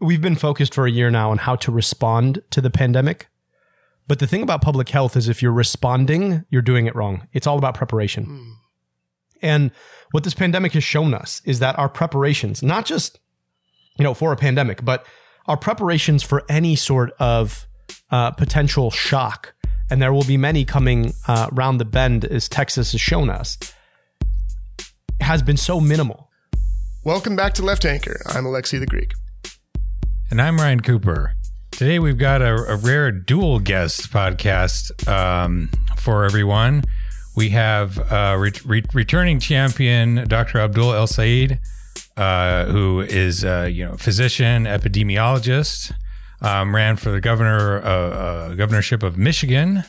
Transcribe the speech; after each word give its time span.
we've 0.00 0.20
been 0.20 0.36
focused 0.36 0.74
for 0.74 0.86
a 0.86 0.90
year 0.90 1.10
now 1.10 1.30
on 1.30 1.38
how 1.38 1.56
to 1.56 1.72
respond 1.72 2.42
to 2.50 2.60
the 2.60 2.70
pandemic. 2.70 3.28
But 4.06 4.20
the 4.20 4.26
thing 4.26 4.42
about 4.42 4.62
public 4.62 4.88
health 4.88 5.16
is 5.16 5.28
if 5.28 5.42
you're 5.42 5.52
responding, 5.52 6.44
you're 6.48 6.62
doing 6.62 6.86
it 6.86 6.94
wrong. 6.94 7.26
It's 7.32 7.46
all 7.46 7.58
about 7.58 7.74
preparation. 7.74 8.26
Mm. 8.26 8.52
And 9.42 9.70
what 10.12 10.24
this 10.24 10.34
pandemic 10.34 10.72
has 10.72 10.84
shown 10.84 11.14
us 11.14 11.42
is 11.44 11.58
that 11.58 11.78
our 11.78 11.88
preparations, 11.88 12.62
not 12.62 12.86
just, 12.86 13.20
you 13.98 14.04
know, 14.04 14.14
for 14.14 14.32
a 14.32 14.36
pandemic, 14.36 14.84
but 14.84 15.04
our 15.46 15.56
preparations 15.56 16.22
for 16.22 16.44
any 16.48 16.74
sort 16.74 17.12
of 17.18 17.66
uh, 18.10 18.30
potential 18.30 18.90
shock, 18.90 19.54
and 19.90 20.00
there 20.00 20.12
will 20.12 20.24
be 20.24 20.36
many 20.36 20.64
coming 20.64 21.12
uh, 21.26 21.48
round 21.52 21.80
the 21.80 21.84
bend 21.84 22.24
as 22.24 22.48
Texas 22.48 22.92
has 22.92 23.00
shown 23.00 23.30
us, 23.30 23.58
has 25.20 25.42
been 25.42 25.56
so 25.56 25.80
minimal. 25.80 26.30
Welcome 27.04 27.36
back 27.36 27.54
to 27.54 27.62
Left 27.62 27.84
Anchor. 27.84 28.20
I'm 28.26 28.44
Alexi 28.44 28.80
the 28.80 28.86
Greek. 28.86 29.12
And 30.30 30.42
I'm 30.42 30.58
Ryan 30.58 30.80
Cooper. 30.80 31.32
Today 31.70 31.98
we've 31.98 32.18
got 32.18 32.42
a, 32.42 32.54
a 32.54 32.76
rare 32.76 33.10
dual 33.10 33.60
guest 33.60 34.10
podcast 34.10 35.08
um, 35.08 35.70
for 35.96 36.26
everyone. 36.26 36.84
We 37.34 37.48
have 37.50 37.98
uh, 38.12 38.36
re- 38.38 38.52
re- 38.66 38.84
returning 38.92 39.40
champion 39.40 40.28
Dr. 40.28 40.58
Abdul 40.58 40.92
El-Sayed, 40.92 41.58
uh, 42.18 42.66
who 42.66 43.00
is 43.00 43.42
uh, 43.42 43.70
you 43.72 43.86
know 43.86 43.96
physician, 43.96 44.64
epidemiologist, 44.64 45.92
um, 46.42 46.74
ran 46.74 46.96
for 46.96 47.10
the 47.10 47.22
governor 47.22 47.78
uh, 47.78 47.88
uh, 47.88 48.54
governorship 48.54 49.02
of 49.02 49.16
Michigan, 49.16 49.82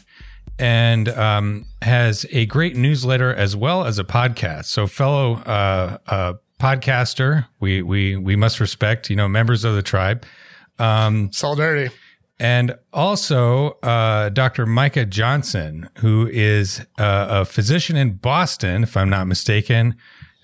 and 0.58 1.09
um, 1.09 1.66
has 1.81 2.25
a 2.31 2.45
great 2.45 2.77
newsletter 2.77 3.35
as 3.35 3.58
well 3.58 3.83
as 3.83 3.99
a 3.99 4.05
podcast. 4.05 4.66
So, 4.66 4.88
fellow 4.88 5.35
uh, 5.39 6.35
podcaster. 6.59 7.47
We 7.59 7.81
we 7.81 8.15
we 8.15 8.35
must 8.35 8.59
respect, 8.59 9.09
you 9.09 9.15
know, 9.15 9.27
members 9.27 9.63
of 9.63 9.75
the 9.75 9.81
tribe. 9.81 10.25
Um, 10.77 11.31
Solidarity. 11.31 11.93
And 12.41 12.75
also, 12.93 13.71
uh, 13.83 14.29
Dr. 14.29 14.66
Micah 14.66 15.05
Johnson, 15.05 15.89
who 15.97 16.29
is 16.31 16.79
uh, 16.97 17.27
a 17.29 17.45
physician 17.45 17.97
in 17.97 18.13
Boston, 18.13 18.83
if 18.83 18.95
I'm 18.95 19.09
not 19.09 19.27
mistaken, 19.27 19.95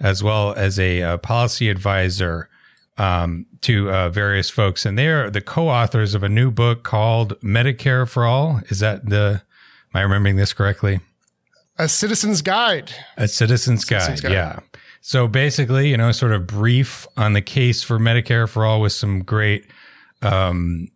as 0.02 0.22
well 0.22 0.54
as 0.56 0.78
a, 0.78 1.00
a 1.00 1.14
uh, 1.14 1.18
policy 1.18 1.70
advisor 1.70 2.50
um, 2.98 3.46
to 3.62 3.90
uh, 3.90 4.10
various 4.10 4.50
folks. 4.50 4.86
And 4.86 4.98
they 4.98 5.08
are 5.08 5.30
the 5.30 5.40
co-authors 5.40 6.16
of 6.16 6.24
a 6.24 6.30
new 6.30 6.52
book 6.52 6.84
called 6.84 7.40
Medicare 7.40 8.08
for 8.08 8.26
All. 8.26 8.62
Is 8.68 8.80
that 8.80 9.10
the? 9.10 9.42
Am 9.94 10.00
I 10.00 10.02
remembering 10.02 10.36
this 10.36 10.52
correctly? 10.52 11.00
A 11.78 11.88
Citizen's 11.88 12.42
Guide. 12.42 12.92
A 13.16 13.28
Citizen's, 13.30 13.86
Citizen's 13.88 14.20
Guide. 14.20 14.30
Guide. 14.30 14.34
Yeah. 14.34 14.60
So 15.08 15.28
basically, 15.28 15.90
you 15.90 15.98
know, 15.98 16.12
sort 16.12 16.32
of 16.32 16.48
brief 16.48 17.06
on 17.16 17.34
the 17.34 17.42
case 17.42 17.84
for 17.84 18.00
Medicare 18.00 18.50
for 18.50 18.66
all 18.66 18.82
with 18.82 18.92
some 18.92 19.22
great, 19.22 19.68
um, 20.24 20.88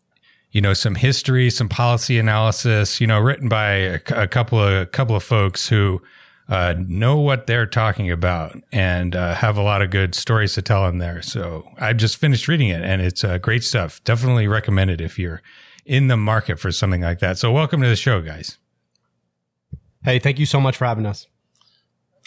you 0.50 0.62
know, 0.62 0.74
some 0.74 0.96
history, 0.96 1.52
some 1.52 1.70
policy 1.70 2.18
analysis, 2.18 3.00
you 3.00 3.06
know, 3.06 3.20
written 3.20 3.50
by 3.50 3.72
a, 3.74 4.00
a 4.16 4.28
couple 4.28 4.60
of 4.60 4.74
a 4.74 4.88
couple 4.88 5.16
of 5.16 5.22
folks 5.22 5.70
who 5.70 6.02
uh, 6.48 6.74
know 6.88 7.18
what 7.18 7.46
they're 7.46 7.68
talking 7.68 8.10
about 8.10 8.60
and 8.72 9.16
uh, 9.16 9.36
have 9.36 9.58
a 9.58 9.62
lot 9.62 9.84
of 9.84 9.92
good 9.92 10.16
stories 10.16 10.56
to 10.56 10.64
tell 10.64 10.88
in 10.88 10.98
there. 10.98 11.22
So 11.22 11.70
I 11.78 11.94
just 11.94 12.18
finished 12.18 12.48
reading 12.48 12.70
it, 12.70 12.82
and 12.82 13.04
it's 13.04 13.23
uh, 13.23 13.38
great 13.38 13.64
stuff. 13.64 14.04
Definitely 14.06 14.48
recommend 14.48 14.90
it 14.90 15.02
if 15.02 15.20
you're 15.20 15.44
in 15.86 16.08
the 16.08 16.18
market 16.18 16.60
for 16.60 16.72
something 16.72 17.02
like 17.02 17.20
that. 17.20 17.38
So 17.38 17.52
welcome 17.52 17.80
to 17.84 17.88
the 17.88 17.96
show, 17.96 18.22
guys. 18.22 18.58
Hey, 20.04 20.18
thank 20.18 20.40
you 20.40 20.48
so 20.48 20.60
much 20.60 20.78
for 20.78 20.86
having 20.86 21.06
us. 21.06 21.28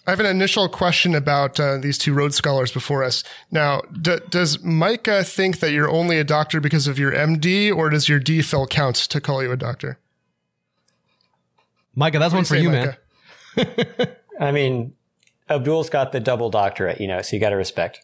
I 0.07 0.11
have 0.11 0.21
an 0.21 0.27
initial 0.27 0.69
question 0.69 1.15
about 1.15 1.61
uh, 1.61 1.79
these 1.79 1.97
two 1.97 2.13
Rhodes 2.13 2.35
Scholars 2.35 2.73
before 2.73 3.05
us. 3.05 3.23
Now, 3.53 3.83
d- 4.01 4.19
does 4.31 4.63
Micah 4.63 5.23
think 5.23 5.61
that 5.61 5.71
you're 5.71 5.89
only 5.89 6.19
a 6.19 6.25
doctor 6.25 6.61
because 6.61 6.89
of 6.89 6.99
your 6.99 7.13
MD, 7.13 7.75
or 7.75 7.89
does 7.89 8.09
your 8.09 8.19
DPhil 8.19 8.69
count 8.69 8.97
to 8.97 9.21
call 9.21 9.43
you 9.45 9.53
a 9.53 9.57
doctor? 9.57 9.99
Micah, 11.95 12.19
that's 12.19 12.33
what 12.33 12.39
one 12.39 12.45
for 12.45 12.57
you, 12.57 12.71
Micah? 12.71 12.99
man. 13.57 14.09
I 14.41 14.51
mean, 14.51 14.95
Abdul's 15.49 15.91
got 15.91 16.11
the 16.11 16.21
double 16.21 16.51
doctorate, 16.51 17.01
you 17.01 17.07
know, 17.07 17.23
so 17.23 17.37
you 17.37 17.41
got 17.41 17.51
to 17.51 17.57
respect. 17.57 18.01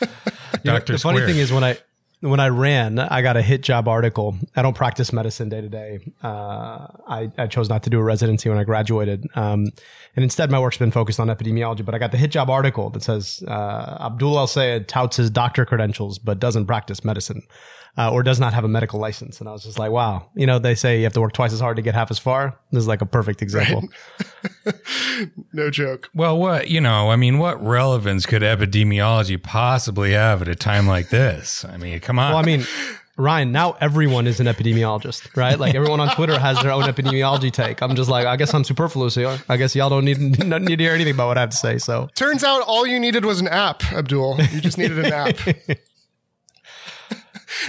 Doctor. 0.64 0.94
The 0.94 0.98
funny 0.98 1.20
thing 1.20 1.36
is 1.36 1.52
when 1.52 1.62
I 1.62 1.78
when 2.24 2.40
I 2.40 2.48
ran, 2.48 2.98
I 2.98 3.20
got 3.20 3.36
a 3.36 3.42
hit 3.42 3.62
job 3.62 3.86
article. 3.86 4.34
I 4.56 4.62
don't 4.62 4.74
practice 4.74 5.12
medicine 5.12 5.50
day 5.50 5.60
to 5.60 5.68
day. 5.68 6.00
Uh, 6.22 6.86
I, 7.06 7.30
I 7.36 7.46
chose 7.46 7.68
not 7.68 7.82
to 7.82 7.90
do 7.90 7.98
a 7.98 8.02
residency 8.02 8.48
when 8.48 8.56
I 8.56 8.64
graduated. 8.64 9.26
Um, 9.34 9.66
and 10.16 10.22
instead 10.22 10.50
my 10.50 10.58
work's 10.58 10.78
been 10.78 10.90
focused 10.90 11.20
on 11.20 11.28
epidemiology, 11.28 11.84
but 11.84 11.94
I 11.94 11.98
got 11.98 12.12
the 12.12 12.16
hit 12.16 12.30
job 12.30 12.48
article 12.48 12.88
that 12.90 13.02
says, 13.02 13.44
uh, 13.46 13.98
Abdul 14.00 14.38
El-Sayed 14.38 14.88
touts 14.88 15.18
his 15.18 15.28
doctor 15.28 15.66
credentials, 15.66 16.18
but 16.18 16.38
doesn't 16.38 16.64
practice 16.64 17.04
medicine 17.04 17.42
uh, 17.96 18.10
or 18.10 18.22
does 18.22 18.40
not 18.40 18.54
have 18.54 18.64
a 18.64 18.68
medical 18.68 18.98
license. 18.98 19.40
And 19.40 19.48
I 19.48 19.52
was 19.52 19.62
just 19.62 19.78
like, 19.78 19.90
wow, 19.90 20.28
you 20.34 20.46
know, 20.46 20.58
they 20.58 20.74
say 20.74 20.98
you 20.98 21.04
have 21.04 21.12
to 21.12 21.20
work 21.20 21.32
twice 21.32 21.52
as 21.52 21.60
hard 21.60 21.76
to 21.76 21.82
get 21.82 21.94
half 21.94 22.10
as 22.10 22.18
far. 22.18 22.58
This 22.72 22.80
is 22.80 22.88
like 22.88 23.02
a 23.02 23.06
perfect 23.06 23.42
example. 23.42 23.88
Right. 24.64 24.74
no 25.52 25.70
joke. 25.70 26.10
Well, 26.14 26.38
what, 26.38 26.68
you 26.68 26.80
know, 26.80 27.10
I 27.10 27.16
mean, 27.16 27.38
what 27.38 27.62
relevance 27.64 28.26
could 28.26 28.42
epidemiology 28.42 29.40
possibly 29.40 30.12
have 30.12 30.42
at 30.42 30.48
a 30.48 30.56
time 30.56 30.86
like 30.86 31.10
this? 31.10 31.64
I 31.64 31.76
mean, 31.76 32.00
come 32.00 32.18
on. 32.18 32.30
Well, 32.32 32.38
I 32.38 32.42
mean, 32.42 32.66
Ryan, 33.16 33.52
now 33.52 33.76
everyone 33.80 34.26
is 34.26 34.40
an 34.40 34.46
epidemiologist, 34.46 35.36
right? 35.36 35.56
Like 35.56 35.76
everyone 35.76 36.00
on 36.00 36.12
Twitter 36.16 36.36
has 36.36 36.60
their 36.60 36.72
own 36.72 36.82
epidemiology 36.82 37.52
take. 37.52 37.80
I'm 37.80 37.94
just 37.94 38.10
like, 38.10 38.26
I 38.26 38.34
guess 38.34 38.52
I'm 38.52 38.64
superfluous 38.64 39.14
here. 39.14 39.38
I 39.48 39.56
guess 39.56 39.76
y'all 39.76 39.88
don't 39.88 40.04
need, 40.04 40.18
need 40.38 40.78
to 40.78 40.84
hear 40.84 40.94
anything 40.94 41.14
about 41.14 41.28
what 41.28 41.38
I 41.38 41.42
have 41.42 41.50
to 41.50 41.56
say. 41.56 41.78
So 41.78 42.08
turns 42.16 42.42
out 42.42 42.62
all 42.62 42.88
you 42.88 42.98
needed 42.98 43.24
was 43.24 43.40
an 43.40 43.46
app, 43.46 43.84
Abdul. 43.92 44.40
You 44.50 44.60
just 44.60 44.78
needed 44.78 44.98
an 44.98 45.12
app. 45.12 45.38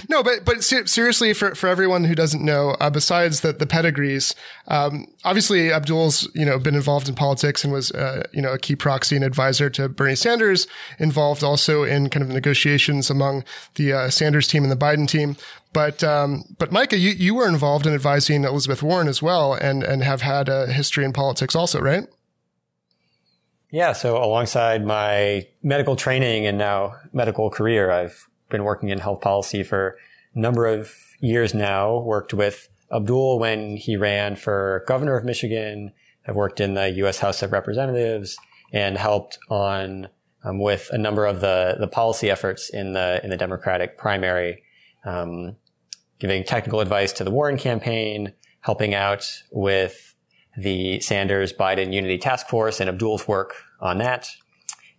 no, 0.08 0.22
but 0.22 0.44
but 0.44 0.62
seriously, 0.62 1.32
for 1.32 1.54
for 1.54 1.68
everyone 1.68 2.04
who 2.04 2.14
doesn't 2.14 2.44
know, 2.44 2.76
uh, 2.80 2.90
besides 2.90 3.40
the 3.40 3.52
the 3.52 3.66
pedigrees, 3.66 4.34
um, 4.68 5.06
obviously 5.24 5.72
Abdul's 5.72 6.28
you 6.34 6.44
know 6.44 6.58
been 6.58 6.74
involved 6.74 7.08
in 7.08 7.14
politics 7.14 7.64
and 7.64 7.72
was 7.72 7.90
uh, 7.92 8.26
you 8.32 8.42
know 8.42 8.52
a 8.52 8.58
key 8.58 8.76
proxy 8.76 9.16
and 9.16 9.24
advisor 9.24 9.70
to 9.70 9.88
Bernie 9.88 10.14
Sanders, 10.14 10.66
involved 10.98 11.42
also 11.42 11.84
in 11.84 12.10
kind 12.10 12.22
of 12.22 12.28
negotiations 12.28 13.10
among 13.10 13.44
the 13.74 13.92
uh, 13.92 14.10
Sanders 14.10 14.48
team 14.48 14.62
and 14.62 14.72
the 14.72 14.76
Biden 14.76 15.08
team. 15.08 15.36
But 15.72 16.02
um, 16.02 16.44
but 16.58 16.72
Micah, 16.72 16.98
you 16.98 17.10
you 17.10 17.34
were 17.34 17.48
involved 17.48 17.86
in 17.86 17.94
advising 17.94 18.44
Elizabeth 18.44 18.82
Warren 18.82 19.08
as 19.08 19.22
well, 19.22 19.54
and 19.54 19.82
and 19.82 20.02
have 20.02 20.22
had 20.22 20.48
a 20.48 20.66
history 20.66 21.04
in 21.04 21.12
politics 21.12 21.54
also, 21.54 21.80
right? 21.80 22.06
Yeah, 23.70 23.92
so 23.92 24.16
alongside 24.16 24.86
my 24.86 25.46
medical 25.62 25.96
training 25.96 26.46
and 26.46 26.56
now 26.56 26.94
medical 27.12 27.50
career, 27.50 27.90
I've 27.90 28.28
been 28.48 28.64
working 28.64 28.88
in 28.88 28.98
health 28.98 29.20
policy 29.20 29.62
for 29.62 29.96
a 30.34 30.38
number 30.38 30.66
of 30.66 30.94
years 31.20 31.54
now, 31.54 31.98
worked 31.98 32.34
with 32.34 32.68
Abdul 32.92 33.38
when 33.38 33.76
he 33.76 33.96
ran 33.96 34.36
for 34.36 34.84
governor 34.86 35.16
of 35.16 35.24
Michigan. 35.24 35.92
I've 36.26 36.36
worked 36.36 36.60
in 36.60 36.74
the 36.74 36.88
U.S. 36.90 37.18
House 37.18 37.42
of 37.42 37.52
Representatives 37.52 38.36
and 38.72 38.98
helped 38.98 39.38
on 39.48 40.08
um, 40.44 40.58
with 40.58 40.88
a 40.92 40.98
number 40.98 41.26
of 41.26 41.40
the 41.40 41.76
the 41.78 41.88
policy 41.88 42.30
efforts 42.30 42.70
in 42.70 42.92
the 42.92 43.20
in 43.24 43.30
the 43.30 43.36
Democratic 43.36 43.98
primary, 43.98 44.62
um, 45.04 45.56
giving 46.18 46.44
technical 46.44 46.80
advice 46.80 47.12
to 47.14 47.24
the 47.24 47.30
Warren 47.30 47.58
campaign, 47.58 48.32
helping 48.60 48.94
out 48.94 49.42
with 49.50 50.14
the 50.56 51.00
Sanders 51.00 51.52
Biden 51.52 51.92
Unity 51.92 52.18
Task 52.18 52.48
Force 52.48 52.80
and 52.80 52.88
Abdul's 52.88 53.28
work 53.28 53.54
on 53.80 53.98
that, 53.98 54.30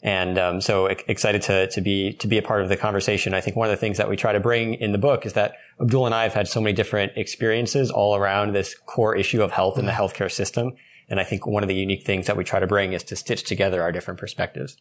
and 0.03 0.37
um, 0.37 0.61
so 0.61 0.85
excited 0.85 1.41
to 1.43 1.67
to 1.67 1.81
be 1.81 2.13
to 2.13 2.27
be 2.27 2.37
a 2.37 2.41
part 2.41 2.61
of 2.61 2.69
the 2.69 2.77
conversation. 2.77 3.33
I 3.33 3.41
think 3.41 3.55
one 3.55 3.67
of 3.67 3.71
the 3.71 3.77
things 3.79 3.97
that 3.97 4.09
we 4.09 4.15
try 4.15 4.31
to 4.31 4.39
bring 4.39 4.75
in 4.75 4.91
the 4.91 4.97
book 4.97 5.25
is 5.25 5.33
that 5.33 5.55
Abdul 5.81 6.05
and 6.05 6.13
I 6.15 6.23
have 6.23 6.33
had 6.33 6.47
so 6.47 6.61
many 6.61 6.73
different 6.73 7.13
experiences 7.15 7.89
all 7.89 8.15
around 8.15 8.53
this 8.53 8.75
core 8.75 9.15
issue 9.15 9.41
of 9.41 9.51
health 9.51 9.77
in 9.77 9.85
the 9.85 9.91
healthcare 9.91 10.31
system. 10.31 10.73
And 11.09 11.19
I 11.19 11.23
think 11.23 11.47
one 11.47 11.63
of 11.63 11.69
the 11.69 11.75
unique 11.75 12.05
things 12.05 12.27
that 12.27 12.35
we 12.35 12.43
try 12.43 12.59
to 12.59 12.67
bring 12.67 12.93
is 12.93 13.03
to 13.05 13.15
stitch 13.15 13.43
together 13.43 13.81
our 13.81 13.91
different 13.91 14.19
perspectives. 14.19 14.77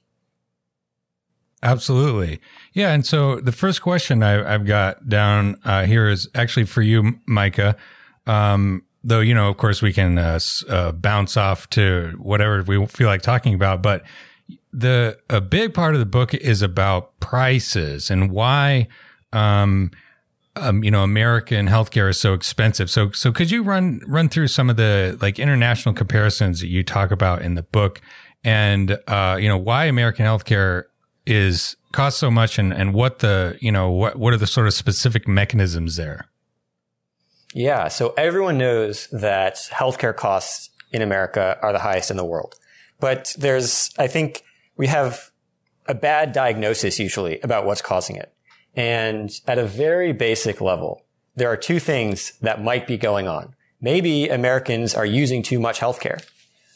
Absolutely. 1.62 2.41
Yeah. 2.72 2.93
And 2.93 3.06
so 3.06 3.41
the 3.41 3.53
first 3.53 3.81
question 3.81 4.22
I, 4.22 4.50
have 4.50 4.66
got 4.66 5.09
down 5.09 5.57
uh, 5.65 5.84
here 5.84 6.09
is 6.09 6.28
actually 6.34 6.66
for 6.66 6.83
you, 6.83 7.19
Micah. 7.27 7.77
Um, 8.27 8.83
though, 9.03 9.21
you 9.21 9.34
know, 9.34 9.48
of 9.48 9.57
course, 9.57 9.80
we 9.80 9.92
can 9.92 10.19
uh, 10.19 10.39
uh, 10.69 10.92
bounce 10.92 11.36
off 11.36 11.71
to 11.71 12.15
whatever 12.19 12.62
we 12.62 12.84
feel 12.86 13.07
like 13.07 13.22
talking 13.22 13.54
about. 13.54 13.83
But 13.83 14.03
the 14.76 15.18
a 15.30 15.40
big 15.40 15.72
part 15.72 15.94
of 15.94 16.00
the 16.00 16.06
book 16.06 16.34
is 16.34 16.60
about 16.60 17.18
prices 17.18 18.10
and 18.10 18.30
why 18.30 18.88
um, 19.32 19.90
um, 20.54 20.84
you 20.84 20.90
know 20.90 21.02
American 21.02 21.66
healthcare 21.66 22.10
is 22.10 22.20
so 22.20 22.34
expensive. 22.34 22.90
So 22.90 23.10
so 23.12 23.32
could 23.32 23.50
you 23.50 23.62
run 23.62 24.02
run 24.06 24.28
through 24.28 24.48
some 24.48 24.68
of 24.68 24.76
the 24.76 25.18
like 25.22 25.38
international 25.38 25.94
comparisons 25.94 26.60
that 26.60 26.68
you 26.68 26.82
talk 26.82 27.10
about 27.10 27.40
in 27.40 27.54
the 27.54 27.62
book 27.62 28.02
and 28.44 28.98
uh, 29.08 29.38
you 29.40 29.48
know 29.48 29.56
why 29.56 29.86
American 29.86 30.26
healthcare 30.26 30.84
is 31.26 31.76
costs 31.92 32.20
so 32.20 32.30
much 32.30 32.58
and 32.58 32.74
and 32.74 32.92
what 32.92 33.20
the 33.20 33.56
you 33.60 33.72
know 33.72 33.90
what 33.90 34.16
what 34.16 34.34
are 34.34 34.38
the 34.38 34.46
sort 34.46 34.66
of 34.66 34.74
specific 34.74 35.26
mechanisms 35.26 35.96
there? 35.96 36.28
Yeah, 37.54 37.88
so 37.88 38.12
everyone 38.18 38.58
knows 38.58 39.08
that 39.08 39.56
healthcare 39.72 40.14
costs 40.14 40.68
in 40.92 41.00
America 41.00 41.58
are 41.62 41.72
the 41.72 41.78
highest 41.78 42.10
in 42.10 42.18
the 42.18 42.24
world. 42.26 42.54
But 43.00 43.34
there's 43.38 43.90
I 43.98 44.06
think 44.06 44.42
we 44.76 44.86
have 44.86 45.30
a 45.86 45.94
bad 45.94 46.32
diagnosis 46.32 46.98
usually 46.98 47.40
about 47.40 47.66
what's 47.66 47.82
causing 47.82 48.16
it. 48.16 48.32
And 48.74 49.30
at 49.46 49.58
a 49.58 49.66
very 49.66 50.12
basic 50.12 50.60
level, 50.60 51.02
there 51.34 51.48
are 51.50 51.56
two 51.56 51.78
things 51.78 52.32
that 52.40 52.62
might 52.62 52.86
be 52.86 52.96
going 52.96 53.28
on. 53.28 53.54
Maybe 53.80 54.28
Americans 54.28 54.94
are 54.94 55.06
using 55.06 55.42
too 55.42 55.60
much 55.60 55.80
healthcare. 55.80 56.24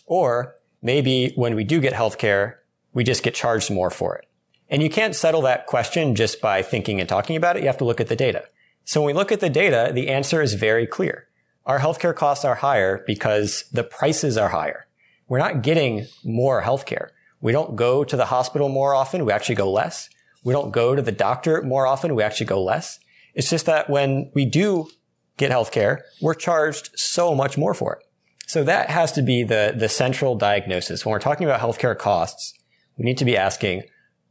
Or 0.06 0.54
maybe 0.82 1.32
when 1.34 1.54
we 1.54 1.64
do 1.64 1.80
get 1.80 1.92
healthcare, 1.92 2.56
we 2.92 3.04
just 3.04 3.22
get 3.22 3.34
charged 3.34 3.70
more 3.70 3.90
for 3.90 4.16
it. 4.16 4.26
And 4.68 4.82
you 4.82 4.90
can't 4.90 5.16
settle 5.16 5.42
that 5.42 5.66
question 5.66 6.14
just 6.14 6.40
by 6.40 6.62
thinking 6.62 7.00
and 7.00 7.08
talking 7.08 7.36
about 7.36 7.56
it. 7.56 7.62
You 7.62 7.66
have 7.66 7.78
to 7.78 7.84
look 7.84 8.00
at 8.00 8.08
the 8.08 8.16
data. 8.16 8.44
So 8.84 9.00
when 9.00 9.08
we 9.08 9.12
look 9.18 9.32
at 9.32 9.40
the 9.40 9.50
data, 9.50 9.90
the 9.92 10.08
answer 10.08 10.40
is 10.40 10.54
very 10.54 10.86
clear. 10.86 11.26
Our 11.66 11.78
healthcare 11.78 12.14
costs 12.14 12.44
are 12.44 12.54
higher 12.54 13.02
because 13.06 13.64
the 13.72 13.84
prices 13.84 14.36
are 14.36 14.48
higher. 14.48 14.86
We're 15.28 15.38
not 15.38 15.62
getting 15.62 16.06
more 16.24 16.62
healthcare. 16.62 17.10
We 17.40 17.52
don't 17.52 17.76
go 17.76 18.04
to 18.04 18.16
the 18.16 18.26
hospital 18.26 18.68
more 18.68 18.94
often. 18.94 19.24
We 19.24 19.32
actually 19.32 19.54
go 19.54 19.70
less. 19.70 20.10
We 20.44 20.52
don't 20.52 20.70
go 20.70 20.94
to 20.94 21.02
the 21.02 21.12
doctor 21.12 21.62
more 21.62 21.86
often. 21.86 22.14
We 22.14 22.22
actually 22.22 22.46
go 22.46 22.62
less. 22.62 22.98
It's 23.34 23.50
just 23.50 23.66
that 23.66 23.88
when 23.88 24.30
we 24.34 24.44
do 24.44 24.88
get 25.36 25.50
healthcare, 25.50 26.00
we're 26.20 26.34
charged 26.34 26.90
so 26.98 27.34
much 27.34 27.56
more 27.56 27.74
for 27.74 27.94
it. 27.94 28.04
So 28.46 28.64
that 28.64 28.90
has 28.90 29.12
to 29.12 29.22
be 29.22 29.44
the, 29.44 29.74
the 29.76 29.88
central 29.88 30.34
diagnosis. 30.34 31.06
When 31.06 31.12
we're 31.12 31.20
talking 31.20 31.46
about 31.46 31.60
healthcare 31.60 31.96
costs, 31.96 32.52
we 32.98 33.04
need 33.04 33.18
to 33.18 33.24
be 33.24 33.36
asking, 33.36 33.84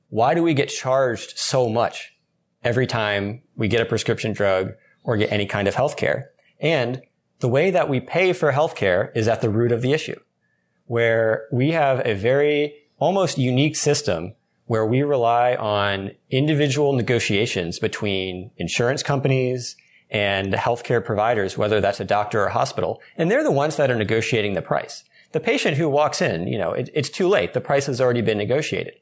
why 0.10 0.34
do 0.34 0.44
we 0.44 0.54
get 0.54 0.70
charged 0.70 1.38
so 1.38 1.70
much 1.70 2.12
every 2.64 2.86
time 2.86 3.42
we 3.56 3.68
get 3.68 3.82
a 3.82 3.86
prescription 3.86 4.34
drug 4.34 4.74
or 5.04 5.16
get 5.18 5.32
any 5.32 5.46
kind 5.46 5.68
of 5.68 5.76
healthcare? 5.76 6.26
And 6.60 7.02
the 7.40 7.48
way 7.48 7.72
that 7.72 7.88
we 7.88 8.02
pay 8.02 8.34
for 8.34 8.52
healthcare 8.52 9.16
is 9.16 9.28
at 9.28 9.42
the 9.42 9.50
root 9.50 9.72
of 9.72 9.82
the 9.82 9.94
issue, 9.94 10.20
where 10.86 11.48
we 11.52 11.72
have 11.72 12.06
a 12.06 12.14
very 12.14 12.76
almost 13.00 13.38
unique 13.38 13.76
system 13.76 14.34
where 14.66 14.86
we 14.86 15.02
rely 15.02 15.56
on 15.56 16.12
individual 16.30 16.94
negotiations 16.94 17.80
between 17.80 18.52
insurance 18.58 19.02
companies 19.02 19.76
and 20.12 20.54
healthcare 20.54 21.04
providers, 21.04 21.58
whether 21.58 21.82
that's 21.82 22.00
a 22.00 22.06
doctor 22.06 22.44
or 22.44 22.48
a 22.48 22.54
hospital. 22.54 23.02
And 23.18 23.32
they're 23.32 23.44
the 23.44 23.52
ones 23.52 23.78
that 23.78 23.90
are 23.90 23.96
negotiating 23.96 24.54
the 24.54 24.62
price. 24.62 25.04
The 25.32 25.40
patient 25.40 25.78
who 25.78 25.90
walks 25.90 26.22
in, 26.22 26.48
you 26.48 26.58
know, 26.58 26.74
it, 26.74 26.90
it's 26.94 27.10
too 27.10 27.28
late. 27.28 27.54
The 27.54 27.62
price 27.62 27.86
has 27.86 28.00
already 28.00 28.22
been 28.22 28.38
negotiated. 28.38 28.94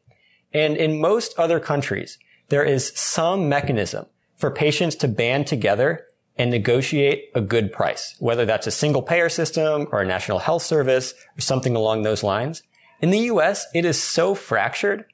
And 0.53 0.77
in 0.77 1.01
most 1.01 1.37
other 1.37 1.59
countries, 1.59 2.17
there 2.49 2.63
is 2.63 2.93
some 2.95 3.49
mechanism 3.49 4.05
for 4.35 4.51
patients 4.51 4.95
to 4.95 5.07
band 5.07 5.47
together 5.47 6.05
and 6.37 6.51
negotiate 6.51 7.29
a 7.33 7.41
good 7.41 7.73
price, 7.73 8.15
whether 8.19 8.45
that's 8.45 8.67
a 8.67 8.71
single 8.71 9.01
payer 9.01 9.27
system 9.29 9.87
or 9.91 10.01
a 10.01 10.05
national 10.05 10.39
health 10.39 10.63
service 10.63 11.13
or 11.37 11.41
something 11.41 11.75
along 11.75 12.03
those 12.03 12.23
lines. 12.23 12.63
In 13.01 13.11
the 13.11 13.19
US, 13.19 13.67
it 13.73 13.85
is 13.85 14.01
so 14.01 14.33
fractured 14.33 15.05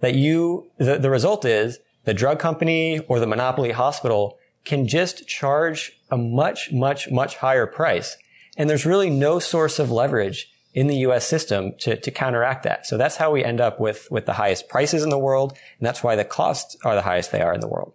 that 0.00 0.14
you, 0.14 0.70
the, 0.78 0.98
the 0.98 1.10
result 1.10 1.44
is 1.44 1.78
the 2.04 2.14
drug 2.14 2.38
company 2.38 2.98
or 3.00 3.20
the 3.20 3.26
monopoly 3.26 3.72
hospital 3.72 4.38
can 4.64 4.86
just 4.86 5.26
charge 5.28 6.00
a 6.10 6.16
much, 6.16 6.72
much, 6.72 7.10
much 7.10 7.36
higher 7.36 7.66
price. 7.66 8.16
And 8.56 8.68
there's 8.68 8.86
really 8.86 9.10
no 9.10 9.38
source 9.38 9.78
of 9.78 9.90
leverage 9.90 10.50
in 10.74 10.86
the 10.88 10.96
US 10.96 11.26
system 11.26 11.72
to, 11.80 11.96
to 11.96 12.10
counteract 12.10 12.64
that. 12.64 12.86
So 12.86 12.96
that's 12.96 13.16
how 13.16 13.30
we 13.30 13.44
end 13.44 13.60
up 13.60 13.80
with, 13.80 14.08
with 14.10 14.26
the 14.26 14.34
highest 14.34 14.68
prices 14.68 15.02
in 15.02 15.10
the 15.10 15.18
world. 15.18 15.52
And 15.78 15.86
that's 15.86 16.02
why 16.02 16.16
the 16.16 16.24
costs 16.24 16.76
are 16.84 16.94
the 16.94 17.02
highest 17.02 17.32
they 17.32 17.40
are 17.40 17.54
in 17.54 17.60
the 17.60 17.68
world. 17.68 17.92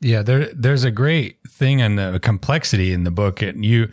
Yeah, 0.00 0.22
there, 0.22 0.46
there's 0.54 0.84
a 0.84 0.90
great 0.90 1.38
thing 1.46 1.82
on 1.82 1.96
the 1.96 2.18
complexity 2.20 2.92
in 2.92 3.04
the 3.04 3.10
book. 3.10 3.42
And 3.42 3.64
you 3.64 3.90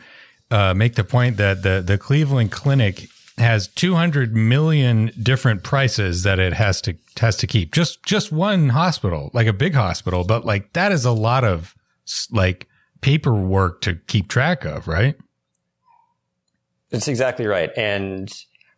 uh, 0.50 0.74
make 0.74 0.95
the 0.95 1.04
point 1.04 1.38
that 1.38 1.63
the, 1.63 1.83
the 1.86 1.98
Cleveland 1.98 2.51
Clinic 2.51 3.10
has 3.38 3.68
200 3.68 4.36
million 4.36 5.12
different 5.22 5.63
prices 5.63 6.24
that 6.24 6.39
it 6.39 6.54
has 6.54 6.81
to 6.81 6.95
has 7.19 7.38
to 7.38 7.48
keep. 7.48 7.74
Just 7.74 8.04
just 8.04 8.31
one 8.31 8.69
hospital, 8.69 9.30
like 9.34 9.48
a 9.48 9.54
big 9.54 9.75
hospital, 9.75 10.24
but 10.24 10.45
like 10.45 10.74
that 10.74 10.92
is 10.92 11.06
a 11.06 11.12
lot 11.12 11.44
of 11.44 11.75
like 12.31 12.68
paperwork 13.01 13.81
to 13.81 13.95
keep 14.07 14.28
track 14.28 14.66
of, 14.66 14.88
right? 14.88 15.16
That's 16.89 17.07
exactly 17.07 17.45
right. 17.45 17.69
And 17.78 18.31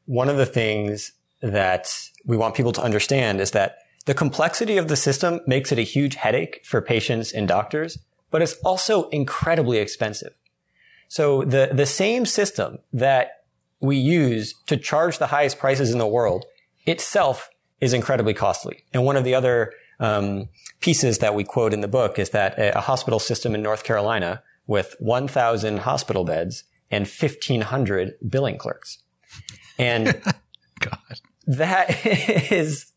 one 0.06 0.29
of 0.29 0.38
the 0.38 0.45
things 0.45 1.12
that 1.41 2.09
we 2.25 2.35
want 2.35 2.55
people 2.55 2.71
to 2.73 2.81
understand 2.81 3.39
is 3.39 3.51
that 3.51 3.77
the 4.05 4.13
complexity 4.13 4.77
of 4.77 4.88
the 4.88 4.95
system 4.95 5.39
makes 5.45 5.71
it 5.71 5.79
a 5.79 5.83
huge 5.83 6.15
headache 6.15 6.62
for 6.65 6.81
patients 6.81 7.31
and 7.31 7.47
doctors, 7.47 8.00
but 8.31 8.41
it's 8.41 8.53
also 8.65 9.07
incredibly 9.09 9.77
expensive. 9.77 10.33
So 11.07 11.44
the, 11.44 11.69
the 11.71 11.85
same 11.85 12.25
system 12.25 12.79
that 12.91 13.38
we 13.81 13.97
use 13.97 14.53
to 14.67 14.77
charge 14.77 15.17
the 15.17 15.27
highest 15.27 15.59
prices 15.59 15.91
in 15.91 15.97
the 15.97 16.07
world 16.07 16.45
itself 16.85 17.49
is 17.79 17.93
incredibly 17.93 18.33
costly. 18.33 18.83
And 18.93 19.05
one 19.05 19.15
of 19.15 19.23
the 19.23 19.35
other 19.35 19.73
um, 19.99 20.49
pieces 20.79 21.19
that 21.19 21.35
we 21.35 21.43
quote 21.43 21.73
in 21.73 21.81
the 21.81 21.87
book 21.87 22.19
is 22.19 22.31
that 22.31 22.57
a, 22.57 22.81
hospital 22.81 23.19
system 23.19 23.55
in 23.55 23.61
North 23.61 23.83
Carolina 23.83 24.41
with 24.67 24.95
1,000 24.99 25.79
hospital 25.79 26.23
beds 26.23 26.63
and 26.91 27.07
1,500 27.07 28.13
billing 28.27 28.57
clerks. 28.57 28.99
And 29.77 30.21
God. 30.79 30.97
that 31.47 32.05
is, 32.51 32.91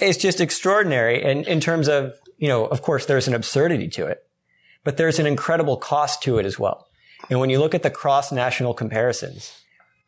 is 0.00 0.16
just 0.16 0.40
extraordinary. 0.40 1.22
And 1.22 1.46
in 1.46 1.60
terms 1.60 1.88
of, 1.88 2.14
you 2.38 2.48
know, 2.48 2.66
of 2.66 2.82
course, 2.82 3.06
there's 3.06 3.28
an 3.28 3.34
absurdity 3.34 3.88
to 3.88 4.06
it, 4.06 4.24
but 4.84 4.96
there's 4.96 5.18
an 5.18 5.26
incredible 5.26 5.76
cost 5.76 6.22
to 6.22 6.38
it 6.38 6.46
as 6.46 6.58
well. 6.58 6.86
And 7.30 7.40
when 7.40 7.50
you 7.50 7.58
look 7.58 7.74
at 7.74 7.82
the 7.82 7.90
cross 7.90 8.32
national 8.32 8.74
comparisons, 8.74 9.52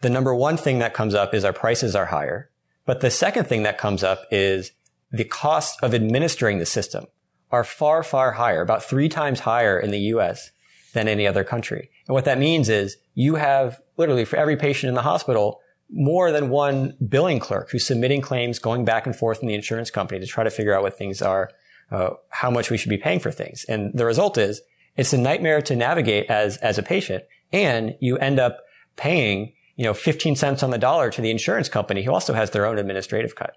the 0.01 0.11
number 0.11 0.35
one 0.35 0.57
thing 0.57 0.79
that 0.79 0.95
comes 0.95 1.15
up 1.15 1.35
is 1.35 1.45
our 1.45 1.53
prices 1.53 1.95
are 1.95 2.07
higher. 2.07 2.51
But 2.87 3.01
the 3.01 3.11
second 3.11 3.47
thing 3.47 3.63
that 3.65 3.79
comes 3.79 4.03
up 4.03 4.25
is 4.31 4.73
the 5.13 5.25
cost 5.25 5.79
of 5.83 5.95
administering 5.95 6.59
the 6.59 6.67
system 6.67 7.07
are 7.51 7.65
far, 7.65 8.03
far 8.03 8.33
higher, 8.33 8.63
about 8.63 8.85
three 8.85 9.09
times 9.09 9.41
higher 9.41 9.79
in 9.79 9.91
the 9.91 9.99
US 10.15 10.51
than 10.93 11.09
any 11.09 11.27
other 11.27 11.45
country. 11.45 11.91
And 12.07 12.15
what 12.15 12.25
that 12.25 12.39
means 12.39 12.69
is 12.69 12.97
you 13.15 13.35
have 13.37 13.81
literally 13.97 14.25
for 14.25 14.37
every 14.37 14.57
patient 14.57 14.89
in 14.89 14.95
the 14.95 15.03
hospital, 15.03 15.61
more 15.91 16.33
than 16.33 16.49
one 16.49 16.97
billing 17.07 17.41
clerk 17.41 17.71
who's 17.71 17.85
submitting 17.85 18.21
claims, 18.21 18.59
going 18.59 18.85
back 18.85 19.07
and 19.07 19.15
forth 19.15 19.41
in 19.43 19.49
the 19.49 19.55
insurance 19.55 19.91
company 19.91 20.21
to 20.21 20.27
try 20.27 20.45
to 20.45 20.51
figure 20.51 20.75
out 20.75 20.83
what 20.83 20.97
things 20.97 21.21
are, 21.21 21.51
uh, 21.91 22.11
how 22.29 22.51
much 22.51 22.71
we 22.71 22.77
should 22.77 22.91
be 22.91 22.97
paying 22.97 23.19
for 23.19 23.31
things. 23.31 23.65
And 23.69 23.93
the 23.95 24.05
result 24.05 24.39
is 24.39 24.63
it's 24.97 25.13
a 25.13 25.19
nightmare 25.19 25.61
to 25.63 25.77
navigate 25.77 26.31
as, 26.31 26.57
as 26.59 26.79
a 26.79 26.83
patient. 26.83 27.25
And 27.53 27.97
you 28.01 28.17
end 28.19 28.39
up 28.39 28.61
paying 28.97 29.53
you 29.81 29.87
know, 29.87 29.95
15 29.95 30.37
cents 30.37 30.63
on 30.63 30.69
the 30.69 30.77
dollar 30.77 31.09
to 31.09 31.23
the 31.23 31.31
insurance 31.31 31.71
company 31.71 32.03
who 32.03 32.13
also 32.13 32.35
has 32.35 32.51
their 32.51 32.67
own 32.67 32.79
administrative 32.79 33.35
cut. 33.35 33.57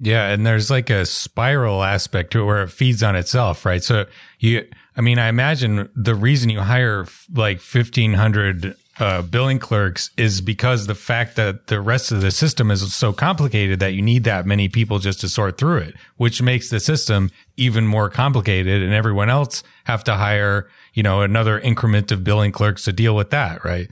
Yeah, 0.00 0.30
and 0.30 0.44
there's 0.44 0.68
like 0.68 0.90
a 0.90 1.06
spiral 1.06 1.84
aspect 1.84 2.32
to 2.32 2.40
it 2.40 2.44
where 2.44 2.64
it 2.64 2.72
feeds 2.72 3.00
on 3.00 3.14
itself, 3.14 3.64
right? 3.64 3.84
So 3.84 4.06
you, 4.40 4.68
I 4.96 5.00
mean, 5.00 5.20
I 5.20 5.28
imagine 5.28 5.88
the 5.94 6.16
reason 6.16 6.50
you 6.50 6.62
hire 6.62 7.06
like 7.32 7.58
1500 7.58 8.74
uh, 8.98 9.22
billing 9.22 9.60
clerks 9.60 10.10
is 10.16 10.40
because 10.40 10.88
the 10.88 10.96
fact 10.96 11.36
that 11.36 11.68
the 11.68 11.80
rest 11.80 12.10
of 12.10 12.20
the 12.20 12.32
system 12.32 12.72
is 12.72 12.92
so 12.92 13.12
complicated 13.12 13.78
that 13.78 13.94
you 13.94 14.02
need 14.02 14.24
that 14.24 14.44
many 14.44 14.68
people 14.68 14.98
just 14.98 15.20
to 15.20 15.28
sort 15.28 15.56
through 15.56 15.78
it, 15.78 15.94
which 16.16 16.42
makes 16.42 16.68
the 16.68 16.80
system 16.80 17.30
even 17.56 17.86
more 17.86 18.10
complicated 18.10 18.82
and 18.82 18.92
everyone 18.92 19.30
else 19.30 19.62
have 19.84 20.02
to 20.02 20.14
hire, 20.14 20.68
you 20.94 21.04
know, 21.04 21.20
another 21.20 21.60
increment 21.60 22.10
of 22.10 22.24
billing 22.24 22.50
clerks 22.50 22.82
to 22.82 22.92
deal 22.92 23.14
with 23.14 23.30
that, 23.30 23.64
right? 23.64 23.88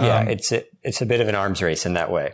Yeah, 0.00 0.20
um, 0.20 0.28
it's 0.28 0.52
a, 0.52 0.64
it's 0.82 1.02
a 1.02 1.06
bit 1.06 1.20
of 1.20 1.28
an 1.28 1.34
arms 1.34 1.62
race 1.62 1.84
in 1.84 1.94
that 1.94 2.10
way. 2.10 2.32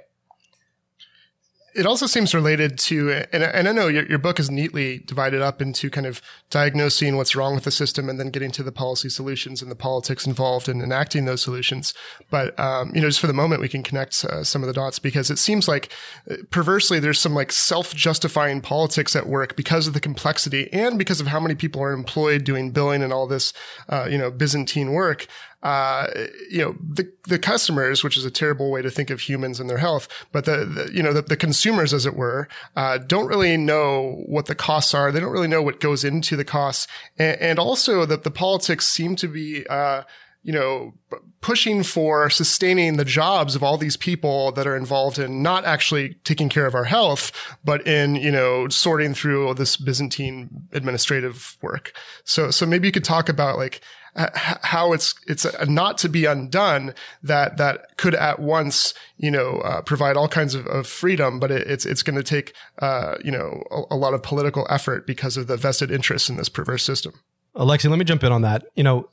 It 1.75 1.87
also 1.87 2.07
seems 2.07 2.35
related 2.35 2.77
to, 2.79 3.25
and, 3.33 3.45
and 3.45 3.69
I 3.69 3.73
know 3.73 3.87
your, 3.87 4.05
your 4.07 4.19
book 4.19 4.41
is 4.41 4.51
neatly 4.51 4.99
divided 4.99 5.43
up 5.43 5.63
into 5.63 5.91
kind 5.91 6.07
of 6.07 6.21
diagnosing 6.51 7.17
what's 7.17 7.37
wrong 7.37 7.55
with 7.55 7.63
the 7.63 7.71
system 7.71 8.09
and 8.09 8.19
then 8.19 8.31
getting 8.31 8.51
to 8.53 8.65
the 8.65 8.73
policy 8.73 9.09
solutions 9.09 9.63
and 9.63 9.71
the 9.71 9.77
politics 9.77 10.27
involved 10.27 10.69
in 10.69 10.81
enacting 10.81 11.25
those 11.25 11.43
solutions. 11.43 11.95
But, 12.31 12.59
um, 12.59 12.91
you 12.97 13.01
know, 13.01 13.07
just 13.07 13.21
for 13.21 13.29
the 13.29 13.33
moment, 13.33 13.61
we 13.61 13.69
can 13.69 13.85
connect 13.85 14.25
uh, 14.25 14.43
some 14.43 14.63
of 14.63 14.67
the 14.67 14.73
dots 14.73 14.99
because 14.99 15.31
it 15.31 15.39
seems 15.39 15.69
like 15.69 15.93
uh, 16.29 16.37
perversely 16.51 16.99
there's 16.99 17.21
some 17.21 17.35
like 17.35 17.53
self-justifying 17.53 18.61
politics 18.61 19.15
at 19.15 19.29
work 19.29 19.55
because 19.55 19.87
of 19.87 19.95
the 19.95 20.01
complexity 20.01 20.73
and 20.73 20.99
because 20.99 21.21
of 21.21 21.29
how 21.29 21.39
many 21.39 21.55
people 21.55 21.81
are 21.81 21.93
employed 21.93 22.43
doing 22.43 22.73
billing 22.73 23.05
and 23.05 23.13
all 23.13 23.29
this, 23.29 23.53
uh, 23.89 24.09
you 24.11 24.19
know, 24.19 24.33
Byzantine 24.33 24.93
work 24.93 25.29
uh, 25.63 26.07
you 26.49 26.59
know, 26.59 26.77
the, 26.81 27.13
the 27.25 27.39
customers, 27.39 28.05
which 28.05 28.17
is 28.17 28.25
a 28.25 28.31
terrible 28.31 28.71
way 28.71 28.81
to 28.81 28.91
think 28.91 29.11
of 29.11 29.21
humans 29.21 29.59
and 29.59 29.69
their 29.69 29.79
health, 29.79 30.09
but 30.31 30.45
the, 30.45 30.65
the 30.65 30.91
you 30.93 31.03
know, 31.03 31.13
the, 31.13 31.23
the, 31.23 31.37
consumers, 31.37 31.93
as 31.93 32.07
it 32.07 32.15
were, 32.15 32.47
uh, 32.77 32.99
don't 32.99 33.27
really 33.27 33.57
know 33.57 34.23
what 34.27 34.47
the 34.47 34.55
costs 34.55 34.95
are. 34.95 35.11
They 35.11 35.19
don't 35.19 35.33
really 35.33 35.49
know 35.49 35.63
what 35.63 35.81
goes 35.81 36.05
into 36.05 36.37
the 36.37 36.45
costs. 36.45 36.87
And, 37.19 37.41
and 37.41 37.59
also 37.59 38.07
that 38.07 38.23
the 38.23 38.31
politics 38.31 38.87
seem 38.87 39.17
to 39.17 39.27
be, 39.27 39.67
uh, 39.67 40.05
you 40.45 40.53
know, 40.53 40.95
pushing 41.41 41.83
for 41.83 42.31
sustaining 42.31 42.97
the 42.97 43.05
jobs 43.05 43.57
of 43.57 43.63
all 43.63 43.77
these 43.77 43.97
people 43.97 44.53
that 44.53 44.67
are 44.67 44.77
involved 44.77 45.19
in 45.19 45.43
not 45.43 45.65
actually 45.65 46.15
taking 46.23 46.49
care 46.49 46.67
of 46.67 46.75
our 46.75 46.85
health, 46.85 47.33
but 47.65 47.85
in, 47.87 48.15
you 48.15 48.31
know, 48.31 48.69
sorting 48.69 49.13
through 49.13 49.55
this 49.55 49.77
Byzantine 49.77 50.69
administrative 50.73 51.59
work. 51.61 51.93
So, 52.25 52.53
so 52.53 52.65
maybe 52.65 52.87
you 52.87 52.93
could 52.93 53.05
talk 53.05 53.29
about 53.29 53.59
like 53.59 53.81
how 54.17 54.93
it's 54.93 55.15
it's 55.27 55.47
not 55.67 55.99
to 55.99 56.09
be 56.09 56.25
undone 56.25 56.95
that 57.23 57.57
that 57.57 57.97
could 57.97 58.15
at 58.15 58.41
once 58.41 58.95
you 59.17 59.31
know 59.31 59.59
uh, 59.59 59.83
provide 59.83 60.17
all 60.17 60.29
kinds 60.29 60.55
of, 60.55 60.67
of 60.67 60.87
freedom, 60.87 61.39
but 61.39 61.51
it, 61.51 61.67
it's 61.67 61.87
it's 61.87 62.03
going 62.03 62.17
to 62.17 62.23
take 62.23 62.55
uh, 62.81 63.17
you 63.25 63.31
know 63.31 63.63
a, 63.71 63.95
a, 63.95 63.97
lot 63.97 64.15
of 64.15 64.23
political 64.23 64.67
effort 64.71 65.07
because 65.07 65.37
of 65.37 65.47
the 65.47 65.57
vested 65.57 65.91
interests 65.91 66.29
in 66.29 66.37
this 66.37 66.49
perverse 66.49 66.83
system. 66.83 67.13
Alexi, 67.55 67.89
let 67.89 67.99
me 67.99 68.05
jump 68.05 68.25
in 68.25 68.33
on 68.33 68.43
that. 68.43 68.67
You 68.75 68.85
know, 68.85 69.09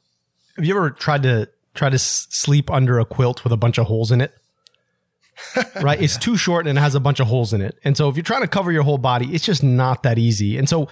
have 0.55 0.65
you 0.65 0.75
ever 0.75 0.89
tried 0.91 1.23
to 1.23 1.49
try 1.73 1.89
to 1.89 1.95
s- 1.95 2.27
sleep 2.29 2.71
under 2.71 2.99
a 2.99 3.05
quilt 3.05 3.43
with 3.43 3.53
a 3.53 3.57
bunch 3.57 3.77
of 3.77 3.87
holes 3.87 4.11
in 4.11 4.21
it? 4.21 4.33
right? 5.81 6.01
It's 6.01 6.17
too 6.17 6.37
short 6.37 6.65
and 6.65 6.77
it 6.77 6.81
has 6.81 6.95
a 6.95 6.99
bunch 6.99 7.19
of 7.19 7.27
holes 7.27 7.51
in 7.53 7.61
it. 7.61 7.77
And 7.83 7.97
so 7.97 8.07
if 8.07 8.15
you're 8.15 8.23
trying 8.23 8.41
to 8.41 8.47
cover 8.47 8.71
your 8.71 8.83
whole 8.83 8.97
body, 8.97 9.33
it's 9.33 9.45
just 9.45 9.63
not 9.63 10.03
that 10.03 10.17
easy. 10.17 10.57
And 10.57 10.69
so 10.69 10.87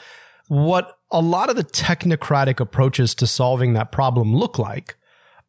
what 0.48 0.98
a 1.12 1.22
lot 1.22 1.50
of 1.50 1.56
the 1.56 1.64
technocratic 1.64 2.60
approaches 2.60 3.16
to 3.16 3.28
solving 3.28 3.74
that 3.74 3.92
problem 3.92 4.36
look 4.36 4.58
like 4.58 4.96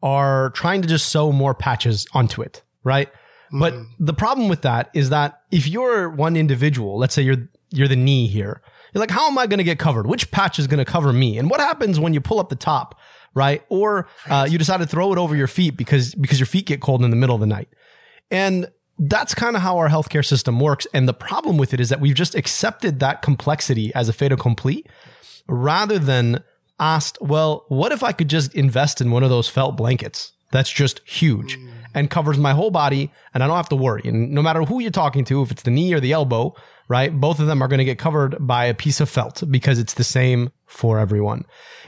are 0.03 0.51
trying 0.51 0.83
to 0.83 0.89
just 0.89 1.09
sew 1.09 1.33
more 1.33 1.55
patches 1.55 2.07
onto 2.13 2.43
it, 2.43 2.63
right? 2.85 3.11
Mm. 3.53 3.61
But 3.61 3.75
the 3.99 4.13
problem 4.13 4.49
with 4.49 4.63
that 4.63 4.91
is 4.95 5.11
that 5.11 5.41
if 5.51 5.67
you're 5.67 6.11
one 6.11 6.37
individual, 6.37 6.99
let's 6.99 7.15
say 7.15 7.23
you're 7.23 7.49
you're 7.71 7.89
the 7.89 7.97
knee 7.97 8.27
here, 8.27 8.63
you're 8.93 9.01
like, 9.01 9.11
how 9.11 9.27
am 9.27 9.39
I 9.39 9.47
going 9.47 9.59
to 9.59 9.65
get 9.65 9.79
covered? 9.79 10.07
Which 10.07 10.31
patch 10.31 10.59
is 10.59 10.67
going 10.67 10.79
to 10.79 10.85
cover 10.85 11.13
me? 11.13 11.39
And 11.39 11.51
what 11.51 11.61
happens 11.61 11.99
when 11.99 12.15
you 12.15 12.21
pull 12.21 12.39
up 12.39 12.51
the 12.51 12.57
top, 12.57 12.99
right? 13.35 13.65
Or 13.69 14.07
uh, 14.29 14.47
you 14.49 14.59
decide 14.59 14.77
to 14.77 14.87
throw 14.87 15.13
it 15.13 15.19
over 15.19 15.35
your 15.35 15.49
feet 15.49 15.77
because 15.77 16.15
because 16.15 16.39
your 16.39 16.47
feet 16.47 16.67
get 16.67 16.81
cold 16.81 17.03
in 17.03 17.11
the 17.11 17.17
middle 17.17 17.35
of 17.35 17.41
the 17.41 17.47
night, 17.47 17.69
and 18.31 18.69
that's 18.99 19.35
kind 19.35 19.57
of 19.57 19.63
how 19.63 19.77
our 19.79 19.89
healthcare 19.89 20.25
system 20.25 20.61
works. 20.61 20.87
And 20.95 21.09
the 21.09 21.15
problem 21.15 21.57
with 21.57 21.75
it 21.75 21.81
is 21.81 21.89
that 21.89 22.01
we've 22.01 22.15
just 22.15 22.35
accepted 22.35 23.01
that 23.01 23.23
complexity 23.23 23.93
as 23.95 24.09
a 24.09 24.13
fait 24.13 24.33
accompli 24.33 24.85
rather 25.49 25.99
than 25.99 26.43
asked, 26.79 27.19
well, 27.21 27.65
what 27.69 27.93
if 27.93 28.03
I 28.03 28.13
could 28.13 28.29
just 28.29 28.55
invest 28.55 29.01
in 29.01 29.11
one 29.11 29.23
of 29.23 29.31
those 29.31 29.49
felt 29.49 29.77
blankets? 29.77 30.33
That's 30.53 30.71
just 30.71 31.01
huge 31.05 31.59
mm. 31.59 31.69
and 31.95 32.11
covers 32.11 32.39
my 32.39 32.53
whole 32.53 32.71
body 32.71 33.11
and 33.33 33.43
I 33.43 33.49
don't 33.49 33.57
have 33.57 33.69
to 33.71 33.77
worry. 33.77 34.03
And 34.05 34.31
no 34.31 34.43
matter 34.43 34.63
who 34.63 34.81
you're 34.81 34.93
talking 34.93 35.25
to, 35.27 35.43
if 35.43 35.51
it's 35.51 35.63
the 35.63 35.71
knee 35.71 35.93
or 35.93 36.01
the 36.01 36.13
elbow, 36.13 36.55
right? 36.89 37.13
Both 37.13 37.41
of 37.41 37.47
them 37.47 37.63
are 37.63 37.69
going 37.69 37.79
to 37.79 37.85
get 37.85 37.99
covered 37.99 38.37
by 38.39 38.67
a 38.67 38.75
piece 38.75 39.01
of 39.01 39.09
felt 39.09 39.43
because 39.51 39.79
it's 39.79 39.95
the 39.95 40.05
same 40.05 40.53
for 40.67 40.99
everyone. 40.99 41.45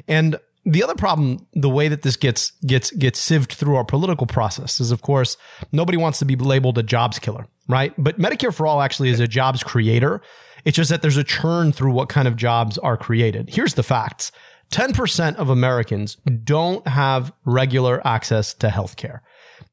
And 0.09 0.37
the 0.67 0.83
other 0.83 0.97
problem, 0.97 1.47
the 1.55 1.71
way 1.71 1.87
that 1.87 2.03
this 2.03 2.17
gets 2.17 2.51
gets 2.67 2.91
gets 2.91 3.21
sieved 3.21 3.53
through 3.53 3.77
our 3.77 3.85
political 3.85 4.27
process 4.27 4.81
is, 4.81 4.91
of 4.91 5.01
course, 5.01 5.37
nobody 5.71 5.97
wants 5.97 6.19
to 6.19 6.25
be 6.25 6.35
labeled 6.35 6.77
a 6.77 6.83
jobs 6.83 7.21
killer, 7.21 7.47
right? 7.69 7.95
But 7.97 8.19
Medicare 8.19 8.53
for 8.53 8.67
All 8.67 8.83
actually 8.83 9.11
is 9.11 9.21
a 9.21 9.29
jobs 9.29 9.63
creator. 9.63 10.21
It's 10.65 10.77
just 10.77 10.91
that 10.91 11.03
there's 11.03 11.17
a 11.17 11.25
churn 11.25 11.71
through 11.71 11.93
what 11.93 12.09
kind 12.09 12.27
of 12.27 12.35
jobs 12.35 12.77
are 12.79 12.97
created. 12.97 13.51
Here's 13.51 13.75
the 13.75 13.85
facts. 13.85 14.33
10% 14.73 15.37
of 15.37 15.49
Americans 15.49 16.17
don't 16.43 16.85
have 16.89 17.33
regular 17.45 18.05
access 18.05 18.53
to 18.55 18.67
healthcare. 18.67 19.21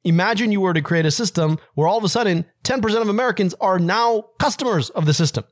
Imagine 0.04 0.52
you 0.52 0.62
were 0.62 0.74
to 0.74 0.84
create 0.84 1.08
a 1.08 1.12
system 1.12 1.58
where 1.74 1.88
all 1.88 1.98
of 1.98 2.04
a 2.04 2.10
sudden 2.10 2.46
10% 2.64 3.02
of 3.02 3.10
Americans 3.10 3.56
are 3.60 3.80
now 3.80 4.26
customers 4.38 4.92
of 4.92 5.08
the 5.08 5.14
system. 5.16 5.46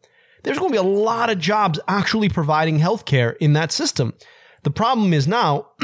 There's 0.44 0.60
going 0.60 0.72
to 0.72 0.80
be 0.80 0.88
a 0.88 0.92
lot 0.92 1.32
of 1.32 1.40
jobs 1.40 1.80
actually 1.88 2.30
providing 2.30 2.80
healthcare 2.80 3.36
in 3.40 3.54
that 3.54 3.72
system. 3.72 4.14
The 4.64 4.72
problem 4.72 5.14
is 5.14 5.28
now 5.28 5.68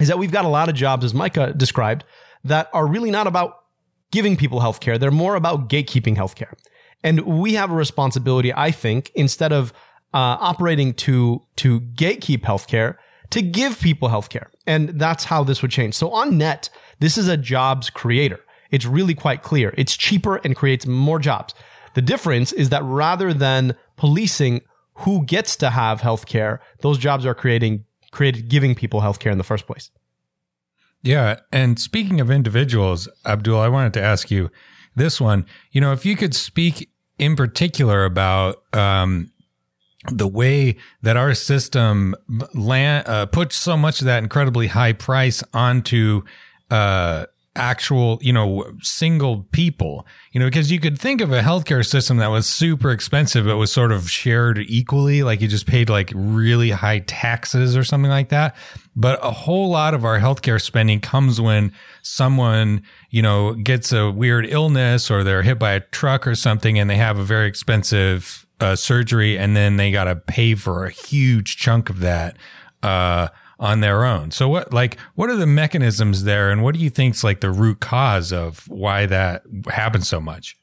is 0.00 0.08
that 0.08 0.18
we've 0.18 0.32
got 0.32 0.44
a 0.44 0.48
lot 0.48 0.68
of 0.68 0.74
jobs, 0.74 1.04
as 1.04 1.14
Micah 1.14 1.52
described, 1.52 2.04
that 2.44 2.68
are 2.72 2.86
really 2.86 3.10
not 3.10 3.26
about 3.26 3.64
giving 4.10 4.36
people 4.36 4.60
healthcare. 4.60 4.98
They're 4.98 5.10
more 5.10 5.34
about 5.34 5.68
gatekeeping 5.68 6.16
healthcare. 6.16 6.54
And 7.02 7.20
we 7.20 7.54
have 7.54 7.70
a 7.70 7.74
responsibility, 7.74 8.52
I 8.54 8.70
think, 8.70 9.10
instead 9.14 9.52
of 9.52 9.72
uh, 10.14 10.38
operating 10.40 10.94
to 10.94 11.42
to 11.56 11.80
gatekeep 11.80 12.40
healthcare, 12.40 12.96
to 13.30 13.42
give 13.42 13.80
people 13.80 14.08
healthcare. 14.08 14.46
And 14.66 15.00
that's 15.00 15.24
how 15.24 15.44
this 15.44 15.62
would 15.62 15.70
change. 15.70 15.94
So 15.94 16.10
on 16.10 16.38
net, 16.38 16.70
this 17.00 17.18
is 17.18 17.28
a 17.28 17.36
jobs 17.36 17.90
creator. 17.90 18.40
It's 18.70 18.86
really 18.86 19.14
quite 19.14 19.42
clear. 19.42 19.74
It's 19.76 19.96
cheaper 19.96 20.36
and 20.36 20.56
creates 20.56 20.86
more 20.86 21.18
jobs. 21.18 21.54
The 21.94 22.02
difference 22.02 22.52
is 22.52 22.70
that 22.70 22.82
rather 22.84 23.32
than 23.32 23.76
policing 23.96 24.62
who 24.98 25.24
gets 25.24 25.56
to 25.56 25.70
have 25.70 26.00
healthcare, 26.00 26.60
those 26.80 26.98
jobs 26.98 27.26
are 27.26 27.34
creating 27.34 27.84
created 28.12 28.48
giving 28.48 28.74
people 28.74 29.00
healthcare 29.00 29.30
in 29.30 29.38
the 29.38 29.44
first 29.44 29.66
place. 29.66 29.90
Yeah, 31.02 31.40
and 31.52 31.78
speaking 31.78 32.20
of 32.20 32.30
individuals, 32.30 33.08
Abdul, 33.24 33.60
I 33.60 33.68
wanted 33.68 33.92
to 33.94 34.02
ask 34.02 34.30
you 34.30 34.50
this 34.94 35.20
one. 35.20 35.46
You 35.70 35.80
know, 35.80 35.92
if 35.92 36.06
you 36.06 36.16
could 36.16 36.34
speak 36.34 36.90
in 37.18 37.36
particular 37.36 38.04
about 38.04 38.62
um, 38.72 39.30
the 40.10 40.26
way 40.26 40.76
that 41.02 41.16
our 41.16 41.34
system 41.34 42.14
land, 42.54 43.06
uh, 43.06 43.26
puts 43.26 43.56
so 43.56 43.76
much 43.76 44.00
of 44.00 44.06
that 44.06 44.22
incredibly 44.22 44.68
high 44.68 44.92
price 44.92 45.42
onto 45.52 46.22
uh, 46.70 47.26
actual, 47.56 48.18
you 48.20 48.32
know, 48.32 48.64
single 48.82 49.46
people, 49.50 50.06
you 50.32 50.40
know, 50.40 50.46
because 50.46 50.70
you 50.70 50.78
could 50.78 50.98
think 50.98 51.20
of 51.20 51.32
a 51.32 51.40
healthcare 51.40 51.84
system 51.84 52.18
that 52.18 52.28
was 52.28 52.46
super 52.46 52.90
expensive, 52.90 53.46
but 53.46 53.56
was 53.56 53.72
sort 53.72 53.92
of 53.92 54.10
shared 54.10 54.58
equally, 54.58 55.22
like 55.22 55.40
you 55.40 55.48
just 55.48 55.66
paid 55.66 55.88
like 55.88 56.12
really 56.14 56.70
high 56.70 57.00
taxes 57.00 57.76
or 57.76 57.82
something 57.82 58.10
like 58.10 58.28
that. 58.28 58.54
But 58.94 59.18
a 59.22 59.30
whole 59.30 59.68
lot 59.70 59.94
of 59.94 60.04
our 60.04 60.20
healthcare 60.20 60.60
spending 60.60 61.00
comes 61.00 61.40
when 61.40 61.72
someone, 62.02 62.82
you 63.10 63.22
know, 63.22 63.54
gets 63.54 63.92
a 63.92 64.10
weird 64.10 64.46
illness 64.46 65.10
or 65.10 65.24
they're 65.24 65.42
hit 65.42 65.58
by 65.58 65.72
a 65.72 65.80
truck 65.80 66.26
or 66.26 66.34
something 66.34 66.78
and 66.78 66.88
they 66.88 66.96
have 66.96 67.18
a 67.18 67.24
very 67.24 67.48
expensive 67.48 68.46
uh, 68.60 68.76
surgery 68.76 69.38
and 69.38 69.56
then 69.56 69.76
they 69.76 69.90
got 69.90 70.04
to 70.04 70.16
pay 70.16 70.54
for 70.54 70.86
a 70.86 70.90
huge 70.90 71.56
chunk 71.56 71.90
of 71.90 72.00
that. 72.00 72.36
Uh, 72.82 73.28
on 73.58 73.80
their 73.80 74.04
own. 74.04 74.30
So 74.30 74.48
what 74.48 74.72
like 74.72 74.98
what 75.14 75.30
are 75.30 75.36
the 75.36 75.46
mechanisms 75.46 76.24
there 76.24 76.50
and 76.50 76.62
what 76.62 76.74
do 76.74 76.80
you 76.80 76.90
think's 76.90 77.24
like 77.24 77.40
the 77.40 77.50
root 77.50 77.80
cause 77.80 78.32
of 78.32 78.68
why 78.68 79.06
that 79.06 79.42
happens 79.68 80.08
so 80.08 80.20
much? 80.20 80.56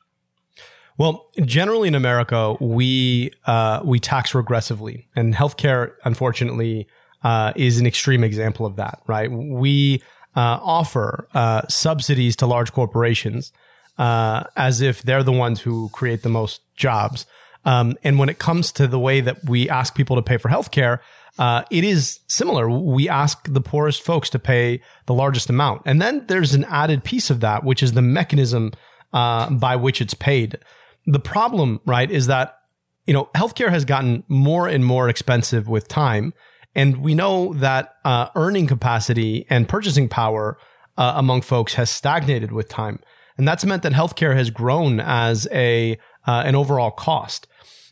Well, 0.97 1.27
generally 1.43 1.87
in 1.87 1.95
America, 1.95 2.53
we 2.59 3.31
uh, 3.45 3.81
we 3.83 3.99
tax 3.99 4.33
regressively, 4.33 5.05
and 5.15 5.33
healthcare, 5.33 5.93
unfortunately, 6.05 6.87
uh, 7.23 7.53
is 7.55 7.79
an 7.79 7.87
extreme 7.87 8.23
example 8.23 8.65
of 8.65 8.75
that. 8.75 9.01
Right? 9.07 9.31
We 9.31 10.03
uh, 10.35 10.59
offer 10.61 11.27
uh, 11.33 11.63
subsidies 11.67 12.35
to 12.37 12.45
large 12.45 12.71
corporations 12.73 13.51
uh, 13.97 14.43
as 14.55 14.81
if 14.81 15.01
they're 15.01 15.23
the 15.23 15.31
ones 15.31 15.61
who 15.61 15.89
create 15.89 16.21
the 16.21 16.29
most 16.29 16.61
jobs. 16.75 17.25
Um, 17.65 17.97
and 18.03 18.19
when 18.19 18.29
it 18.29 18.39
comes 18.39 18.71
to 18.73 18.87
the 18.87 18.99
way 18.99 19.21
that 19.21 19.45
we 19.45 19.69
ask 19.69 19.95
people 19.95 20.15
to 20.17 20.21
pay 20.21 20.37
for 20.37 20.49
healthcare, 20.49 20.99
uh, 21.39 21.63
it 21.71 21.83
is 21.83 22.19
similar. 22.27 22.69
We 22.69 23.09
ask 23.09 23.51
the 23.51 23.61
poorest 23.61 24.03
folks 24.03 24.29
to 24.31 24.39
pay 24.39 24.81
the 25.07 25.13
largest 25.13 25.49
amount. 25.49 25.81
And 25.85 26.01
then 26.01 26.25
there's 26.27 26.53
an 26.53 26.65
added 26.65 27.03
piece 27.03 27.29
of 27.29 27.39
that, 27.39 27.63
which 27.63 27.81
is 27.81 27.93
the 27.93 28.01
mechanism 28.01 28.71
uh, 29.13 29.49
by 29.49 29.75
which 29.75 29.99
it's 30.01 30.13
paid. 30.13 30.59
The 31.05 31.19
problem, 31.19 31.81
right, 31.85 32.09
is 32.09 32.27
that, 32.27 32.57
you 33.05 33.13
know, 33.13 33.29
healthcare 33.35 33.69
has 33.69 33.83
gotten 33.83 34.23
more 34.27 34.67
and 34.67 34.85
more 34.85 35.09
expensive 35.09 35.67
with 35.67 35.87
time. 35.87 36.33
And 36.75 36.97
we 36.97 37.13
know 37.13 37.53
that 37.55 37.95
uh, 38.05 38.29
earning 38.35 38.67
capacity 38.67 39.45
and 39.49 39.67
purchasing 39.67 40.09
power 40.09 40.57
uh, 40.97 41.13
among 41.15 41.41
folks 41.41 41.73
has 41.75 41.89
stagnated 41.89 42.51
with 42.51 42.69
time. 42.69 42.99
And 43.37 43.47
that's 43.47 43.65
meant 43.65 43.83
that 43.83 43.93
healthcare 43.93 44.35
has 44.35 44.51
grown 44.51 44.99
as 44.99 45.47
a 45.51 45.97
uh, 46.25 46.43
an 46.45 46.55
overall 46.55 46.91
cost. 46.91 47.47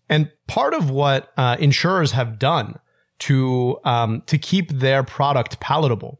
And 0.07 0.31
part 0.47 0.73
of 0.73 0.89
what 0.89 1.31
uh, 1.37 1.57
insurers 1.59 2.11
have 2.11 2.39
done 2.39 2.79
to 3.21 3.79
um, 3.83 4.23
to 4.25 4.37
keep 4.37 4.69
their 4.71 5.03
product 5.03 5.59
palatable 5.59 6.19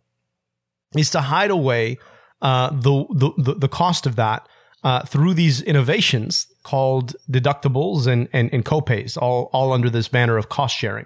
is 0.96 1.10
to 1.10 1.22
hide 1.22 1.50
away 1.52 1.98
uh, 2.42 2.70
the, 2.70 3.06
the 3.14 3.56
the 3.56 3.68
cost 3.68 4.06
of 4.06 4.16
that 4.16 4.48
uh, 4.84 5.02
through 5.04 5.34
these 5.34 5.62
innovations 5.62 6.48
called 6.64 7.16
deductibles 7.30 8.08
and, 8.08 8.30
and 8.34 8.54
and 8.54 8.66
copays, 8.66 9.18
all 9.18 9.50
all 9.52 9.74
under 9.74 9.90
this 9.90 10.08
banner 10.08 10.38
of 10.38 10.50
cost 10.50 10.78
sharing. 10.78 11.06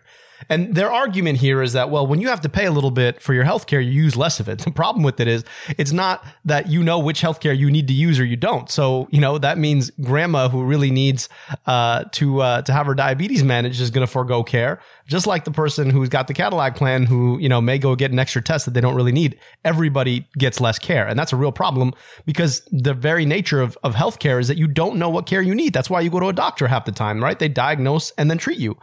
And 0.49 0.75
their 0.75 0.91
argument 0.91 1.39
here 1.39 1.61
is 1.61 1.73
that, 1.73 1.89
well, 1.89 2.05
when 2.05 2.21
you 2.21 2.27
have 2.27 2.41
to 2.41 2.49
pay 2.49 2.65
a 2.65 2.71
little 2.71 2.91
bit 2.91 3.21
for 3.21 3.33
your 3.33 3.45
healthcare, 3.45 3.83
you 3.83 3.91
use 3.91 4.15
less 4.15 4.39
of 4.39 4.49
it. 4.49 4.65
The 4.65 4.71
problem 4.71 5.03
with 5.03 5.19
it 5.19 5.27
is 5.27 5.45
it's 5.77 5.91
not 5.91 6.25
that 6.43 6.69
you 6.69 6.83
know 6.83 6.99
which 6.99 7.21
healthcare 7.21 7.57
you 7.57 7.69
need 7.71 7.87
to 7.87 7.93
use 7.93 8.19
or 8.19 8.25
you 8.25 8.35
don't. 8.35 8.69
So, 8.69 9.07
you 9.11 9.21
know, 9.21 9.37
that 9.37 9.57
means 9.57 9.89
grandma 10.01 10.49
who 10.49 10.63
really 10.63 10.91
needs, 10.91 11.29
uh, 11.65 12.05
to, 12.13 12.41
uh, 12.41 12.61
to 12.63 12.73
have 12.73 12.87
her 12.87 12.95
diabetes 12.95 13.43
managed 13.43 13.79
is 13.79 13.91
going 13.91 14.05
to 14.05 14.11
forego 14.11 14.43
care. 14.43 14.81
Just 15.07 15.27
like 15.27 15.45
the 15.45 15.51
person 15.51 15.91
who's 15.91 16.09
got 16.09 16.27
the 16.27 16.33
Cadillac 16.33 16.75
plan 16.75 17.05
who, 17.05 17.37
you 17.39 17.47
know, 17.47 17.61
may 17.61 17.77
go 17.77 17.95
get 17.95 18.11
an 18.11 18.19
extra 18.19 18.41
test 18.41 18.65
that 18.65 18.71
they 18.71 18.81
don't 18.81 18.95
really 18.95 19.11
need. 19.11 19.39
Everybody 19.63 20.27
gets 20.37 20.59
less 20.59 20.79
care. 20.79 21.07
And 21.07 21.17
that's 21.17 21.31
a 21.31 21.37
real 21.37 21.51
problem 21.51 21.93
because 22.25 22.61
the 22.71 22.93
very 22.93 23.25
nature 23.25 23.61
of, 23.61 23.77
of 23.83 23.93
healthcare 23.93 24.39
is 24.39 24.47
that 24.47 24.57
you 24.57 24.67
don't 24.67 24.97
know 24.97 25.09
what 25.09 25.25
care 25.25 25.41
you 25.41 25.55
need. 25.55 25.73
That's 25.73 25.89
why 25.89 26.01
you 26.01 26.09
go 26.09 26.19
to 26.19 26.27
a 26.27 26.33
doctor 26.33 26.67
half 26.67 26.85
the 26.85 26.91
time, 26.91 27.23
right? 27.23 27.37
They 27.37 27.49
diagnose 27.49 28.11
and 28.11 28.29
then 28.29 28.39
treat 28.39 28.57
you. 28.57 28.77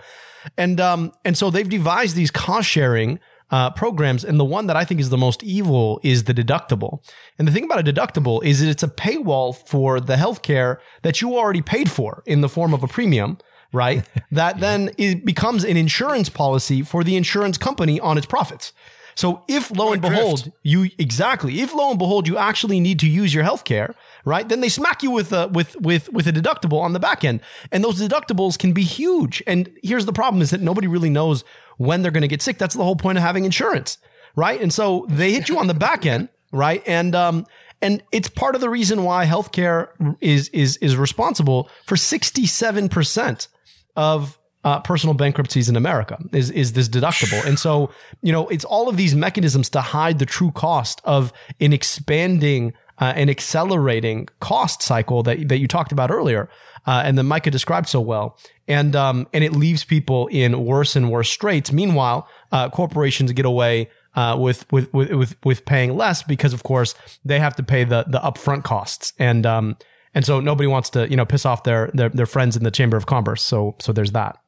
And 0.56 0.80
um, 0.80 1.12
and 1.24 1.36
so 1.36 1.50
they've 1.50 1.68
devised 1.68 2.16
these 2.16 2.30
cost 2.30 2.68
sharing 2.68 3.18
uh, 3.50 3.70
programs, 3.70 4.24
and 4.24 4.40
the 4.40 4.44
one 4.44 4.66
that 4.66 4.76
I 4.76 4.84
think 4.84 4.98
is 4.98 5.10
the 5.10 5.18
most 5.18 5.42
evil 5.42 6.00
is 6.02 6.24
the 6.24 6.34
deductible. 6.34 7.04
And 7.38 7.46
the 7.46 7.52
thing 7.52 7.64
about 7.64 7.86
a 7.86 7.92
deductible 7.92 8.42
is 8.42 8.60
that 8.60 8.68
it's 8.68 8.82
a 8.82 8.88
paywall 8.88 9.54
for 9.54 10.00
the 10.00 10.16
healthcare 10.16 10.78
that 11.02 11.20
you 11.20 11.36
already 11.36 11.60
paid 11.60 11.90
for 11.90 12.22
in 12.26 12.40
the 12.40 12.48
form 12.48 12.72
of 12.72 12.82
a 12.82 12.88
premium, 12.88 13.36
right? 13.72 14.04
that 14.32 14.60
then 14.60 14.90
is, 14.96 15.16
becomes 15.16 15.64
an 15.64 15.76
insurance 15.76 16.30
policy 16.30 16.82
for 16.82 17.04
the 17.04 17.14
insurance 17.14 17.58
company 17.58 18.00
on 18.00 18.16
its 18.16 18.26
profits. 18.26 18.72
So 19.14 19.44
if 19.48 19.70
lo 19.70 19.92
and 19.92 20.00
behold, 20.00 20.50
you 20.62 20.88
exactly, 20.98 21.60
if 21.60 21.74
lo 21.74 21.90
and 21.90 21.98
behold, 21.98 22.26
you 22.26 22.38
actually 22.38 22.80
need 22.80 22.98
to 23.00 23.08
use 23.08 23.34
your 23.34 23.44
health 23.44 23.64
care, 23.64 23.94
right? 24.24 24.48
Then 24.48 24.60
they 24.60 24.68
smack 24.68 25.02
you 25.02 25.10
with 25.10 25.32
a 25.32 25.48
with 25.48 25.80
with 25.80 26.12
with 26.12 26.26
a 26.26 26.32
deductible 26.32 26.80
on 26.80 26.92
the 26.92 27.00
back 27.00 27.24
end. 27.24 27.40
And 27.70 27.82
those 27.82 28.00
deductibles 28.00 28.58
can 28.58 28.72
be 28.72 28.82
huge. 28.82 29.42
And 29.46 29.70
here's 29.82 30.06
the 30.06 30.12
problem 30.12 30.42
is 30.42 30.50
that 30.50 30.60
nobody 30.60 30.86
really 30.86 31.10
knows 31.10 31.44
when 31.76 32.02
they're 32.02 32.10
going 32.10 32.22
to 32.22 32.28
get 32.28 32.42
sick. 32.42 32.58
That's 32.58 32.74
the 32.74 32.84
whole 32.84 32.96
point 32.96 33.18
of 33.18 33.24
having 33.24 33.44
insurance, 33.44 33.98
right? 34.36 34.60
And 34.60 34.72
so 34.72 35.06
they 35.08 35.32
hit 35.32 35.48
you 35.48 35.58
on 35.58 35.66
the 35.66 35.74
back 35.74 36.06
end, 36.06 36.28
right? 36.52 36.82
And 36.86 37.14
um 37.14 37.46
and 37.82 38.02
it's 38.12 38.28
part 38.28 38.54
of 38.54 38.60
the 38.60 38.70
reason 38.70 39.02
why 39.02 39.26
healthcare 39.26 39.88
is 40.20 40.48
is 40.50 40.76
is 40.78 40.96
responsible 40.96 41.68
for 41.86 41.96
67% 41.96 43.48
of 43.96 44.38
uh, 44.64 44.78
personal 44.80 45.14
bankruptcies 45.14 45.68
in 45.68 45.74
America 45.74 46.18
is 46.32 46.50
is 46.50 46.74
this 46.74 46.88
deductible, 46.88 47.44
and 47.44 47.58
so 47.58 47.90
you 48.22 48.30
know 48.30 48.46
it's 48.46 48.64
all 48.64 48.88
of 48.88 48.96
these 48.96 49.12
mechanisms 49.14 49.68
to 49.70 49.80
hide 49.80 50.20
the 50.20 50.26
true 50.26 50.52
cost 50.52 51.00
of 51.04 51.32
an 51.60 51.72
expanding 51.72 52.72
uh, 52.98 53.12
and 53.16 53.30
accelerating 53.30 54.28
cost 54.40 54.82
cycle 54.82 55.22
that 55.22 55.48
that 55.48 55.58
you 55.58 55.68
talked 55.68 55.92
about 55.92 56.10
earlier, 56.10 56.48
uh, 56.86 57.02
and 57.04 57.18
that 57.18 57.24
Micah 57.24 57.50
described 57.50 57.88
so 57.88 58.00
well, 58.00 58.38
and 58.68 58.94
um, 58.96 59.26
and 59.32 59.44
it 59.44 59.52
leaves 59.52 59.84
people 59.84 60.26
in 60.28 60.64
worse 60.64 60.96
and 60.96 61.10
worse 61.10 61.30
straits. 61.30 61.72
Meanwhile, 61.72 62.28
uh, 62.50 62.68
corporations 62.70 63.32
get 63.32 63.46
away 63.46 63.88
uh, 64.14 64.36
with, 64.38 64.70
with 64.72 64.92
with 64.92 65.36
with 65.44 65.64
paying 65.64 65.96
less 65.96 66.22
because, 66.22 66.52
of 66.52 66.62
course, 66.62 66.94
they 67.24 67.38
have 67.38 67.56
to 67.56 67.62
pay 67.62 67.84
the 67.84 68.04
the 68.08 68.18
upfront 68.20 68.64
costs, 68.64 69.12
and 69.18 69.46
um, 69.46 69.76
and 70.14 70.24
so 70.24 70.40
nobody 70.40 70.66
wants 70.66 70.90
to 70.90 71.08
you 71.08 71.16
know 71.16 71.24
piss 71.24 71.46
off 71.46 71.64
their 71.64 71.90
their, 71.94 72.08
their 72.08 72.26
friends 72.26 72.56
in 72.56 72.64
the 72.64 72.70
Chamber 72.70 72.96
of 72.96 73.06
Commerce. 73.06 73.42
So 73.42 73.76
so 73.78 73.92
there's 73.92 74.12
that. 74.12 74.38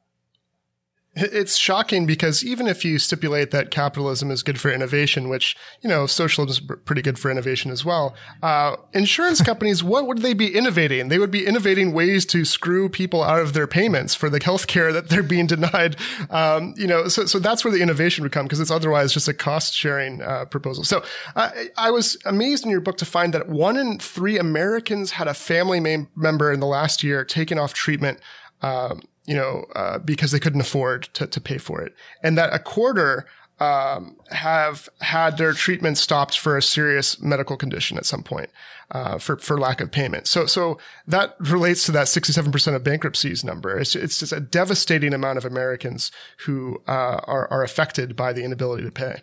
It's 1.15 1.55
shocking 1.55 2.05
because 2.05 2.43
even 2.43 2.67
if 2.67 2.83
you 2.83 2.99
stipulate 2.99 3.51
that 3.51 3.71
capitalism 3.71 4.31
is 4.31 4.43
good 4.43 4.59
for 4.59 4.69
innovation, 4.69 5.29
which, 5.29 5.55
you 5.81 5.89
know, 5.89 6.05
socialism 6.05 6.67
is 6.69 6.77
pretty 6.83 7.01
good 7.01 7.17
for 7.17 7.31
innovation 7.31 7.71
as 7.71 7.85
well, 7.85 8.15
uh, 8.43 8.75
insurance 8.91 9.41
companies, 9.45 9.81
what 9.81 10.07
would 10.07 10.17
they 10.17 10.33
be 10.33 10.53
innovating? 10.53 11.07
They 11.07 11.17
would 11.17 11.31
be 11.31 11.45
innovating 11.45 11.93
ways 11.93 12.25
to 12.27 12.43
screw 12.43 12.89
people 12.89 13.23
out 13.23 13.39
of 13.39 13.53
their 13.53 13.65
payments 13.65 14.13
for 14.13 14.29
the 14.29 14.43
health 14.43 14.67
care 14.67 14.91
that 14.91 15.07
they're 15.07 15.23
being 15.23 15.47
denied. 15.47 15.95
Um, 16.29 16.73
you 16.75 16.87
know, 16.87 17.07
so, 17.07 17.25
so 17.25 17.39
that's 17.39 17.63
where 17.63 17.71
the 17.71 17.81
innovation 17.81 18.23
would 18.23 18.33
come 18.33 18.45
because 18.45 18.59
it's 18.59 18.71
otherwise 18.71 19.13
just 19.13 19.29
a 19.29 19.33
cost 19.33 19.73
sharing 19.73 20.21
uh, 20.21 20.45
proposal. 20.45 20.83
So 20.83 21.01
I, 21.35 21.69
I 21.77 21.91
was 21.91 22.17
amazed 22.25 22.65
in 22.65 22.71
your 22.71 22.81
book 22.81 22.97
to 22.97 23.05
find 23.05 23.33
that 23.33 23.47
one 23.47 23.77
in 23.77 23.99
three 23.99 24.37
Americans 24.37 25.11
had 25.11 25.29
a 25.29 25.33
family 25.33 25.79
member 26.15 26.51
in 26.51 26.59
the 26.59 26.67
last 26.67 27.03
year 27.03 27.23
taken 27.23 27.57
off 27.57 27.73
treatment. 27.73 28.19
Um, 28.61 29.01
you 29.25 29.35
know, 29.35 29.65
uh, 29.75 29.99
because 29.99 30.31
they 30.31 30.39
couldn't 30.39 30.61
afford 30.61 31.03
to, 31.13 31.27
to 31.27 31.41
pay 31.41 31.57
for 31.57 31.81
it. 31.81 31.93
And 32.23 32.37
that 32.37 32.53
a 32.53 32.59
quarter, 32.59 33.25
um, 33.59 34.17
have 34.31 34.89
had 34.99 35.37
their 35.37 35.53
treatment 35.53 35.97
stopped 35.97 36.37
for 36.37 36.57
a 36.57 36.61
serious 36.61 37.21
medical 37.21 37.55
condition 37.55 37.97
at 37.97 38.05
some 38.05 38.21
point, 38.21 38.49
uh, 38.91 39.17
for, 39.17 39.37
for 39.37 39.57
lack 39.57 39.79
of 39.79 39.91
payment. 39.91 40.27
So, 40.27 40.45
so 40.45 40.77
that 41.07 41.35
relates 41.39 41.85
to 41.85 41.91
that 41.93 42.07
67% 42.07 42.75
of 42.75 42.83
bankruptcies 42.83 43.43
number. 43.43 43.79
It's, 43.79 43.95
it's 43.95 44.19
just 44.19 44.33
a 44.33 44.41
devastating 44.41 45.13
amount 45.13 45.37
of 45.37 45.45
Americans 45.45 46.11
who, 46.39 46.81
uh, 46.87 47.21
are, 47.23 47.47
are 47.49 47.63
affected 47.63 48.15
by 48.15 48.33
the 48.33 48.43
inability 48.43 48.83
to 48.83 48.91
pay. 48.91 49.21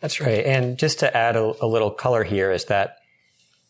That's 0.00 0.20
right. 0.20 0.44
And 0.44 0.78
just 0.78 1.00
to 1.00 1.16
add 1.16 1.36
a, 1.36 1.54
a 1.62 1.66
little 1.66 1.90
color 1.90 2.24
here 2.24 2.52
is 2.52 2.66
that 2.66 2.98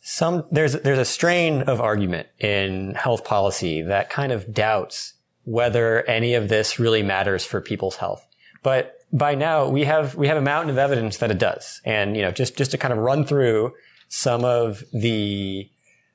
some, 0.00 0.45
there's, 0.50 0.73
there's 0.73 0.99
a 0.99 1.05
strain 1.05 1.62
of 1.62 1.81
argument 1.81 2.28
in 2.38 2.95
health 2.95 3.25
policy 3.25 3.83
that 3.83 4.11
kind 4.11 4.33
of 4.33 4.52
doubts 4.52 5.14
whether 5.49 6.02
any 6.05 6.35
of 6.35 6.50
this 6.50 6.78
really 6.78 7.02
matters 7.02 7.43
for 7.43 7.62
people's 7.62 7.97
health. 7.97 8.26
But 8.62 8.99
by 9.11 9.35
now 9.35 9.67
we 9.69 9.85
have, 9.85 10.14
we 10.14 10.28
have 10.28 10.37
a 10.37 10.43
mountain 10.43 10.69
of 10.69 10.76
evidence 10.76 11.17
that 11.19 11.31
it 11.31 11.38
does. 11.38 11.81
And, 11.87 12.14
you 12.17 12.23
know, 12.23 12.31
just, 12.31 12.57
just 12.57 12.71
to 12.73 12.78
kind 12.78 12.93
of 12.93 12.99
run 12.99 13.25
through 13.25 13.73
some 14.09 14.45
of 14.45 14.85
the, 14.93 15.71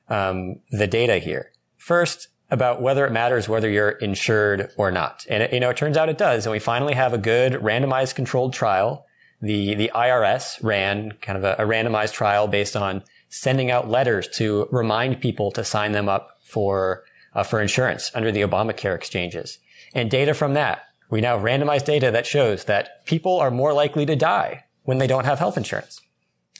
um, 0.08 0.60
the 0.70 0.86
data 0.86 1.18
here. 1.18 1.50
First, 1.76 2.28
about 2.48 2.80
whether 2.80 3.04
it 3.06 3.10
matters 3.10 3.48
whether 3.48 3.68
you're 3.68 3.90
insured 3.90 4.70
or 4.76 4.92
not. 4.92 5.26
And 5.28 5.42
it, 5.42 5.52
you 5.52 5.58
know, 5.58 5.70
it 5.70 5.76
turns 5.76 5.96
out 5.96 6.08
it 6.08 6.18
does. 6.18 6.46
And 6.46 6.52
we 6.52 6.60
finally 6.60 6.94
have 6.94 7.12
a 7.12 7.18
good 7.18 7.54
randomized 7.54 8.14
controlled 8.14 8.52
trial. 8.52 9.06
The, 9.40 9.74
the 9.74 9.90
IRS 9.92 10.62
ran 10.62 11.14
kind 11.20 11.36
of 11.36 11.42
a, 11.42 11.54
a 11.60 11.66
randomized 11.66 12.12
trial 12.12 12.46
based 12.46 12.76
on 12.76 13.02
sending 13.28 13.72
out 13.72 13.88
letters 13.88 14.28
to 14.36 14.68
remind 14.70 15.20
people 15.20 15.50
to 15.52 15.64
sign 15.64 15.90
them 15.90 16.08
up 16.08 16.38
for 16.44 17.02
uh, 17.34 17.42
for 17.42 17.60
insurance 17.60 18.10
under 18.14 18.30
the 18.32 18.42
Obamacare 18.42 18.94
exchanges. 18.94 19.58
And 19.94 20.10
data 20.10 20.34
from 20.34 20.54
that, 20.54 20.84
we 21.10 21.20
now 21.20 21.36
have 21.36 21.44
randomized 21.44 21.84
data 21.84 22.10
that 22.10 22.26
shows 22.26 22.64
that 22.64 23.04
people 23.06 23.38
are 23.38 23.50
more 23.50 23.72
likely 23.72 24.06
to 24.06 24.16
die 24.16 24.64
when 24.82 24.98
they 24.98 25.06
don't 25.06 25.26
have 25.26 25.38
health 25.38 25.56
insurance. 25.56 26.00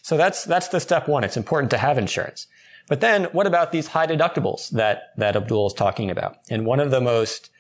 So 0.02 0.16
that's, 0.16 0.44
that's 0.44 0.68
the 0.68 0.80
step 0.80 1.08
one. 1.08 1.24
It's 1.24 1.36
important 1.36 1.70
to 1.70 1.78
have 1.78 1.98
insurance. 1.98 2.46
But 2.86 3.00
then 3.00 3.24
what 3.32 3.46
about 3.46 3.72
these 3.72 3.88
high 3.88 4.06
deductibles 4.06 4.68
that, 4.70 5.14
that 5.16 5.36
Abdul 5.36 5.68
is 5.68 5.72
talking 5.72 6.10
about? 6.10 6.36
And 6.50 6.66
one 6.66 6.80
of 6.80 6.90
the 6.90 7.00
most 7.00 7.50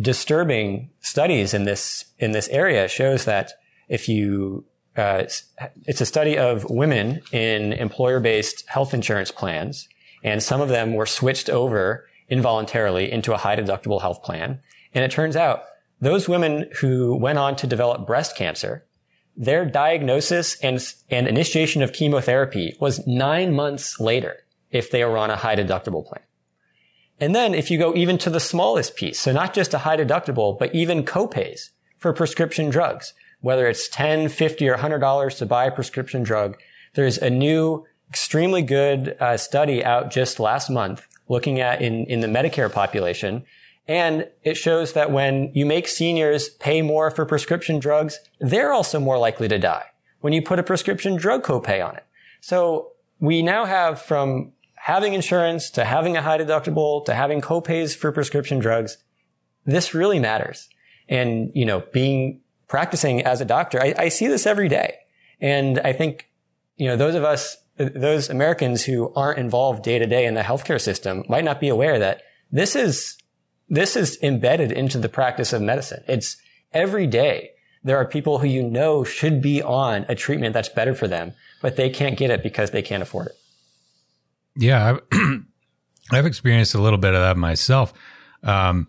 disturbing 0.00 0.90
studies 1.00 1.52
in 1.52 1.64
this, 1.64 2.06
in 2.18 2.32
this 2.32 2.48
area 2.48 2.88
shows 2.88 3.26
that 3.26 3.52
if 3.88 4.08
you, 4.08 4.64
uh, 4.96 5.24
it's 5.84 6.00
a 6.00 6.06
study 6.06 6.38
of 6.38 6.64
women 6.70 7.20
in 7.32 7.74
employer-based 7.74 8.66
health 8.68 8.94
insurance 8.94 9.30
plans, 9.30 9.88
and 10.24 10.42
some 10.42 10.62
of 10.62 10.70
them 10.70 10.94
were 10.94 11.06
switched 11.06 11.50
over 11.50 12.08
involuntarily 12.28 13.10
into 13.10 13.32
a 13.32 13.38
high 13.38 13.56
deductible 13.56 14.00
health 14.00 14.22
plan. 14.22 14.60
And 14.94 15.04
it 15.04 15.10
turns 15.10 15.36
out 15.36 15.64
those 16.00 16.28
women 16.28 16.68
who 16.80 17.16
went 17.16 17.38
on 17.38 17.56
to 17.56 17.66
develop 17.66 18.06
breast 18.06 18.36
cancer, 18.36 18.84
their 19.36 19.64
diagnosis 19.64 20.58
and, 20.60 20.82
and 21.10 21.28
initiation 21.28 21.82
of 21.82 21.92
chemotherapy 21.92 22.76
was 22.80 23.06
nine 23.06 23.52
months 23.54 24.00
later 24.00 24.44
if 24.70 24.90
they 24.90 25.04
were 25.04 25.18
on 25.18 25.30
a 25.30 25.36
high 25.36 25.56
deductible 25.56 26.04
plan. 26.04 26.22
And 27.18 27.34
then 27.34 27.54
if 27.54 27.70
you 27.70 27.78
go 27.78 27.94
even 27.94 28.18
to 28.18 28.30
the 28.30 28.40
smallest 28.40 28.96
piece, 28.96 29.20
so 29.20 29.32
not 29.32 29.54
just 29.54 29.72
a 29.72 29.78
high 29.78 29.96
deductible, 29.96 30.58
but 30.58 30.74
even 30.74 31.02
copays 31.02 31.70
for 31.98 32.12
prescription 32.12 32.68
drugs, 32.68 33.14
whether 33.40 33.66
it's 33.66 33.88
10, 33.88 34.28
50 34.28 34.68
or 34.68 34.76
$100 34.76 35.38
to 35.38 35.46
buy 35.46 35.66
a 35.66 35.70
prescription 35.70 36.22
drug, 36.22 36.58
there's 36.94 37.18
a 37.18 37.30
new 37.30 37.86
extremely 38.08 38.62
good 38.62 39.16
uh, 39.18 39.36
study 39.36 39.84
out 39.84 40.10
just 40.10 40.38
last 40.38 40.70
month 40.70 41.06
looking 41.28 41.60
at 41.60 41.82
in, 41.82 42.06
in 42.06 42.20
the 42.20 42.26
Medicare 42.26 42.72
population. 42.72 43.44
And 43.88 44.28
it 44.42 44.56
shows 44.56 44.94
that 44.94 45.12
when 45.12 45.52
you 45.54 45.64
make 45.64 45.86
seniors 45.86 46.48
pay 46.48 46.82
more 46.82 47.10
for 47.10 47.24
prescription 47.24 47.78
drugs, 47.78 48.18
they're 48.40 48.72
also 48.72 48.98
more 48.98 49.18
likely 49.18 49.48
to 49.48 49.58
die 49.58 49.86
when 50.20 50.32
you 50.32 50.42
put 50.42 50.58
a 50.58 50.62
prescription 50.62 51.16
drug 51.16 51.44
copay 51.44 51.86
on 51.86 51.96
it. 51.96 52.04
So 52.40 52.92
we 53.20 53.42
now 53.42 53.64
have 53.64 54.00
from 54.02 54.52
having 54.74 55.14
insurance 55.14 55.70
to 55.70 55.84
having 55.84 56.16
a 56.16 56.22
high 56.22 56.38
deductible 56.38 57.04
to 57.06 57.14
having 57.14 57.40
copays 57.40 57.96
for 57.96 58.12
prescription 58.12 58.58
drugs. 58.58 58.98
This 59.64 59.94
really 59.94 60.18
matters. 60.18 60.68
And, 61.08 61.50
you 61.54 61.64
know, 61.64 61.82
being 61.92 62.40
practicing 62.68 63.22
as 63.22 63.40
a 63.40 63.44
doctor, 63.44 63.80
I, 63.80 63.94
I 63.98 64.08
see 64.08 64.26
this 64.26 64.46
every 64.46 64.68
day. 64.68 64.96
And 65.40 65.78
I 65.80 65.92
think, 65.92 66.28
you 66.76 66.86
know, 66.86 66.96
those 66.96 67.14
of 67.14 67.24
us 67.24 67.56
those 67.76 68.30
Americans 68.30 68.84
who 68.84 69.12
aren't 69.14 69.38
involved 69.38 69.82
day 69.82 69.98
to 69.98 70.06
day 70.06 70.26
in 70.26 70.34
the 70.34 70.42
healthcare 70.42 70.80
system 70.80 71.24
might 71.28 71.44
not 71.44 71.60
be 71.60 71.68
aware 71.68 71.98
that 71.98 72.22
this 72.50 72.74
is, 72.74 73.16
this 73.68 73.96
is 73.96 74.18
embedded 74.22 74.72
into 74.72 74.98
the 74.98 75.08
practice 75.08 75.52
of 75.52 75.62
medicine. 75.62 76.02
It's 76.08 76.36
every 76.72 77.06
day. 77.06 77.50
There 77.84 77.96
are 77.96 78.06
people 78.06 78.38
who 78.38 78.48
you 78.48 78.62
know 78.62 79.04
should 79.04 79.40
be 79.40 79.62
on 79.62 80.06
a 80.08 80.14
treatment 80.14 80.54
that's 80.54 80.68
better 80.68 80.94
for 80.94 81.06
them, 81.06 81.34
but 81.62 81.76
they 81.76 81.90
can't 81.90 82.16
get 82.16 82.30
it 82.30 82.42
because 82.42 82.70
they 82.70 82.82
can't 82.82 83.02
afford 83.02 83.28
it. 83.28 83.36
Yeah. 84.56 84.98
I've, 86.10 86.26
experienced 86.26 86.74
a 86.74 86.80
little 86.80 86.98
bit 86.98 87.14
of 87.14 87.20
that 87.20 87.36
myself. 87.36 87.92
Um, 88.42 88.88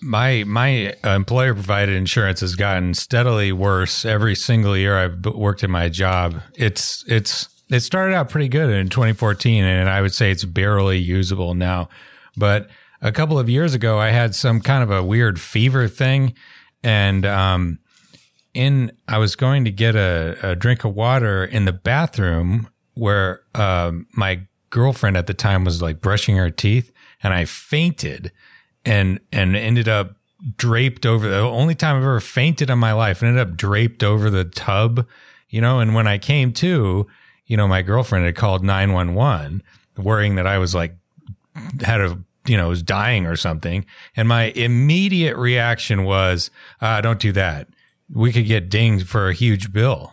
my 0.00 0.44
my 0.44 0.94
employer 1.04 1.54
provided 1.54 1.94
insurance 1.94 2.40
has 2.40 2.54
gotten 2.54 2.94
steadily 2.94 3.50
worse 3.50 4.04
every 4.04 4.34
single 4.34 4.76
year 4.76 4.98
I've 4.98 5.24
worked 5.24 5.64
in 5.64 5.70
my 5.70 5.88
job. 5.88 6.42
It's 6.54 7.04
it's 7.08 7.48
it 7.70 7.80
started 7.80 8.14
out 8.14 8.30
pretty 8.30 8.48
good 8.48 8.70
in 8.70 8.88
2014, 8.88 9.64
and 9.64 9.88
I 9.88 10.00
would 10.00 10.14
say 10.14 10.30
it's 10.30 10.44
barely 10.44 10.98
usable 10.98 11.54
now. 11.54 11.88
But 12.36 12.68
a 13.02 13.12
couple 13.12 13.38
of 13.38 13.48
years 13.48 13.74
ago, 13.74 13.98
I 13.98 14.10
had 14.10 14.34
some 14.34 14.60
kind 14.60 14.82
of 14.82 14.90
a 14.90 15.02
weird 15.02 15.40
fever 15.40 15.88
thing, 15.88 16.34
and 16.82 17.26
um, 17.26 17.78
in 18.54 18.92
I 19.08 19.18
was 19.18 19.36
going 19.36 19.64
to 19.64 19.70
get 19.70 19.96
a, 19.96 20.36
a 20.42 20.56
drink 20.56 20.84
of 20.84 20.94
water 20.94 21.44
in 21.44 21.64
the 21.64 21.72
bathroom 21.72 22.68
where 22.94 23.42
um, 23.54 24.06
my 24.12 24.42
girlfriend 24.70 25.16
at 25.16 25.26
the 25.26 25.34
time 25.34 25.64
was 25.64 25.82
like 25.82 26.00
brushing 26.00 26.36
her 26.36 26.50
teeth, 26.50 26.92
and 27.22 27.34
I 27.34 27.44
fainted, 27.44 28.32
and 28.84 29.18
and 29.32 29.56
ended 29.56 29.88
up 29.88 30.16
draped 30.56 31.04
over 31.04 31.28
the 31.28 31.38
only 31.38 31.74
time 31.74 31.96
I've 31.96 32.02
ever 32.02 32.20
fainted 32.20 32.70
in 32.70 32.78
my 32.78 32.92
life, 32.92 33.22
ended 33.22 33.40
up 33.40 33.56
draped 33.56 34.04
over 34.04 34.30
the 34.30 34.44
tub, 34.44 35.06
you 35.48 35.60
know. 35.60 35.80
And 35.80 35.94
when 35.94 36.06
I 36.06 36.18
came 36.18 36.52
to 36.54 37.06
you 37.46 37.56
know, 37.56 37.68
my 37.68 37.82
girlfriend 37.82 38.24
had 38.24 38.36
called 38.36 38.64
911 38.64 39.62
worrying 39.96 40.34
that 40.36 40.46
I 40.46 40.58
was 40.58 40.74
like, 40.74 40.96
had 41.80 42.00
a, 42.00 42.18
you 42.46 42.56
know, 42.56 42.68
was 42.68 42.82
dying 42.82 43.26
or 43.26 43.36
something. 43.36 43.86
And 44.16 44.28
my 44.28 44.44
immediate 44.54 45.36
reaction 45.36 46.04
was, 46.04 46.50
uh, 46.80 47.00
don't 47.00 47.20
do 47.20 47.32
that. 47.32 47.68
we 48.12 48.32
could 48.32 48.46
get 48.46 48.68
dinged 48.68 49.08
for 49.08 49.28
a 49.28 49.34
huge 49.34 49.72
bill. 49.72 50.12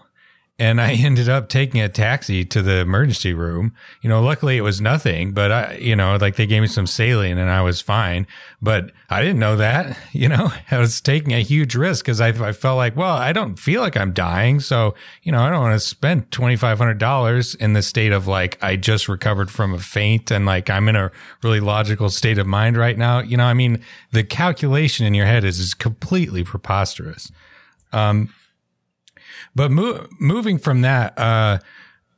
And 0.60 0.80
I 0.80 0.94
ended 0.94 1.30
up 1.30 1.50
taking 1.50 1.82
a 1.82 1.90
taxi 1.90 2.46
to 2.46 2.62
the 2.62 2.78
emergency 2.78 3.34
room. 3.34 3.74
You 4.02 4.10
know, 4.10 4.22
luckily 4.22 4.58
it 4.58 4.62
was 4.62 4.80
nothing, 4.80 5.34
but 5.34 5.52
I, 5.52 5.74
you 5.76 5.96
know, 5.96 6.18
like 6.18 6.36
they 6.36 6.46
gave 6.46 6.62
me 6.62 6.68
some 6.68 6.86
saline 6.86 7.38
and 7.38 7.50
I 7.50 7.62
was 7.62 7.82
fine. 7.82 8.28
But 8.62 8.92
I 9.10 9.22
didn't 9.22 9.40
know 9.40 9.56
that, 9.58 9.98
you 10.12 10.30
know, 10.30 10.52
I 10.70 10.78
was 10.78 11.02
taking 11.02 11.34
a 11.34 11.42
huge 11.42 11.76
risk 11.76 12.06
because 12.06 12.22
I, 12.22 12.28
I 12.30 12.52
felt 12.52 12.78
like, 12.78 12.96
well, 12.96 13.16
I 13.16 13.34
don't 13.34 13.56
feel 13.56 13.82
like 13.82 13.98
I'm 13.98 14.14
dying. 14.14 14.60
So, 14.60 14.94
you 15.24 15.32
know, 15.32 15.42
I 15.42 15.50
don't 15.50 15.62
want 15.62 15.80
to 15.80 15.86
spend 15.86 16.30
$2,500 16.30 17.56
in 17.56 17.74
the 17.74 17.82
state 17.82 18.12
of 18.12 18.28
like, 18.28 18.58
I 18.62 18.76
just 18.76 19.10
recovered 19.10 19.50
from 19.50 19.74
a 19.74 19.80
faint 19.80 20.30
and 20.32 20.46
like 20.46 20.70
I'm 20.70 20.88
in 20.88 20.96
a 20.96 21.12
really 21.42 21.60
logical 21.60 22.10
state 22.10 22.38
of 22.38 22.46
mind 22.46 22.78
right 22.78 22.98
now. 22.98 23.20
You 23.20 23.38
know, 23.38 23.46
I 23.46 23.54
mean, 23.54 23.84
the 24.12 24.24
calculation 24.24 25.06
in 25.06 25.14
your 25.14 25.26
head 25.26 25.44
is, 25.44 25.60
is 25.60 25.74
completely 25.74 26.44
preposterous. 26.44 27.32
Um, 27.92 28.30
but 29.56 29.72
mo- 29.72 30.08
moving 30.20 30.58
from 30.58 30.82
that, 30.82 31.18
uh, 31.18 31.60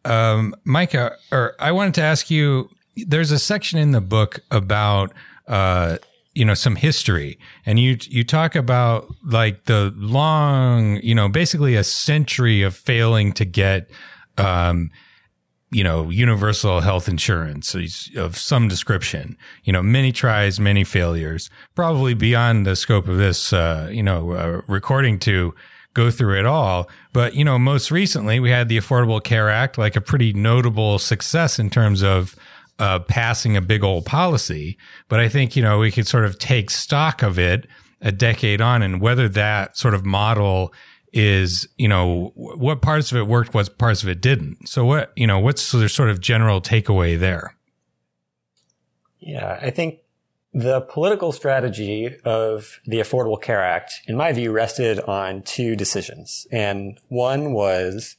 um, 0.05 0.55
Micah, 0.63 1.15
or 1.31 1.55
I 1.59 1.71
wanted 1.71 1.95
to 1.95 2.01
ask 2.01 2.29
you. 2.29 2.69
There's 2.97 3.31
a 3.31 3.39
section 3.39 3.77
in 3.77 3.91
the 3.91 3.99
book 3.99 4.39
about 4.51 5.13
uh, 5.49 5.97
you 6.33 6.45
know 6.45 6.53
some 6.53 6.75
history, 6.75 7.39
and 7.65 7.79
you 7.79 7.97
you 8.03 8.23
talk 8.23 8.55
about 8.55 9.07
like 9.23 9.65
the 9.65 9.91
long, 9.95 10.97
you 11.01 11.15
know, 11.15 11.27
basically 11.27 11.75
a 11.75 11.83
century 11.83 12.61
of 12.61 12.75
failing 12.75 13.33
to 13.33 13.45
get. 13.45 13.89
Um, 14.37 14.91
you 15.71 15.83
know, 15.83 16.09
universal 16.09 16.79
health 16.79 17.09
insurance 17.09 17.75
of 18.15 18.37
some 18.37 18.69
description. 18.69 19.35
You 19.65 19.73
know, 19.73 19.83
many 19.83 20.13
tries, 20.13 20.57
many 20.57 20.85
failures, 20.85 21.49
probably 21.73 22.13
beyond 22.13 22.65
the 22.65 22.77
scope 22.77 23.09
of 23.09 23.17
this, 23.17 23.51
uh, 23.51 23.89
you 23.91 24.01
know, 24.01 24.31
uh, 24.31 24.61
recording 24.69 25.19
to 25.19 25.53
go 25.93 26.11
through 26.11 26.39
it 26.39 26.45
all. 26.45 26.87
But, 27.15 27.33
you 27.33 27.45
know, 27.45 27.57
most 27.57 27.91
recently 27.91 28.41
we 28.41 28.49
had 28.49 28.67
the 28.67 28.77
Affordable 28.77 29.23
Care 29.23 29.49
Act, 29.49 29.77
like 29.77 29.95
a 29.95 30.01
pretty 30.01 30.33
notable 30.33 30.99
success 30.99 31.59
in 31.59 31.69
terms 31.69 32.03
of 32.03 32.35
uh, 32.77 32.99
passing 32.99 33.55
a 33.55 33.61
big 33.61 33.85
old 33.85 34.05
policy. 34.05 34.77
But 35.07 35.21
I 35.21 35.29
think, 35.29 35.55
you 35.55 35.63
know, 35.63 35.79
we 35.79 35.93
could 35.93 36.07
sort 36.07 36.25
of 36.25 36.37
take 36.39 36.69
stock 36.69 37.23
of 37.23 37.39
it 37.39 37.67
a 38.01 38.11
decade 38.11 38.59
on 38.59 38.81
and 38.81 38.99
whether 38.99 39.29
that 39.29 39.77
sort 39.77 39.93
of 39.93 40.05
model 40.05 40.73
is, 41.13 41.69
you 41.77 41.87
know, 41.87 42.33
what 42.35 42.81
parts 42.81 43.13
of 43.13 43.17
it 43.17 43.27
worked, 43.27 43.53
what 43.53 43.77
parts 43.77 44.03
of 44.03 44.09
it 44.09 44.19
didn't. 44.19 44.67
So 44.67 44.83
what, 44.83 45.13
you 45.15 45.25
know, 45.25 45.39
what's 45.39 45.71
the 45.71 45.87
sort 45.87 46.09
of 46.09 46.19
general 46.19 46.59
takeaway 46.59 47.17
there? 47.17 47.55
Yeah, 49.21 49.57
I 49.61 49.69
think 49.69 49.99
the 50.55 50.79
political 50.79 51.33
strategy 51.33 52.15
of 52.23 52.79
the 52.85 52.99
Affordable 52.99 53.39
Care 53.39 53.61
Act, 53.61 53.91
in 54.07 54.15
my 54.15 54.31
view, 54.31 54.53
rested 54.53 55.01
on 55.01 55.41
two 55.41 55.75
decisions. 55.75 56.47
And 56.49 56.97
one 57.09 57.51
was 57.51 58.15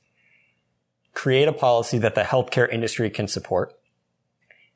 create 1.15 1.49
a 1.49 1.53
policy 1.53 1.97
that 1.97 2.15
the 2.15 2.21
healthcare 2.21 2.71
industry 2.71 3.09
can 3.09 3.27
support. 3.27 3.73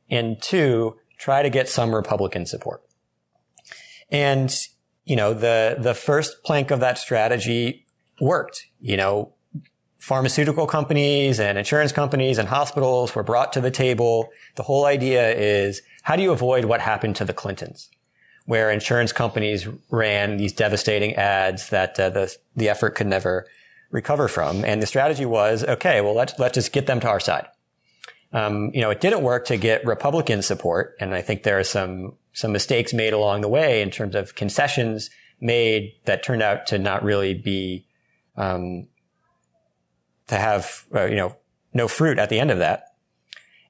And 0.08 0.40
two, 0.40 0.96
try 1.18 1.42
to 1.42 1.50
get 1.50 1.68
some 1.68 1.94
Republican 1.94 2.46
support. 2.46 2.82
And, 4.10 4.50
you 5.04 5.14
know, 5.14 5.34
the, 5.34 5.76
the 5.78 5.92
first 5.92 6.42
plank 6.42 6.70
of 6.70 6.80
that 6.80 6.96
strategy 6.96 7.84
worked. 8.22 8.68
You 8.80 8.96
know, 8.96 9.34
pharmaceutical 9.98 10.66
companies 10.66 11.38
and 11.38 11.58
insurance 11.58 11.92
companies 11.92 12.38
and 12.38 12.48
hospitals 12.48 13.14
were 13.14 13.22
brought 13.22 13.52
to 13.52 13.60
the 13.60 13.70
table. 13.70 14.30
The 14.56 14.62
whole 14.62 14.86
idea 14.86 15.30
is 15.34 15.82
how 16.10 16.16
do 16.16 16.24
you 16.24 16.32
avoid 16.32 16.64
what 16.64 16.80
happened 16.80 17.14
to 17.14 17.24
the 17.24 17.32
Clintons, 17.32 17.88
where 18.44 18.68
insurance 18.68 19.12
companies 19.12 19.68
ran 19.90 20.38
these 20.38 20.52
devastating 20.52 21.14
ads 21.14 21.68
that 21.68 22.00
uh, 22.00 22.10
the 22.10 22.36
the 22.56 22.68
effort 22.68 22.96
could 22.96 23.06
never 23.06 23.46
recover 23.92 24.26
from? 24.26 24.64
And 24.64 24.82
the 24.82 24.88
strategy 24.88 25.24
was, 25.24 25.62
okay, 25.62 26.00
well 26.00 26.12
let's 26.12 26.36
let's 26.36 26.54
just 26.54 26.72
get 26.72 26.88
them 26.88 26.98
to 26.98 27.08
our 27.08 27.20
side. 27.20 27.46
Um, 28.32 28.72
you 28.74 28.80
know, 28.80 28.90
it 28.90 29.00
didn't 29.00 29.22
work 29.22 29.44
to 29.46 29.56
get 29.56 29.86
Republican 29.86 30.42
support, 30.42 30.96
and 30.98 31.14
I 31.14 31.22
think 31.22 31.44
there 31.44 31.60
are 31.60 31.64
some 31.64 32.16
some 32.32 32.50
mistakes 32.50 32.92
made 32.92 33.12
along 33.12 33.42
the 33.42 33.48
way 33.48 33.80
in 33.80 33.92
terms 33.92 34.16
of 34.16 34.34
concessions 34.34 35.10
made 35.40 35.92
that 36.06 36.24
turned 36.24 36.42
out 36.42 36.66
to 36.66 36.78
not 36.80 37.04
really 37.04 37.34
be 37.34 37.86
um, 38.36 38.88
to 40.26 40.34
have 40.34 40.86
uh, 40.92 41.04
you 41.04 41.14
know 41.14 41.36
no 41.72 41.86
fruit 41.86 42.18
at 42.18 42.30
the 42.30 42.40
end 42.40 42.50
of 42.50 42.58
that. 42.58 42.89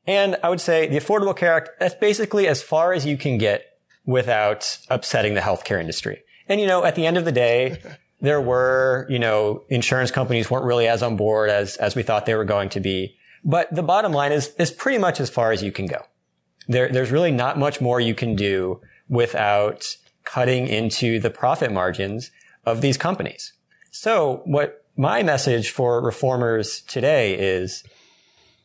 And 0.06 0.36
I 0.42 0.48
would 0.48 0.60
say 0.60 0.88
the 0.88 0.96
Affordable 0.96 1.36
Care 1.36 1.54
Act, 1.54 1.70
that's 1.78 1.94
basically 1.94 2.46
as 2.46 2.62
far 2.62 2.92
as 2.92 3.06
you 3.06 3.16
can 3.16 3.38
get 3.38 3.64
without 4.04 4.78
upsetting 4.88 5.34
the 5.34 5.40
healthcare 5.40 5.80
industry. 5.80 6.22
And, 6.48 6.60
you 6.60 6.66
know, 6.66 6.84
at 6.84 6.94
the 6.94 7.06
end 7.06 7.16
of 7.16 7.24
the 7.24 7.32
day, 7.32 7.80
there 8.20 8.40
were, 8.40 9.06
you 9.08 9.18
know, 9.18 9.64
insurance 9.68 10.10
companies 10.10 10.50
weren't 10.50 10.64
really 10.64 10.88
as 10.88 11.02
on 11.02 11.16
board 11.16 11.50
as, 11.50 11.76
as 11.76 11.94
we 11.94 12.02
thought 12.02 12.26
they 12.26 12.34
were 12.34 12.44
going 12.44 12.68
to 12.70 12.80
be. 12.80 13.16
But 13.44 13.74
the 13.74 13.82
bottom 13.82 14.12
line 14.12 14.32
is, 14.32 14.54
is 14.58 14.70
pretty 14.70 14.98
much 14.98 15.20
as 15.20 15.30
far 15.30 15.52
as 15.52 15.62
you 15.62 15.72
can 15.72 15.86
go. 15.86 16.02
There, 16.68 16.88
there's 16.88 17.10
really 17.10 17.30
not 17.30 17.58
much 17.58 17.80
more 17.80 18.00
you 18.00 18.14
can 18.14 18.36
do 18.36 18.80
without 19.08 19.96
cutting 20.24 20.68
into 20.68 21.18
the 21.18 21.30
profit 21.30 21.72
margins 21.72 22.30
of 22.64 22.80
these 22.80 22.96
companies. 22.96 23.52
So 23.90 24.42
what 24.44 24.84
my 24.96 25.22
message 25.22 25.70
for 25.70 26.00
reformers 26.02 26.82
today 26.82 27.34
is 27.34 27.82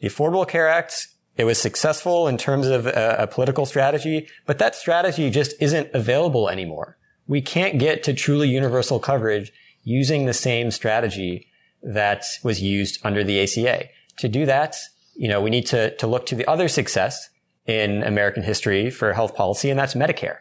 the 0.02 0.10
Affordable 0.10 0.48
Care 0.48 0.68
Act 0.68 1.08
it 1.38 1.44
was 1.44 1.62
successful 1.62 2.28
in 2.28 2.38
terms 2.38 2.68
of 2.68 2.88
a, 2.88 3.16
a, 3.20 3.28
political 3.28 3.66
strategy, 3.66 4.28
but 4.46 4.58
that 4.60 4.76
strategy 4.76 5.30
just 5.30 5.54
isn't 5.60 5.90
available 5.94 6.50
anymore. 6.50 6.98
We 7.28 7.42
can't 7.42 7.78
get 7.78 8.04
to 8.04 8.14
truly 8.14 8.48
universal 8.48 9.00
coverage 9.00 9.52
using 9.84 10.26
the 10.26 10.34
same 10.34 10.72
strategy 10.72 11.48
that 11.84 12.24
was 12.44 12.62
used 12.62 13.00
under 13.04 13.24
the 13.24 13.42
ACA. 13.42 13.90
To 14.18 14.30
do 14.30 14.46
that, 14.46 14.76
you 15.16 15.28
know, 15.28 15.42
we 15.42 15.50
need 15.50 15.66
to, 15.68 15.96
to 15.98 16.08
look 16.08 16.26
to 16.28 16.36
the 16.36 16.50
other 16.50 16.68
success 16.68 17.30
in 17.66 18.04
American 18.04 18.44
history 18.44 18.90
for 18.90 19.14
health 19.14 19.36
policy, 19.36 19.70
and 19.70 19.78
that's 19.78 19.94
Medicare. 19.94 20.38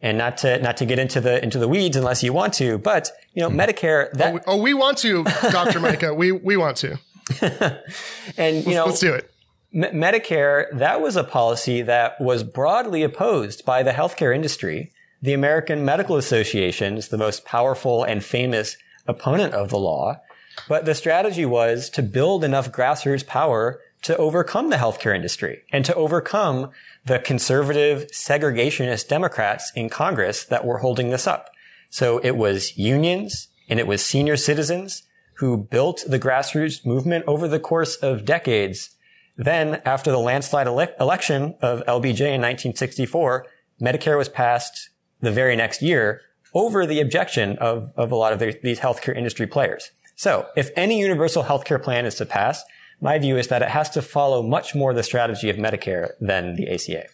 And 0.00 0.18
not 0.18 0.38
to 0.38 0.60
not 0.60 0.78
to 0.78 0.84
get 0.84 0.98
into 0.98 1.20
the 1.20 1.40
into 1.44 1.60
the 1.60 1.68
weeds 1.68 1.96
unless 1.96 2.24
you 2.24 2.32
want 2.32 2.54
to, 2.54 2.76
but 2.76 3.08
you 3.34 3.40
know, 3.40 3.48
hmm. 3.48 3.60
Medicare 3.60 4.10
that 4.14 4.32
oh, 4.32 4.34
we, 4.34 4.40
oh, 4.46 4.56
we 4.60 4.74
want 4.74 4.98
to, 4.98 5.22
Dr. 5.22 5.78
Micah. 5.78 6.12
we 6.12 6.32
we 6.32 6.56
want 6.56 6.76
to. 6.78 6.98
and 8.36 8.66
you 8.66 8.74
know, 8.74 8.86
let's 8.86 8.98
do 8.98 9.14
it. 9.14 9.31
Medicare, 9.74 10.66
that 10.76 11.00
was 11.00 11.16
a 11.16 11.24
policy 11.24 11.80
that 11.82 12.20
was 12.20 12.44
broadly 12.44 13.02
opposed 13.02 13.64
by 13.64 13.82
the 13.82 13.92
healthcare 13.92 14.34
industry. 14.34 14.92
The 15.22 15.32
American 15.32 15.84
Medical 15.84 16.16
Association 16.16 16.98
is 16.98 17.08
the 17.08 17.16
most 17.16 17.44
powerful 17.46 18.04
and 18.04 18.22
famous 18.22 18.76
opponent 19.06 19.54
of 19.54 19.70
the 19.70 19.78
law. 19.78 20.20
But 20.68 20.84
the 20.84 20.94
strategy 20.94 21.46
was 21.46 21.88
to 21.90 22.02
build 22.02 22.44
enough 22.44 22.70
grassroots 22.70 23.26
power 23.26 23.80
to 24.02 24.16
overcome 24.16 24.68
the 24.68 24.76
healthcare 24.76 25.14
industry 25.14 25.62
and 25.72 25.84
to 25.86 25.94
overcome 25.94 26.70
the 27.06 27.18
conservative 27.18 28.08
segregationist 28.12 29.08
Democrats 29.08 29.72
in 29.74 29.88
Congress 29.88 30.44
that 30.44 30.66
were 30.66 30.78
holding 30.78 31.10
this 31.10 31.26
up. 31.26 31.48
So 31.88 32.18
it 32.18 32.36
was 32.36 32.76
unions 32.76 33.48
and 33.68 33.78
it 33.78 33.86
was 33.86 34.04
senior 34.04 34.36
citizens 34.36 35.04
who 35.34 35.56
built 35.56 36.04
the 36.06 36.18
grassroots 36.18 36.84
movement 36.84 37.24
over 37.26 37.48
the 37.48 37.60
course 37.60 37.96
of 37.96 38.26
decades 38.26 38.90
then, 39.36 39.80
after 39.84 40.10
the 40.10 40.18
landslide 40.18 40.66
ele- 40.66 40.94
election 41.00 41.54
of 41.62 41.80
LBJ 41.86 42.20
in 42.20 42.40
1964, 42.40 43.46
Medicare 43.80 44.18
was 44.18 44.28
passed 44.28 44.90
the 45.20 45.32
very 45.32 45.56
next 45.56 45.82
year 45.82 46.20
over 46.54 46.84
the 46.86 47.00
objection 47.00 47.56
of, 47.58 47.92
of 47.96 48.12
a 48.12 48.16
lot 48.16 48.32
of 48.32 48.38
the, 48.38 48.58
these 48.62 48.80
healthcare 48.80 49.16
industry 49.16 49.46
players. 49.46 49.90
So, 50.16 50.46
if 50.56 50.70
any 50.76 51.00
universal 51.00 51.44
healthcare 51.44 51.82
plan 51.82 52.04
is 52.04 52.16
to 52.16 52.26
pass, 52.26 52.62
my 53.00 53.18
view 53.18 53.36
is 53.36 53.48
that 53.48 53.62
it 53.62 53.68
has 53.68 53.90
to 53.90 54.02
follow 54.02 54.42
much 54.42 54.74
more 54.74 54.92
the 54.94 55.02
strategy 55.02 55.50
of 55.50 55.56
Medicare 55.56 56.10
than 56.20 56.54
the 56.54 56.68
ACA. 56.68 57.06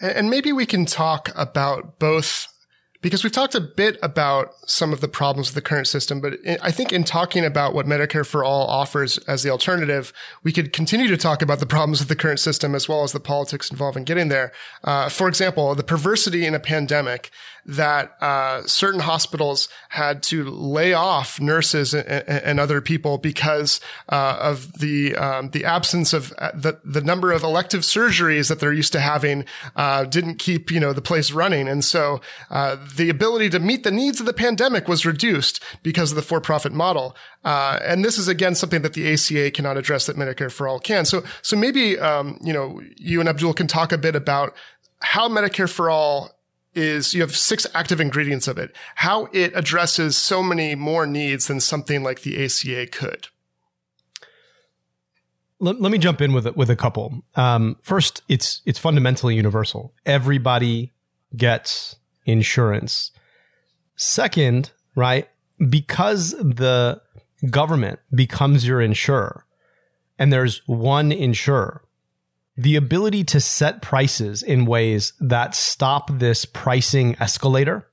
And 0.00 0.30
maybe 0.30 0.50
we 0.50 0.66
can 0.66 0.86
talk 0.86 1.30
about 1.36 1.98
both 1.98 2.48
because 3.02 3.24
we've 3.24 3.32
talked 3.32 3.54
a 3.54 3.60
bit 3.60 3.98
about 4.02 4.54
some 4.66 4.92
of 4.92 5.00
the 5.00 5.08
problems 5.08 5.48
with 5.48 5.54
the 5.54 5.66
current 5.66 5.86
system, 5.86 6.20
but 6.20 6.34
I 6.62 6.70
think 6.70 6.92
in 6.92 7.04
talking 7.04 7.44
about 7.44 7.72
what 7.74 7.86
Medicare 7.86 8.26
for 8.26 8.44
All 8.44 8.66
offers 8.66 9.16
as 9.18 9.42
the 9.42 9.50
alternative, 9.50 10.12
we 10.42 10.52
could 10.52 10.72
continue 10.72 11.08
to 11.08 11.16
talk 11.16 11.40
about 11.40 11.60
the 11.60 11.66
problems 11.66 12.00
with 12.00 12.08
the 12.08 12.16
current 12.16 12.40
system 12.40 12.74
as 12.74 12.88
well 12.88 13.02
as 13.02 13.12
the 13.12 13.20
politics 13.20 13.70
involved 13.70 13.96
in 13.96 14.04
getting 14.04 14.28
there. 14.28 14.52
Uh, 14.84 15.08
for 15.08 15.28
example, 15.28 15.74
the 15.74 15.82
perversity 15.82 16.44
in 16.44 16.54
a 16.54 16.60
pandemic 16.60 17.30
that 17.66 18.16
uh, 18.20 18.66
certain 18.66 19.00
hospitals 19.00 19.68
had 19.90 20.22
to 20.24 20.44
lay 20.44 20.92
off 20.92 21.40
nurses 21.40 21.94
and, 21.94 22.06
and 22.06 22.60
other 22.60 22.80
people 22.80 23.18
because 23.18 23.80
uh, 24.08 24.38
of 24.40 24.72
the 24.78 25.14
um, 25.16 25.50
the 25.50 25.64
absence 25.64 26.12
of 26.12 26.32
uh, 26.38 26.50
the 26.54 26.80
the 26.84 27.00
number 27.00 27.32
of 27.32 27.42
elective 27.42 27.82
surgeries 27.82 28.48
that 28.48 28.60
they're 28.60 28.72
used 28.72 28.92
to 28.92 29.00
having 29.00 29.44
uh, 29.76 30.04
didn't 30.04 30.36
keep 30.36 30.70
you 30.70 30.80
know 30.80 30.92
the 30.92 31.02
place 31.02 31.30
running, 31.30 31.68
and 31.68 31.84
so 31.84 32.20
uh, 32.50 32.76
the 32.96 33.08
ability 33.08 33.50
to 33.50 33.58
meet 33.58 33.84
the 33.84 33.90
needs 33.90 34.20
of 34.20 34.26
the 34.26 34.32
pandemic 34.32 34.88
was 34.88 35.06
reduced 35.06 35.62
because 35.82 36.12
of 36.12 36.16
the 36.16 36.22
for 36.22 36.40
profit 36.40 36.72
model. 36.72 37.16
Uh, 37.44 37.78
and 37.82 38.04
this 38.04 38.18
is 38.18 38.28
again 38.28 38.54
something 38.54 38.82
that 38.82 38.92
the 38.92 39.12
ACA 39.12 39.50
cannot 39.50 39.76
address 39.76 40.06
that 40.06 40.16
Medicare 40.16 40.52
for 40.52 40.68
All 40.68 40.78
can. 40.78 41.04
So 41.04 41.22
so 41.42 41.56
maybe 41.56 41.98
um, 41.98 42.38
you 42.42 42.52
know 42.52 42.80
you 42.96 43.20
and 43.20 43.28
Abdul 43.28 43.54
can 43.54 43.66
talk 43.66 43.92
a 43.92 43.98
bit 43.98 44.14
about 44.16 44.54
how 45.00 45.28
Medicare 45.28 45.70
for 45.70 45.90
All 45.90 46.39
is 46.74 47.14
you 47.14 47.20
have 47.20 47.36
six 47.36 47.66
active 47.74 48.00
ingredients 48.00 48.46
of 48.46 48.58
it, 48.58 48.74
how 48.96 49.28
it 49.32 49.52
addresses 49.54 50.16
so 50.16 50.42
many 50.42 50.74
more 50.74 51.06
needs 51.06 51.46
than 51.46 51.60
something 51.60 52.02
like 52.02 52.22
the 52.22 52.44
ACA 52.44 52.86
could. 52.86 53.28
Let, 55.58 55.80
let 55.80 55.92
me 55.92 55.98
jump 55.98 56.20
in 56.20 56.32
with 56.32 56.46
a, 56.46 56.52
with 56.52 56.70
a 56.70 56.76
couple. 56.76 57.22
Um, 57.36 57.76
first, 57.82 58.22
it's 58.28 58.62
it's 58.64 58.78
fundamentally 58.78 59.34
universal. 59.34 59.92
Everybody 60.06 60.92
gets 61.36 61.96
insurance. 62.24 63.10
Second, 63.96 64.70
right? 64.94 65.28
Because 65.68 66.30
the 66.30 67.02
government 67.50 68.00
becomes 68.14 68.66
your 68.66 68.80
insurer, 68.80 69.44
and 70.18 70.32
there's 70.32 70.62
one 70.66 71.12
insurer, 71.12 71.82
the 72.60 72.76
ability 72.76 73.24
to 73.24 73.40
set 73.40 73.80
prices 73.80 74.42
in 74.42 74.66
ways 74.66 75.14
that 75.18 75.54
stop 75.54 76.10
this 76.18 76.44
pricing 76.44 77.16
escalator 77.18 77.88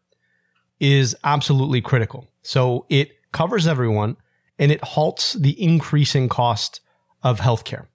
is 0.77 1.15
absolutely 1.23 1.79
critical. 1.79 2.27
So 2.41 2.85
it 2.89 3.11
covers 3.31 3.65
everyone 3.65 4.17
and 4.59 4.69
it 4.69 4.83
halts 4.83 5.33
the 5.33 5.61
increasing 5.63 6.27
cost 6.27 6.81
of 7.23 7.39
healthcare. 7.39 7.85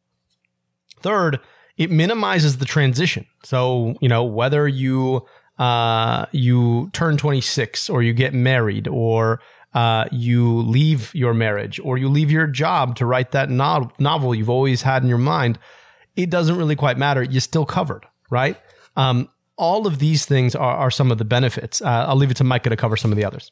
Third, 1.01 1.41
it 1.77 1.91
minimizes 1.91 2.57
the 2.57 2.65
transition. 2.65 3.27
So, 3.45 3.95
you 4.01 4.09
know, 4.09 4.25
whether 4.25 4.67
you 4.67 5.27
uh, 5.59 6.25
you 6.33 6.89
turn 6.95 7.19
26 7.19 7.91
or 7.91 8.03
you 8.03 8.15
get 8.15 8.33
married 8.33 8.89
or 8.89 9.41
uh, 9.75 10.07
you 10.11 10.63
leave 10.63 11.15
your 11.15 11.35
marriage 11.35 11.79
or 11.85 11.99
you 11.99 12.09
leave 12.09 12.31
your 12.31 12.47
job 12.47 12.97
to 12.97 13.05
write 13.05 13.33
that 13.33 13.51
no- 13.51 13.91
novel 13.99 14.35
you've 14.35 14.49
always 14.49 14.83
had 14.83 15.03
in 15.03 15.09
your 15.11 15.19
mind, 15.19 15.59
it 16.17 16.31
doesn't 16.31 16.57
really 16.57 16.77
quite 16.77 16.99
matter. 16.99 17.23
You're 17.23 17.41
still 17.41 17.67
covered, 17.67 18.07
right? 18.31 18.57
Um, 18.97 19.29
all 19.57 19.87
of 19.87 19.99
these 19.99 20.27
things 20.27 20.55
are, 20.55 20.77
are 20.77 20.91
some 20.91 21.11
of 21.11 21.19
the 21.19 21.25
benefits. 21.25 21.81
Uh, 21.81 22.07
I'll 22.09 22.17
leave 22.17 22.31
it 22.31 22.37
to 22.39 22.45
Micah 22.45 22.71
to 22.71 22.77
cover 22.77 22.97
some 22.97 23.13
of 23.13 23.17
the 23.17 23.25
others. 23.25 23.51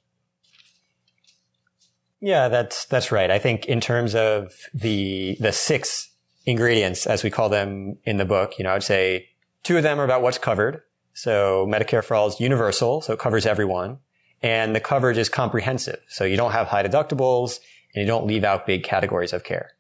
Yeah, 2.20 2.48
that's 2.48 2.84
that's 2.84 3.10
right. 3.10 3.30
I 3.30 3.38
think 3.38 3.66
in 3.66 3.80
terms 3.80 4.14
of 4.14 4.52
the 4.74 5.36
the 5.40 5.52
six 5.52 6.10
ingredients, 6.44 7.06
as 7.06 7.22
we 7.22 7.30
call 7.30 7.48
them 7.48 7.96
in 8.04 8.18
the 8.18 8.24
book, 8.26 8.58
you 8.58 8.64
know, 8.64 8.74
I'd 8.74 8.82
say 8.82 9.28
two 9.62 9.76
of 9.76 9.82
them 9.82 9.98
are 9.98 10.04
about 10.04 10.22
what's 10.22 10.38
covered. 10.38 10.82
So 11.14 11.66
Medicare 11.66 12.04
for 12.04 12.14
All 12.14 12.28
is 12.28 12.38
universal, 12.38 13.00
so 13.00 13.14
it 13.14 13.18
covers 13.18 13.46
everyone, 13.46 13.98
and 14.42 14.76
the 14.76 14.80
coverage 14.80 15.18
is 15.18 15.28
comprehensive. 15.28 16.00
So 16.08 16.24
you 16.24 16.36
don't 16.36 16.52
have 16.52 16.68
high 16.68 16.82
deductibles, 16.82 17.58
and 17.94 18.02
you 18.02 18.06
don't 18.06 18.26
leave 18.26 18.44
out 18.44 18.66
big 18.66 18.84
categories 18.84 19.32
of 19.32 19.44
care. 19.44 19.72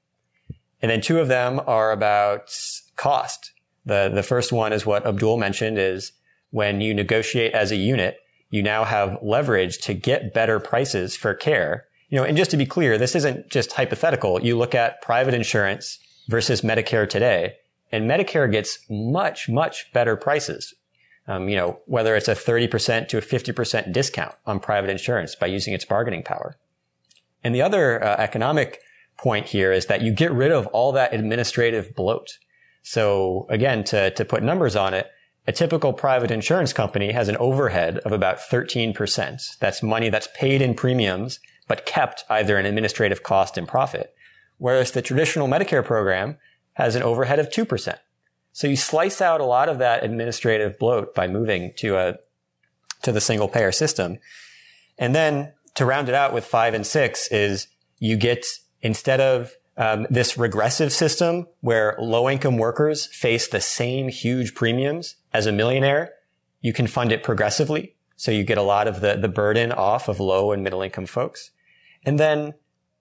And 0.82 0.90
then 0.90 1.00
two 1.00 1.18
of 1.18 1.28
them 1.28 1.60
are 1.66 1.92
about 1.92 2.54
cost. 2.96 3.52
The, 3.84 4.10
the 4.12 4.22
first 4.22 4.52
one 4.52 4.72
is 4.72 4.86
what 4.86 5.06
Abdul 5.06 5.38
mentioned 5.38 5.78
is 5.78 6.12
when 6.50 6.80
you 6.80 6.94
negotiate 6.94 7.52
as 7.52 7.70
a 7.70 7.76
unit, 7.76 8.18
you 8.50 8.62
now 8.62 8.84
have 8.84 9.18
leverage 9.22 9.78
to 9.78 9.94
get 9.94 10.34
better 10.34 10.58
prices 10.58 11.16
for 11.16 11.34
care. 11.34 11.86
You 12.08 12.18
know, 12.18 12.24
and 12.24 12.36
just 12.36 12.50
to 12.50 12.56
be 12.56 12.66
clear, 12.66 12.98
this 12.98 13.14
isn't 13.14 13.48
just 13.50 13.72
hypothetical. 13.72 14.42
You 14.42 14.58
look 14.58 14.74
at 14.74 15.00
private 15.00 15.34
insurance 15.34 15.98
versus 16.28 16.62
Medicare 16.62 17.08
today, 17.08 17.54
and 17.92 18.10
Medicare 18.10 18.50
gets 18.50 18.80
much, 18.90 19.48
much 19.48 19.92
better 19.92 20.16
prices. 20.16 20.74
Um, 21.28 21.48
you 21.48 21.56
know, 21.56 21.78
whether 21.86 22.16
it's 22.16 22.26
a 22.26 22.34
30% 22.34 23.06
to 23.08 23.18
a 23.18 23.20
50% 23.20 23.92
discount 23.92 24.34
on 24.46 24.58
private 24.58 24.90
insurance 24.90 25.36
by 25.36 25.46
using 25.46 25.74
its 25.74 25.84
bargaining 25.84 26.24
power. 26.24 26.56
And 27.44 27.54
the 27.54 27.62
other 27.62 28.02
uh, 28.02 28.16
economic 28.18 28.80
point 29.20 29.46
here 29.46 29.72
is 29.72 29.86
that 29.86 30.02
you 30.02 30.12
get 30.12 30.32
rid 30.32 30.50
of 30.50 30.66
all 30.68 30.92
that 30.92 31.12
administrative 31.12 31.94
bloat. 31.94 32.38
So 32.82 33.46
again, 33.50 33.84
to, 33.84 34.10
to 34.12 34.24
put 34.24 34.42
numbers 34.42 34.76
on 34.76 34.94
it, 34.94 35.08
a 35.46 35.52
typical 35.52 35.92
private 35.92 36.30
insurance 36.30 36.72
company 36.72 37.12
has 37.12 37.28
an 37.28 37.36
overhead 37.36 37.98
of 37.98 38.12
about 38.12 38.38
13%. 38.38 39.58
That's 39.58 39.82
money 39.82 40.08
that's 40.08 40.28
paid 40.34 40.62
in 40.62 40.74
premiums, 40.74 41.38
but 41.68 41.86
kept 41.86 42.24
either 42.30 42.58
in 42.58 42.66
administrative 42.66 43.22
cost 43.22 43.58
and 43.58 43.68
profit. 43.68 44.14
Whereas 44.58 44.92
the 44.92 45.02
traditional 45.02 45.48
Medicare 45.48 45.84
program 45.84 46.36
has 46.74 46.94
an 46.94 47.02
overhead 47.02 47.38
of 47.38 47.50
2%. 47.50 47.98
So 48.52 48.66
you 48.66 48.76
slice 48.76 49.20
out 49.20 49.40
a 49.40 49.44
lot 49.44 49.68
of 49.68 49.78
that 49.78 50.04
administrative 50.04 50.78
bloat 50.78 51.14
by 51.14 51.28
moving 51.28 51.72
to 51.78 51.96
a, 51.96 52.14
to 53.02 53.12
the 53.12 53.20
single 53.20 53.48
payer 53.48 53.72
system. 53.72 54.18
And 54.98 55.14
then 55.14 55.52
to 55.76 55.84
round 55.84 56.08
it 56.08 56.14
out 56.14 56.32
with 56.32 56.44
five 56.44 56.74
and 56.74 56.86
six 56.86 57.28
is 57.28 57.68
you 57.98 58.16
get 58.16 58.44
instead 58.82 59.20
of 59.20 59.52
um, 59.76 60.06
this 60.10 60.36
regressive 60.36 60.92
system 60.92 61.46
where 61.60 61.96
low 61.98 62.28
income 62.28 62.58
workers 62.58 63.06
face 63.06 63.48
the 63.48 63.60
same 63.60 64.08
huge 64.08 64.54
premiums 64.54 65.16
as 65.32 65.46
a 65.46 65.52
millionaire, 65.52 66.12
you 66.60 66.72
can 66.72 66.86
fund 66.86 67.12
it 67.12 67.22
progressively. 67.22 67.96
So 68.16 68.30
you 68.30 68.44
get 68.44 68.58
a 68.58 68.62
lot 68.62 68.86
of 68.86 69.00
the, 69.00 69.16
the 69.16 69.28
burden 69.28 69.72
off 69.72 70.08
of 70.08 70.20
low 70.20 70.52
and 70.52 70.62
middle 70.62 70.82
income 70.82 71.06
folks. 71.06 71.50
And 72.04 72.20
then 72.20 72.54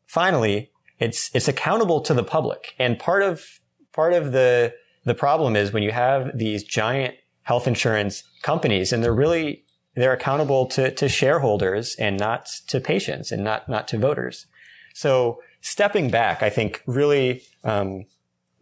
finally, 0.05 0.71
it's, 0.99 1.29
it's 1.33 1.49
accountable 1.49 1.99
to 2.01 2.13
the 2.13 2.23
public. 2.23 2.75
And 2.79 2.97
part 2.97 3.23
of, 3.23 3.59
part 3.91 4.13
of 4.13 4.31
the, 4.31 4.73
the 5.03 5.15
problem 5.15 5.57
is 5.57 5.73
when 5.73 5.83
you 5.83 5.91
have 5.91 6.37
these 6.37 6.63
giant 6.63 7.15
health 7.41 7.67
insurance 7.67 8.23
companies 8.41 8.93
and 8.93 9.03
they're 9.03 9.13
really, 9.13 9.65
they're 9.95 10.13
accountable 10.13 10.65
to, 10.67 10.91
to 10.91 11.09
shareholders 11.09 11.95
and 11.95 12.17
not 12.17 12.47
to 12.67 12.79
patients 12.79 13.31
and 13.33 13.43
not, 13.43 13.67
not 13.67 13.87
to 13.89 13.97
voters. 13.97 14.45
So 14.93 15.41
stepping 15.61 16.09
back, 16.09 16.41
I 16.41 16.49
think 16.49 16.81
really 16.85 17.43
um, 17.63 18.05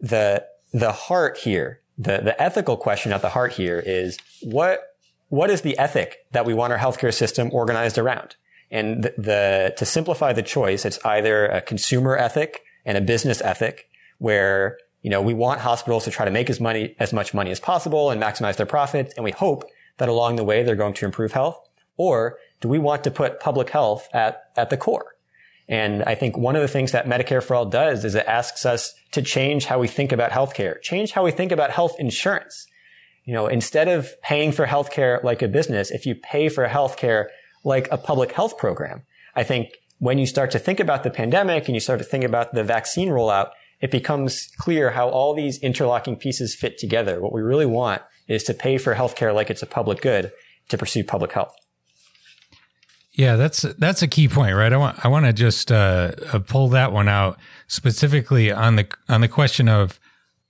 the 0.00 0.44
the 0.72 0.92
heart 0.92 1.38
here, 1.38 1.80
the 1.96 2.18
the 2.18 2.40
ethical 2.40 2.76
question 2.76 3.12
at 3.12 3.22
the 3.22 3.30
heart 3.30 3.52
here 3.52 3.82
is 3.84 4.18
what 4.42 4.82
what 5.28 5.50
is 5.50 5.62
the 5.62 5.76
ethic 5.78 6.18
that 6.32 6.46
we 6.46 6.54
want 6.54 6.72
our 6.72 6.78
healthcare 6.78 7.12
system 7.12 7.50
organized 7.52 7.98
around? 7.98 8.36
And 8.70 9.04
the, 9.04 9.14
the 9.18 9.74
to 9.76 9.84
simplify 9.86 10.32
the 10.32 10.42
choice, 10.42 10.84
it's 10.84 10.98
either 11.04 11.46
a 11.46 11.60
consumer 11.60 12.16
ethic 12.16 12.62
and 12.84 12.98
a 12.98 13.00
business 13.00 13.40
ethic, 13.42 13.88
where 14.18 14.78
you 15.02 15.10
know 15.10 15.22
we 15.22 15.34
want 15.34 15.60
hospitals 15.60 16.04
to 16.04 16.10
try 16.10 16.24
to 16.24 16.30
make 16.30 16.50
as 16.50 16.60
money 16.60 16.94
as 16.98 17.12
much 17.12 17.32
money 17.32 17.50
as 17.50 17.60
possible 17.60 18.10
and 18.10 18.22
maximize 18.22 18.56
their 18.56 18.66
profits, 18.66 19.14
and 19.14 19.24
we 19.24 19.30
hope 19.30 19.64
that 19.98 20.08
along 20.08 20.36
the 20.36 20.44
way 20.44 20.62
they're 20.62 20.76
going 20.76 20.94
to 20.94 21.04
improve 21.04 21.32
health. 21.32 21.60
Or 21.96 22.38
do 22.60 22.68
we 22.68 22.78
want 22.78 23.02
to 23.04 23.10
put 23.10 23.40
public 23.40 23.70
health 23.70 24.08
at 24.12 24.50
at 24.56 24.70
the 24.70 24.76
core? 24.76 25.14
And 25.68 26.02
I 26.04 26.14
think 26.14 26.36
one 26.36 26.56
of 26.56 26.62
the 26.62 26.68
things 26.68 26.92
that 26.92 27.06
Medicare 27.06 27.42
for 27.42 27.54
All 27.54 27.66
does 27.66 28.04
is 28.04 28.14
it 28.14 28.26
asks 28.26 28.64
us 28.64 28.94
to 29.12 29.20
change 29.20 29.66
how 29.66 29.78
we 29.78 29.86
think 29.86 30.12
about 30.12 30.30
healthcare, 30.30 30.80
change 30.80 31.12
how 31.12 31.24
we 31.24 31.30
think 31.30 31.52
about 31.52 31.70
health 31.70 31.96
insurance. 31.98 32.66
You 33.24 33.34
know, 33.34 33.46
instead 33.46 33.88
of 33.88 34.18
paying 34.22 34.52
for 34.52 34.66
healthcare 34.66 35.22
like 35.22 35.42
a 35.42 35.48
business, 35.48 35.90
if 35.90 36.06
you 36.06 36.14
pay 36.14 36.48
for 36.48 36.66
healthcare 36.66 37.26
like 37.64 37.86
a 37.90 37.98
public 37.98 38.32
health 38.32 38.56
program, 38.56 39.02
I 39.36 39.44
think 39.44 39.68
when 39.98 40.16
you 40.16 40.26
start 40.26 40.50
to 40.52 40.58
think 40.58 40.80
about 40.80 41.02
the 41.02 41.10
pandemic 41.10 41.66
and 41.66 41.74
you 41.74 41.80
start 41.80 41.98
to 41.98 42.04
think 42.04 42.24
about 42.24 42.54
the 42.54 42.64
vaccine 42.64 43.10
rollout, 43.10 43.50
it 43.80 43.90
becomes 43.90 44.48
clear 44.56 44.92
how 44.92 45.08
all 45.10 45.34
these 45.34 45.58
interlocking 45.58 46.16
pieces 46.16 46.54
fit 46.54 46.78
together. 46.78 47.20
What 47.20 47.32
we 47.32 47.42
really 47.42 47.66
want 47.66 48.00
is 48.26 48.42
to 48.44 48.54
pay 48.54 48.78
for 48.78 48.94
healthcare 48.94 49.34
like 49.34 49.50
it's 49.50 49.62
a 49.62 49.66
public 49.66 50.00
good 50.00 50.32
to 50.70 50.78
pursue 50.78 51.04
public 51.04 51.32
health. 51.32 51.54
Yeah, 53.18 53.34
that's 53.34 53.62
that's 53.62 54.00
a 54.00 54.06
key 54.06 54.28
point, 54.28 54.54
right? 54.54 54.72
I 54.72 54.76
want 54.76 55.04
I 55.04 55.08
want 55.08 55.26
to 55.26 55.32
just 55.32 55.72
uh, 55.72 56.12
uh, 56.32 56.38
pull 56.38 56.68
that 56.68 56.92
one 56.92 57.08
out 57.08 57.36
specifically 57.66 58.52
on 58.52 58.76
the 58.76 58.86
on 59.08 59.22
the 59.22 59.28
question 59.28 59.68
of 59.68 59.98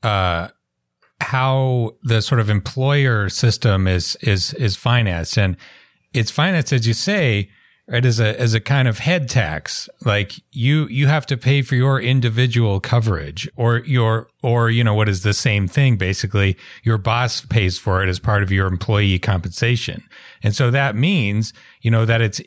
uh, 0.03 0.49
how 1.23 1.93
the 2.03 2.21
sort 2.21 2.43
of 2.43 2.51
employer 2.51 3.31
system 3.31 3.89
is 3.89 4.17
is 4.17 4.53
is 4.53 4.77
financed, 4.77 5.39
and 5.39 5.57
it's 6.13 6.31
financed 6.31 6.75
as 6.75 6.87
you 6.87 6.93
say, 6.93 7.49
right? 7.89 8.05
As 8.05 8.21
a 8.21 8.39
as 8.39 8.53
a 8.53 8.61
kind 8.61 8.87
of 8.87 8.99
head 8.99 9.31
tax, 9.31 9.89
like 10.05 10.33
you 10.53 10.87
you 10.89 11.07
have 11.07 11.25
to 11.27 11.39
pay 11.39 11.63
for 11.63 11.75
your 11.75 11.99
individual 11.99 12.81
coverage, 12.81 13.49
or 13.57 13.79
your 13.79 14.29
or 14.43 14.69
you 14.69 14.85
know 14.85 14.93
what 14.95 15.09
is 15.09 15.23
the 15.23 15.33
same 15.33 15.69
thing 15.69 15.97
basically. 15.97 16.55
Your 16.83 16.99
boss 16.99 17.41
pays 17.47 17.79
for 17.79 18.03
it 18.03 18.11
as 18.11 18.19
part 18.19 18.43
of 18.43 18.53
your 18.53 18.67
employee 18.67 19.19
compensation, 19.19 20.05
and 20.43 20.55
so 20.55 20.71
that 20.71 20.97
means 20.97 21.55
you 21.81 21.91
know 21.91 22.05
that 22.05 22.21
it's 22.21 22.43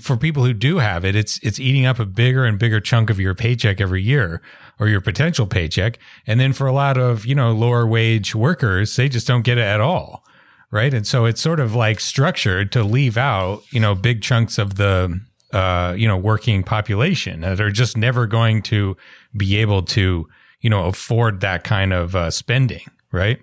for 0.00 0.16
people 0.16 0.44
who 0.44 0.52
do 0.52 0.78
have 0.78 1.04
it, 1.04 1.14
it's 1.14 1.38
it's 1.42 1.60
eating 1.60 1.86
up 1.86 1.98
a 1.98 2.06
bigger 2.06 2.44
and 2.44 2.58
bigger 2.58 2.80
chunk 2.80 3.10
of 3.10 3.20
your 3.20 3.34
paycheck 3.34 3.80
every 3.80 4.02
year 4.02 4.40
or 4.78 4.88
your 4.88 5.00
potential 5.00 5.46
paycheck. 5.46 5.98
And 6.26 6.40
then 6.40 6.52
for 6.52 6.66
a 6.66 6.72
lot 6.72 6.96
of, 6.96 7.26
you 7.26 7.34
know, 7.34 7.52
lower 7.52 7.86
wage 7.86 8.34
workers, 8.34 8.96
they 8.96 9.08
just 9.08 9.26
don't 9.26 9.42
get 9.42 9.58
it 9.58 9.62
at 9.62 9.80
all. 9.80 10.24
Right. 10.70 10.94
And 10.94 11.06
so 11.06 11.26
it's 11.26 11.40
sort 11.40 11.60
of 11.60 11.74
like 11.74 12.00
structured 12.00 12.72
to 12.72 12.82
leave 12.82 13.18
out, 13.18 13.62
you 13.70 13.80
know, 13.80 13.94
big 13.94 14.22
chunks 14.22 14.56
of 14.56 14.76
the 14.76 15.20
uh, 15.52 15.94
you 15.96 16.08
know, 16.08 16.16
working 16.16 16.62
population 16.62 17.42
that 17.42 17.60
are 17.60 17.70
just 17.70 17.96
never 17.96 18.26
going 18.26 18.62
to 18.62 18.96
be 19.36 19.58
able 19.58 19.82
to, 19.82 20.26
you 20.62 20.70
know, 20.70 20.86
afford 20.86 21.40
that 21.40 21.62
kind 21.62 21.92
of 21.92 22.16
uh, 22.16 22.30
spending, 22.30 22.84
right? 23.12 23.38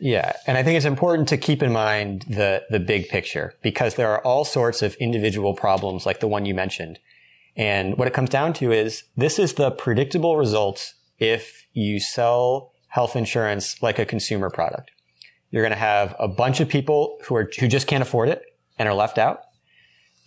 Yeah, 0.00 0.32
and 0.46 0.56
I 0.56 0.62
think 0.62 0.78
it's 0.78 0.86
important 0.86 1.28
to 1.28 1.36
keep 1.36 1.62
in 1.62 1.72
mind 1.72 2.24
the 2.28 2.64
the 2.70 2.80
big 2.80 3.08
picture 3.08 3.54
because 3.62 3.96
there 3.96 4.08
are 4.08 4.22
all 4.24 4.46
sorts 4.46 4.80
of 4.80 4.94
individual 4.94 5.54
problems 5.54 6.06
like 6.06 6.20
the 6.20 6.28
one 6.28 6.46
you 6.46 6.54
mentioned. 6.54 6.98
And 7.54 7.98
what 7.98 8.08
it 8.08 8.14
comes 8.14 8.30
down 8.30 8.54
to 8.54 8.72
is 8.72 9.04
this 9.16 9.38
is 9.38 9.54
the 9.54 9.70
predictable 9.70 10.38
result 10.38 10.94
if 11.18 11.66
you 11.74 12.00
sell 12.00 12.72
health 12.88 13.14
insurance 13.14 13.82
like 13.82 13.98
a 13.98 14.06
consumer 14.06 14.48
product. 14.48 14.90
you're 15.50 15.62
going 15.62 15.72
to 15.72 15.76
have 15.76 16.16
a 16.18 16.28
bunch 16.28 16.60
of 16.60 16.68
people 16.68 17.18
who 17.24 17.34
are 17.34 17.50
who 17.58 17.68
just 17.68 17.86
can't 17.86 18.02
afford 18.02 18.28
it 18.28 18.42
and 18.78 18.88
are 18.88 18.94
left 18.94 19.18
out, 19.18 19.42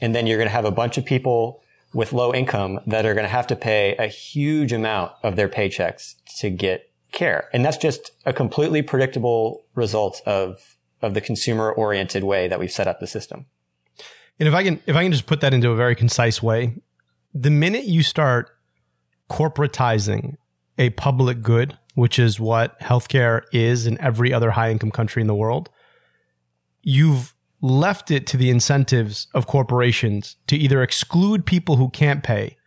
and 0.01 0.13
then 0.13 0.27
you're 0.27 0.37
going 0.37 0.47
to 0.49 0.53
have 0.53 0.65
a 0.65 0.71
bunch 0.71 0.97
of 0.97 1.05
people 1.05 1.63
with 1.93 2.13
low 2.13 2.33
income 2.33 2.79
that 2.87 3.05
are 3.05 3.13
going 3.13 3.25
to 3.25 3.29
have 3.29 3.47
to 3.47 3.55
pay 3.55 3.95
a 3.97 4.07
huge 4.07 4.73
amount 4.73 5.11
of 5.23 5.35
their 5.35 5.49
paychecks 5.49 6.15
to 6.39 6.49
get 6.49 6.91
care. 7.13 7.49
And 7.53 7.63
that's 7.63 7.77
just 7.77 8.11
a 8.25 8.33
completely 8.33 8.81
predictable 8.81 9.63
result 9.75 10.21
of, 10.25 10.77
of 11.01 11.13
the 11.13 11.21
consumer 11.21 11.71
oriented 11.71 12.23
way 12.23 12.47
that 12.47 12.59
we've 12.59 12.71
set 12.71 12.87
up 12.87 12.99
the 12.99 13.07
system. 13.07 13.45
And 14.39 14.49
if 14.49 14.53
I 14.53 14.63
can, 14.63 14.81
if 14.85 14.95
I 14.95 15.03
can 15.03 15.11
just 15.11 15.27
put 15.27 15.41
that 15.41 15.53
into 15.53 15.69
a 15.69 15.75
very 15.75 15.95
concise 15.95 16.43
way, 16.43 16.75
the 17.33 17.51
minute 17.51 17.85
you 17.85 18.03
start 18.03 18.49
corporatizing 19.29 20.35
a 20.77 20.89
public 20.91 21.41
good, 21.41 21.77
which 21.95 22.17
is 22.19 22.39
what 22.39 22.79
healthcare 22.79 23.43
is 23.51 23.85
in 23.85 23.99
every 24.01 24.33
other 24.33 24.51
high 24.51 24.71
income 24.71 24.91
country 24.91 25.21
in 25.21 25.27
the 25.27 25.35
world, 25.35 25.69
you've 26.81 27.33
left 27.61 28.11
it 28.11 28.27
to 28.27 28.37
the 28.37 28.49
incentives 28.49 29.27
of 29.33 29.47
corporations 29.47 30.35
to 30.47 30.57
either 30.57 30.83
exclude 30.83 31.45
people 31.45 31.77
who 31.77 31.89
can't 31.89 32.23
pay 32.23 32.57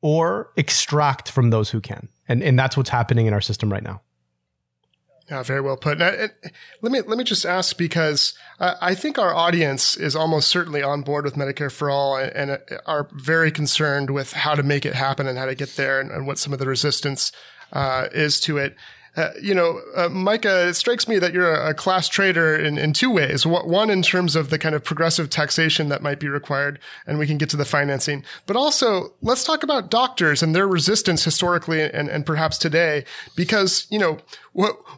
or 0.00 0.52
extract 0.56 1.30
from 1.30 1.50
those 1.50 1.70
who 1.70 1.80
can. 1.80 2.08
And, 2.28 2.42
and 2.42 2.58
that's 2.58 2.76
what's 2.76 2.90
happening 2.90 3.26
in 3.26 3.34
our 3.34 3.40
system 3.40 3.72
right 3.72 3.82
now. 3.82 4.02
Yeah, 5.30 5.42
very 5.42 5.60
well 5.60 5.76
put. 5.76 5.98
Now, 5.98 6.10
let 6.80 6.90
me 6.90 7.02
let 7.02 7.18
me 7.18 7.24
just 7.24 7.44
ask 7.44 7.76
because 7.76 8.32
I 8.58 8.94
think 8.94 9.18
our 9.18 9.34
audience 9.34 9.94
is 9.94 10.16
almost 10.16 10.48
certainly 10.48 10.82
on 10.82 11.02
board 11.02 11.26
with 11.26 11.34
Medicare 11.34 11.70
for 11.70 11.90
all 11.90 12.16
and, 12.16 12.50
and 12.50 12.58
are 12.86 13.08
very 13.12 13.50
concerned 13.50 14.08
with 14.08 14.32
how 14.32 14.54
to 14.54 14.62
make 14.62 14.86
it 14.86 14.94
happen 14.94 15.26
and 15.26 15.36
how 15.36 15.44
to 15.44 15.54
get 15.54 15.76
there 15.76 16.00
and, 16.00 16.10
and 16.10 16.26
what 16.26 16.38
some 16.38 16.54
of 16.54 16.58
the 16.58 16.66
resistance 16.66 17.30
uh, 17.74 18.08
is 18.12 18.40
to 18.40 18.56
it. 18.56 18.74
Uh, 19.18 19.32
you 19.42 19.52
know, 19.52 19.80
uh, 19.96 20.08
Micah, 20.08 20.68
it 20.68 20.74
strikes 20.74 21.08
me 21.08 21.18
that 21.18 21.32
you're 21.32 21.52
a, 21.52 21.70
a 21.70 21.74
class 21.74 22.08
trader 22.08 22.54
in, 22.54 22.78
in 22.78 22.92
two 22.92 23.10
ways. 23.10 23.44
One, 23.44 23.90
in 23.90 24.00
terms 24.00 24.36
of 24.36 24.50
the 24.50 24.58
kind 24.60 24.76
of 24.76 24.84
progressive 24.84 25.28
taxation 25.28 25.88
that 25.88 26.02
might 26.02 26.20
be 26.20 26.28
required, 26.28 26.78
and 27.04 27.18
we 27.18 27.26
can 27.26 27.36
get 27.36 27.50
to 27.50 27.56
the 27.56 27.64
financing. 27.64 28.22
But 28.46 28.54
also, 28.54 29.14
let's 29.20 29.42
talk 29.42 29.64
about 29.64 29.90
doctors 29.90 30.40
and 30.40 30.54
their 30.54 30.68
resistance 30.68 31.24
historically 31.24 31.82
and, 31.82 32.08
and 32.08 32.24
perhaps 32.24 32.58
today, 32.58 33.04
because, 33.34 33.88
you 33.90 33.98
know, 33.98 34.18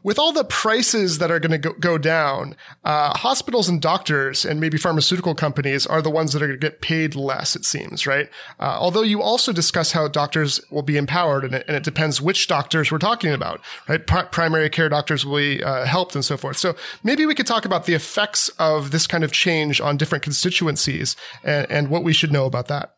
with 0.03 0.19
all 0.19 0.33
the 0.33 0.45
prices 0.45 1.19
that 1.19 1.31
are 1.31 1.39
going 1.39 1.61
to 1.61 1.73
go, 1.75 1.99
down, 1.99 2.57
uh, 2.85 3.17
hospitals 3.19 3.69
and 3.69 3.83
doctors 3.83 4.45
and 4.47 4.59
maybe 4.59 4.79
pharmaceutical 4.79 5.35
companies 5.35 5.87
are 5.87 6.01
the 6.01 6.09
ones 6.09 6.33
that 6.33 6.43
are 6.43 6.47
going 6.47 6.59
to 6.59 6.67
get 6.67 6.81
paid 6.81 7.15
less, 7.15 7.55
it 7.55 7.65
seems, 7.65 8.07
right? 8.07 8.31
Uh, 8.59 8.79
although 8.81 9.03
you 9.03 9.21
also 9.21 9.53
discuss 9.53 9.93
how 9.93 10.09
doctors 10.09 10.61
will 10.71 10.83
be 10.83 10.97
empowered 10.97 11.45
and 11.45 11.55
it, 11.55 11.65
and 11.69 11.77
it 11.77 11.83
depends 11.83 12.23
which 12.23 12.47
doctors 12.47 12.91
we're 12.91 12.99
talking 12.99 13.33
about, 13.33 13.61
right? 13.87 14.07
Primary 14.07 14.71
care 14.71 14.89
doctors 14.89 15.27
will 15.27 15.37
be 15.37 15.63
uh, 15.63 15.85
helped 15.85 16.15
and 16.15 16.25
so 16.25 16.39
forth. 16.39 16.57
So 16.57 16.75
maybe 17.05 17.27
we 17.27 17.35
could 17.35 17.47
talk 17.47 17.67
about 17.67 17.85
the 17.85 17.95
effects 17.95 18.49
of 18.59 18.93
this 18.93 19.07
kind 19.07 19.25
of 19.25 19.33
change 19.33 19.81
on 19.81 19.99
different 19.99 20.25
constituencies 20.25 21.17
and, 21.45 21.71
and 21.71 21.89
what 21.91 22.03
we 22.03 22.15
should 22.15 22.33
know 22.33 22.47
about 22.47 22.69
that. 22.69 22.95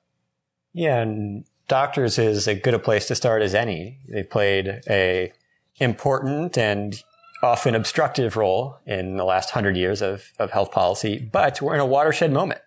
Yeah, 0.72 1.00
and 1.00 1.44
doctors 1.66 2.18
is 2.18 2.46
as 2.46 2.60
good 2.60 2.74
a 2.74 2.78
place 2.78 3.08
to 3.08 3.16
start 3.16 3.42
as 3.42 3.54
any. 3.54 3.98
They've 4.08 4.28
played 4.28 4.80
a 4.88 5.32
important 5.76 6.56
and 6.58 7.02
often 7.42 7.74
obstructive 7.74 8.36
role 8.36 8.76
in 8.86 9.16
the 9.16 9.24
last 9.24 9.50
hundred 9.50 9.76
years 9.76 10.00
of, 10.00 10.32
of 10.38 10.52
health 10.52 10.70
policy, 10.70 11.18
but 11.32 11.60
we're 11.60 11.74
in 11.74 11.80
a 11.80 11.86
watershed 11.86 12.32
moment. 12.32 12.60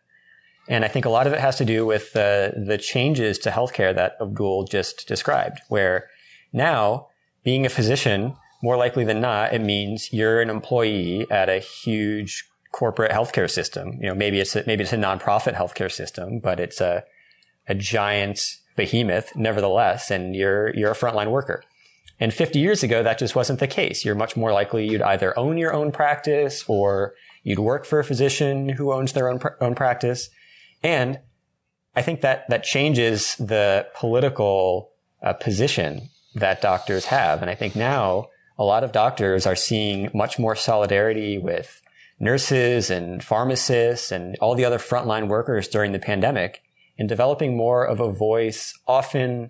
And 0.67 0.83
I 0.83 0.87
think 0.87 1.05
a 1.05 1.09
lot 1.09 1.27
of 1.27 1.33
it 1.33 1.39
has 1.39 1.57
to 1.57 1.65
do 1.65 1.85
with 1.85 2.11
the, 2.13 2.53
the 2.65 2.77
changes 2.77 3.37
to 3.39 3.51
healthcare 3.51 3.95
that 3.95 4.17
Abdul 4.19 4.65
just 4.65 5.07
described, 5.07 5.61
where 5.69 6.07
now 6.51 7.07
being 7.43 7.65
a 7.65 7.69
physician, 7.69 8.35
more 8.63 8.75
likely 8.75 9.05
than 9.05 9.21
not, 9.21 9.53
it 9.53 9.61
means 9.61 10.11
you're 10.11 10.41
an 10.41 10.49
employee 10.49 11.27
at 11.29 11.49
a 11.49 11.59
huge 11.59 12.43
corporate 12.71 13.11
healthcare 13.11 13.49
system. 13.49 13.99
You 14.01 14.07
know, 14.07 14.15
maybe 14.15 14.39
it's 14.39 14.55
a, 14.55 14.63
maybe 14.65 14.83
it's 14.83 14.91
a 14.91 14.97
nonprofit 14.97 15.55
healthcare 15.55 15.91
system, 15.91 16.39
but 16.39 16.59
it's 16.59 16.81
a, 16.81 17.03
a 17.67 17.75
giant 17.75 18.57
behemoth 18.75 19.35
nevertheless, 19.35 20.11
and 20.11 20.35
you're, 20.35 20.75
you're 20.75 20.91
a 20.91 20.95
frontline 20.95 21.31
worker. 21.31 21.63
And 22.19 22.33
50 22.33 22.59
years 22.59 22.83
ago, 22.83 23.03
that 23.03 23.19
just 23.19 23.35
wasn't 23.35 23.59
the 23.59 23.67
case. 23.67 24.05
You're 24.05 24.15
much 24.15 24.37
more 24.37 24.53
likely 24.53 24.87
you'd 24.87 25.01
either 25.01 25.37
own 25.37 25.57
your 25.57 25.73
own 25.73 25.91
practice 25.91 26.63
or 26.67 27.13
you'd 27.43 27.59
work 27.59 27.85
for 27.85 27.99
a 27.99 28.03
physician 28.03 28.69
who 28.69 28.93
owns 28.93 29.13
their 29.13 29.29
own, 29.29 29.39
pr- 29.39 29.49
own 29.59 29.75
practice. 29.75 30.29
And 30.81 31.19
I 31.95 32.01
think 32.01 32.21
that 32.21 32.49
that 32.49 32.63
changes 32.63 33.35
the 33.35 33.87
political 33.95 34.91
uh, 35.21 35.33
position 35.33 36.09
that 36.35 36.61
doctors 36.61 37.05
have. 37.05 37.41
And 37.41 37.49
I 37.49 37.55
think 37.55 37.75
now 37.75 38.27
a 38.57 38.63
lot 38.63 38.83
of 38.83 38.91
doctors 38.91 39.45
are 39.45 39.55
seeing 39.55 40.09
much 40.13 40.39
more 40.39 40.55
solidarity 40.55 41.37
with 41.37 41.81
nurses 42.19 42.89
and 42.89 43.23
pharmacists 43.23 44.11
and 44.11 44.37
all 44.39 44.55
the 44.55 44.65
other 44.65 44.77
frontline 44.77 45.27
workers 45.27 45.67
during 45.67 45.91
the 45.91 45.99
pandemic 45.99 46.61
and 46.97 47.09
developing 47.09 47.57
more 47.57 47.85
of 47.85 47.99
a 47.99 48.11
voice, 48.11 48.73
often 48.87 49.49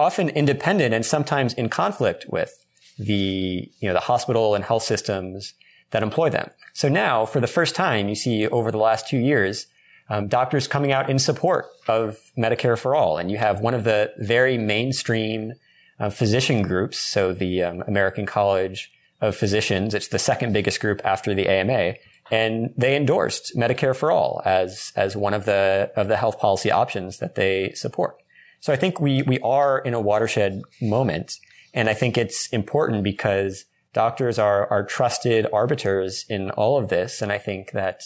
often 0.00 0.28
independent 0.30 0.94
and 0.94 1.04
sometimes 1.04 1.54
in 1.54 1.68
conflict 1.68 2.26
with 2.28 2.52
the, 2.98 3.70
you 3.80 3.88
know, 3.88 3.94
the 3.94 4.00
hospital 4.00 4.54
and 4.54 4.64
health 4.64 4.82
systems 4.82 5.54
that 5.90 6.02
employ 6.02 6.30
them. 6.30 6.50
So 6.74 6.88
now, 6.88 7.26
for 7.26 7.40
the 7.40 7.46
first 7.46 7.74
time, 7.74 8.08
you 8.08 8.14
see 8.14 8.46
over 8.46 8.70
the 8.70 8.78
last 8.78 9.08
two 9.08 9.18
years, 9.18 9.66
um, 10.08 10.28
doctors 10.28 10.66
coming 10.66 10.92
out 10.92 11.08
in 11.08 11.18
support 11.18 11.66
of 11.88 12.18
Medicare 12.36 12.78
for 12.78 12.94
all. 12.94 13.16
And 13.16 13.30
you 13.30 13.38
have 13.38 13.60
one 13.60 13.74
of 13.74 13.84
the 13.84 14.12
very 14.18 14.58
mainstream 14.58 15.52
uh, 15.98 16.10
physician 16.10 16.62
groups. 16.62 16.98
So 16.98 17.32
the 17.32 17.62
um, 17.62 17.82
American 17.86 18.26
College 18.26 18.92
of 19.20 19.36
Physicians, 19.36 19.94
it's 19.94 20.08
the 20.08 20.18
second 20.18 20.52
biggest 20.52 20.80
group 20.80 21.00
after 21.04 21.34
the 21.34 21.48
AMA. 21.48 21.94
And 22.30 22.72
they 22.76 22.96
endorsed 22.96 23.56
Medicare 23.56 23.94
for 23.94 24.10
all 24.10 24.42
as, 24.44 24.92
as 24.96 25.16
one 25.16 25.34
of 25.34 25.44
the, 25.44 25.92
of 25.96 26.08
the 26.08 26.16
health 26.16 26.38
policy 26.38 26.70
options 26.70 27.18
that 27.18 27.34
they 27.34 27.72
support. 27.72 28.16
So 28.60 28.72
I 28.72 28.76
think 28.76 29.00
we, 29.00 29.22
we 29.22 29.38
are 29.40 29.78
in 29.78 29.94
a 29.94 30.00
watershed 30.00 30.62
moment. 30.80 31.34
And 31.72 31.88
I 31.88 31.94
think 31.94 32.16
it's 32.16 32.48
important 32.48 33.02
because 33.02 33.64
doctors 33.92 34.38
are, 34.38 34.70
are 34.70 34.84
trusted 34.84 35.46
arbiters 35.52 36.24
in 36.28 36.50
all 36.52 36.78
of 36.78 36.88
this. 36.88 37.22
And 37.22 37.32
I 37.32 37.38
think 37.38 37.72
that, 37.72 38.02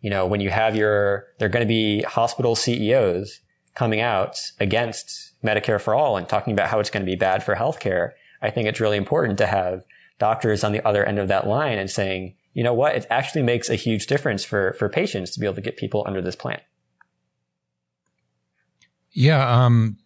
you 0.00 0.10
know, 0.10 0.26
when 0.26 0.40
you 0.40 0.50
have 0.50 0.76
your, 0.76 1.26
they're 1.38 1.48
going 1.48 1.64
to 1.64 1.68
be 1.68 2.02
hospital 2.02 2.54
CEOs 2.54 3.40
coming 3.74 4.00
out 4.00 4.38
against 4.58 5.34
Medicare 5.44 5.80
for 5.80 5.94
all 5.94 6.16
and 6.16 6.28
talking 6.28 6.52
about 6.52 6.68
how 6.68 6.80
it's 6.80 6.90
going 6.90 7.04
to 7.04 7.10
be 7.10 7.16
bad 7.16 7.42
for 7.42 7.54
healthcare. 7.54 8.12
I 8.40 8.50
think 8.50 8.68
it's 8.68 8.80
really 8.80 8.96
important 8.96 9.38
to 9.38 9.46
have 9.46 9.84
doctors 10.18 10.64
on 10.64 10.72
the 10.72 10.86
other 10.86 11.04
end 11.04 11.18
of 11.18 11.28
that 11.28 11.46
line 11.46 11.78
and 11.78 11.90
saying, 11.90 12.34
you 12.54 12.64
know 12.64 12.74
what? 12.74 12.96
It 12.96 13.06
actually 13.10 13.42
makes 13.42 13.70
a 13.70 13.76
huge 13.76 14.06
difference 14.06 14.44
for, 14.44 14.74
for 14.78 14.88
patients 14.88 15.32
to 15.32 15.40
be 15.40 15.46
able 15.46 15.54
to 15.54 15.60
get 15.60 15.76
people 15.76 16.02
under 16.06 16.20
this 16.20 16.34
plan. 16.36 16.60
Yeah, 19.12 19.64
um, 19.64 19.96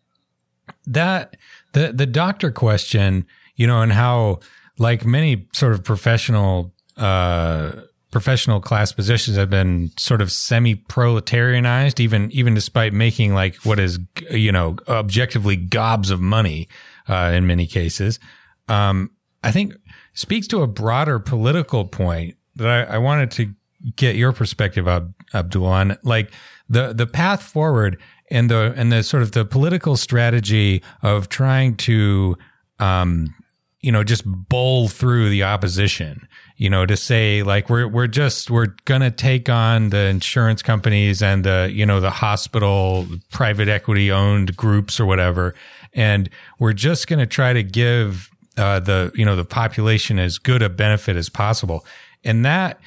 that 0.86 1.36
the 1.72 1.92
the 1.92 2.06
doctor 2.06 2.50
question, 2.50 3.26
you 3.56 3.66
know, 3.66 3.82
and 3.82 3.92
how 3.92 4.40
like 4.78 5.04
many 5.04 5.46
sort 5.52 5.72
of 5.72 5.84
professional 5.84 6.72
uh, 6.96 7.72
professional 8.10 8.60
class 8.60 8.92
positions 8.92 9.36
have 9.36 9.50
been 9.50 9.90
sort 9.96 10.20
of 10.20 10.30
semi 10.30 10.76
proletarianized, 10.76 11.98
even 11.98 12.30
even 12.30 12.54
despite 12.54 12.92
making 12.92 13.34
like 13.34 13.56
what 13.64 13.78
is 13.78 13.98
you 14.30 14.52
know 14.52 14.76
objectively 14.88 15.56
gobs 15.56 16.10
of 16.10 16.20
money 16.20 16.68
uh, 17.08 17.32
in 17.34 17.46
many 17.46 17.66
cases. 17.66 18.20
Um, 18.68 19.10
I 19.42 19.50
think 19.50 19.74
speaks 20.14 20.46
to 20.48 20.62
a 20.62 20.66
broader 20.66 21.18
political 21.18 21.84
point 21.84 22.36
that 22.54 22.68
I, 22.68 22.94
I 22.94 22.98
wanted 22.98 23.30
to 23.32 23.54
get 23.96 24.14
your 24.14 24.32
perspective, 24.32 24.86
of, 24.86 25.12
Abdul, 25.34 25.66
on 25.66 25.96
like 26.02 26.32
the 26.68 26.92
the 26.92 27.06
path 27.06 27.42
forward 27.42 27.98
and 28.32 28.50
the 28.50 28.74
and 28.76 28.90
the 28.90 29.02
sort 29.02 29.22
of 29.22 29.32
the 29.32 29.44
political 29.44 29.96
strategy 29.96 30.82
of 31.02 31.28
trying 31.28 31.76
to 31.76 32.36
um, 32.80 33.32
you 33.80 33.92
know 33.92 34.02
just 34.02 34.24
bowl 34.26 34.88
through 34.88 35.30
the 35.30 35.44
opposition 35.44 36.26
you 36.62 36.70
know 36.70 36.86
to 36.86 36.96
say 36.96 37.42
like 37.42 37.68
we're 37.68 37.88
we're 37.88 38.06
just 38.06 38.48
we're 38.48 38.68
gonna 38.84 39.10
take 39.10 39.48
on 39.48 39.88
the 39.88 40.06
insurance 40.06 40.62
companies 40.62 41.20
and 41.20 41.42
the 41.42 41.68
you 41.72 41.84
know 41.84 42.00
the 42.00 42.10
hospital 42.10 43.06
private 43.32 43.68
equity 43.68 44.12
owned 44.12 44.56
groups 44.56 45.00
or 45.00 45.06
whatever. 45.06 45.56
And 45.92 46.30
we're 46.60 46.72
just 46.72 47.08
gonna 47.08 47.26
try 47.26 47.52
to 47.52 47.64
give 47.64 48.30
uh, 48.56 48.78
the 48.78 49.10
you 49.14 49.24
know 49.24 49.34
the 49.34 49.44
population 49.44 50.20
as 50.20 50.38
good 50.38 50.62
a 50.62 50.68
benefit 50.68 51.16
as 51.16 51.28
possible. 51.28 51.84
And 52.22 52.44
that 52.44 52.80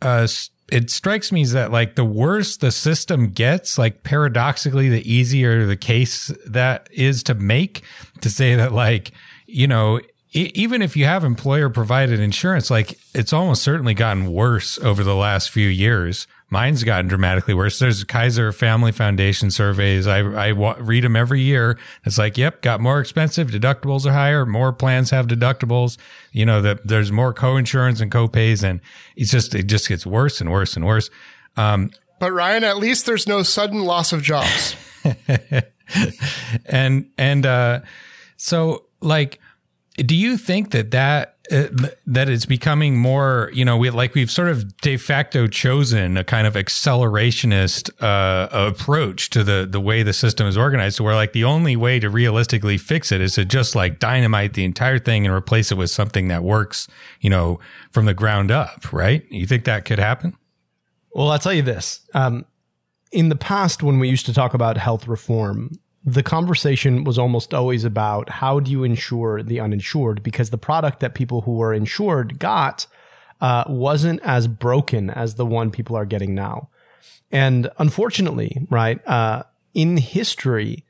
uh, 0.00 0.28
it 0.72 0.90
strikes 0.90 1.30
me 1.30 1.42
is 1.42 1.52
that 1.52 1.70
like 1.70 1.96
the 1.96 2.04
worse 2.04 2.56
the 2.56 2.72
system 2.72 3.28
gets, 3.28 3.76
like 3.76 4.04
paradoxically, 4.04 4.88
the 4.88 5.12
easier 5.12 5.66
the 5.66 5.76
case 5.76 6.32
that 6.46 6.88
is 6.90 7.22
to 7.24 7.34
make 7.34 7.82
to 8.22 8.30
say 8.30 8.54
that 8.54 8.72
like, 8.72 9.12
you 9.46 9.66
know, 9.66 10.00
even 10.32 10.80
if 10.80 10.96
you 10.96 11.04
have 11.04 11.24
employer 11.24 11.68
provided 11.68 12.18
insurance, 12.18 12.70
like 12.70 12.98
it's 13.14 13.34
almost 13.34 13.62
certainly 13.62 13.92
gotten 13.92 14.32
worse 14.32 14.78
over 14.78 15.04
the 15.04 15.14
last 15.14 15.50
few 15.50 15.68
years, 15.68 16.26
mine's 16.52 16.84
gotten 16.84 17.08
dramatically 17.08 17.54
worse. 17.54 17.78
There's 17.78 18.04
Kaiser 18.04 18.52
Family 18.52 18.92
Foundation 18.92 19.50
surveys. 19.50 20.06
I, 20.06 20.18
I 20.18 20.52
wa- 20.52 20.76
read 20.78 21.02
them 21.02 21.16
every 21.16 21.40
year. 21.40 21.78
It's 22.04 22.18
like, 22.18 22.36
yep, 22.36 22.60
got 22.60 22.78
more 22.78 23.00
expensive. 23.00 23.48
Deductibles 23.48 24.04
are 24.04 24.12
higher. 24.12 24.44
More 24.44 24.70
plans 24.70 25.08
have 25.10 25.26
deductibles. 25.26 25.96
You 26.30 26.44
know, 26.44 26.60
that 26.60 26.86
there's 26.86 27.10
more 27.10 27.32
co-insurance 27.32 28.02
and 28.02 28.12
co-pays 28.12 28.62
and 28.62 28.80
it's 29.16 29.30
just, 29.30 29.54
it 29.54 29.62
just 29.62 29.88
gets 29.88 30.04
worse 30.04 30.42
and 30.42 30.52
worse 30.52 30.76
and 30.76 30.84
worse. 30.84 31.08
Um, 31.56 31.90
but 32.18 32.32
Ryan, 32.32 32.64
at 32.64 32.76
least 32.76 33.06
there's 33.06 33.26
no 33.26 33.42
sudden 33.42 33.80
loss 33.80 34.12
of 34.12 34.22
jobs. 34.22 34.76
and, 36.66 37.08
and, 37.16 37.46
uh, 37.46 37.80
so 38.36 38.84
like, 39.00 39.40
do 39.96 40.16
you 40.16 40.36
think 40.36 40.70
that 40.70 40.90
that 40.90 41.36
uh, 41.50 41.66
that 42.06 42.28
it's 42.28 42.46
becoming 42.46 42.96
more 42.96 43.50
you 43.52 43.64
know 43.64 43.76
we 43.76 43.90
like 43.90 44.14
we've 44.14 44.30
sort 44.30 44.48
of 44.48 44.76
de 44.78 44.96
facto 44.96 45.46
chosen 45.46 46.16
a 46.16 46.24
kind 46.24 46.46
of 46.46 46.54
accelerationist 46.54 47.90
uh, 48.00 48.48
approach 48.52 49.28
to 49.30 49.44
the 49.44 49.66
the 49.68 49.80
way 49.80 50.02
the 50.02 50.12
system 50.12 50.46
is 50.46 50.56
organized 50.56 51.00
where 51.00 51.14
like 51.14 51.32
the 51.32 51.44
only 51.44 51.76
way 51.76 51.98
to 51.98 52.08
realistically 52.08 52.78
fix 52.78 53.12
it 53.12 53.20
is 53.20 53.34
to 53.34 53.44
just 53.44 53.74
like 53.74 53.98
dynamite 53.98 54.54
the 54.54 54.64
entire 54.64 54.98
thing 54.98 55.26
and 55.26 55.34
replace 55.34 55.70
it 55.70 55.76
with 55.76 55.90
something 55.90 56.28
that 56.28 56.42
works 56.42 56.88
you 57.20 57.28
know 57.28 57.58
from 57.90 58.06
the 58.06 58.14
ground 58.14 58.50
up 58.50 58.92
right? 58.92 59.24
You 59.30 59.46
think 59.46 59.64
that 59.64 59.84
could 59.84 59.98
happen? 59.98 60.36
Well 61.12 61.30
i'll 61.30 61.38
tell 61.38 61.52
you 61.52 61.62
this. 61.62 62.00
Um, 62.14 62.46
in 63.10 63.28
the 63.28 63.36
past 63.36 63.82
when 63.82 63.98
we 63.98 64.08
used 64.08 64.26
to 64.26 64.32
talk 64.32 64.54
about 64.54 64.78
health 64.78 65.06
reform 65.06 65.78
the 66.04 66.22
conversation 66.22 67.04
was 67.04 67.18
almost 67.18 67.54
always 67.54 67.84
about 67.84 68.28
how 68.28 68.58
do 68.58 68.70
you 68.70 68.82
insure 68.82 69.42
the 69.42 69.60
uninsured 69.60 70.22
because 70.22 70.50
the 70.50 70.58
product 70.58 71.00
that 71.00 71.14
people 71.14 71.42
who 71.42 71.52
were 71.52 71.72
insured 71.72 72.38
got 72.38 72.86
uh, 73.40 73.64
wasn't 73.68 74.20
as 74.22 74.48
broken 74.48 75.10
as 75.10 75.34
the 75.34 75.46
one 75.46 75.70
people 75.70 75.96
are 75.96 76.04
getting 76.04 76.34
now. 76.34 76.68
And 77.30 77.70
unfortunately, 77.78 78.66
right, 78.68 79.06
uh, 79.06 79.44
in 79.74 79.96
history, 79.96 80.84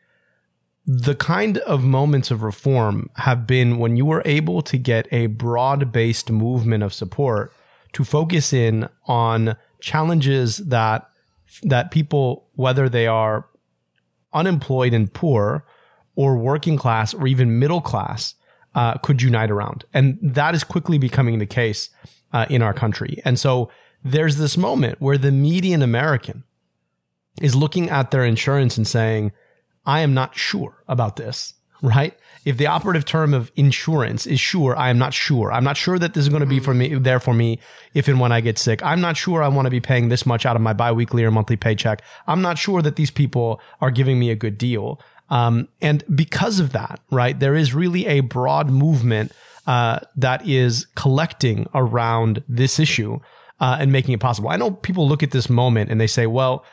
the 0.86 1.14
kind 1.14 1.58
of 1.58 1.84
moments 1.84 2.30
of 2.30 2.42
reform 2.42 3.08
have 3.16 3.46
been 3.46 3.78
when 3.78 3.96
you 3.96 4.04
were 4.04 4.22
able 4.24 4.62
to 4.62 4.76
get 4.76 5.06
a 5.12 5.26
broad 5.26 5.92
based 5.92 6.30
movement 6.30 6.82
of 6.82 6.92
support 6.92 7.52
to 7.92 8.02
focus 8.02 8.52
in 8.52 8.88
on 9.06 9.56
challenges 9.80 10.56
that 10.58 11.08
that 11.62 11.90
people, 11.90 12.48
whether 12.54 12.88
they 12.88 13.06
are 13.06 13.46
unemployed 14.32 14.94
and 14.94 15.12
poor 15.12 15.64
or 16.14 16.36
working 16.36 16.76
class 16.76 17.14
or 17.14 17.26
even 17.26 17.58
middle 17.58 17.80
class 17.80 18.34
uh, 18.74 18.94
could 18.98 19.22
unite 19.22 19.50
around. 19.50 19.84
And 19.92 20.18
that 20.22 20.54
is 20.54 20.64
quickly 20.64 20.98
becoming 20.98 21.38
the 21.38 21.46
case 21.46 21.90
uh, 22.32 22.46
in 22.48 22.62
our 22.62 22.74
country. 22.74 23.20
And 23.24 23.38
so 23.38 23.70
there's 24.04 24.36
this 24.36 24.56
moment 24.56 25.00
where 25.00 25.18
the 25.18 25.32
median 25.32 25.82
American 25.82 26.44
is 27.40 27.54
looking 27.54 27.88
at 27.88 28.10
their 28.10 28.24
insurance 28.24 28.76
and 28.76 28.86
saying, 28.86 29.32
I 29.86 30.00
am 30.00 30.14
not 30.14 30.36
sure 30.36 30.82
about 30.88 31.16
this, 31.16 31.54
right? 31.82 32.16
If 32.44 32.56
the 32.56 32.66
operative 32.66 33.04
term 33.04 33.34
of 33.34 33.52
insurance 33.54 34.26
is 34.26 34.40
sure, 34.40 34.76
I 34.76 34.90
am 34.90 34.98
not 34.98 35.14
sure. 35.14 35.52
I'm 35.52 35.64
not 35.64 35.76
sure 35.76 35.98
that 35.98 36.14
this 36.14 36.22
is 36.22 36.28
going 36.28 36.40
to 36.40 36.46
be 36.46 36.60
for 36.60 36.74
me 36.74 36.94
there 36.94 37.20
for 37.20 37.32
me 37.32 37.60
if 37.94 38.08
and 38.08 38.18
when 38.18 38.32
I 38.32 38.40
get 38.40 38.58
sick. 38.58 38.82
I'm 38.82 39.00
not 39.00 39.16
sure 39.16 39.42
I 39.42 39.48
want 39.48 39.66
to 39.66 39.70
be 39.70 39.80
paying 39.80 40.08
this 40.08 40.26
much 40.26 40.44
out 40.44 40.56
of 40.56 40.62
my 40.62 40.72
biweekly 40.72 41.24
or 41.24 41.30
monthly 41.30 41.56
paycheck. 41.56 42.02
I'm 42.26 42.42
not 42.42 42.58
sure 42.58 42.82
that 42.82 42.96
these 42.96 43.10
people 43.10 43.60
are 43.80 43.90
giving 43.90 44.18
me 44.18 44.30
a 44.30 44.36
good 44.36 44.58
deal. 44.58 45.00
Um, 45.30 45.68
and 45.80 46.04
because 46.14 46.58
of 46.58 46.72
that, 46.72 47.00
right, 47.10 47.38
there 47.38 47.54
is 47.54 47.74
really 47.74 48.06
a 48.06 48.20
broad 48.20 48.68
movement 48.68 49.32
uh, 49.66 50.00
that 50.16 50.46
is 50.46 50.86
collecting 50.96 51.68
around 51.74 52.42
this 52.48 52.80
issue 52.80 53.20
uh, 53.60 53.76
and 53.78 53.92
making 53.92 54.12
it 54.12 54.20
possible. 54.20 54.48
I 54.48 54.56
know 54.56 54.72
people 54.72 55.08
look 55.08 55.22
at 55.22 55.30
this 55.30 55.48
moment 55.48 55.90
and 55.90 56.00
they 56.00 56.08
say, 56.08 56.26
well, 56.26 56.64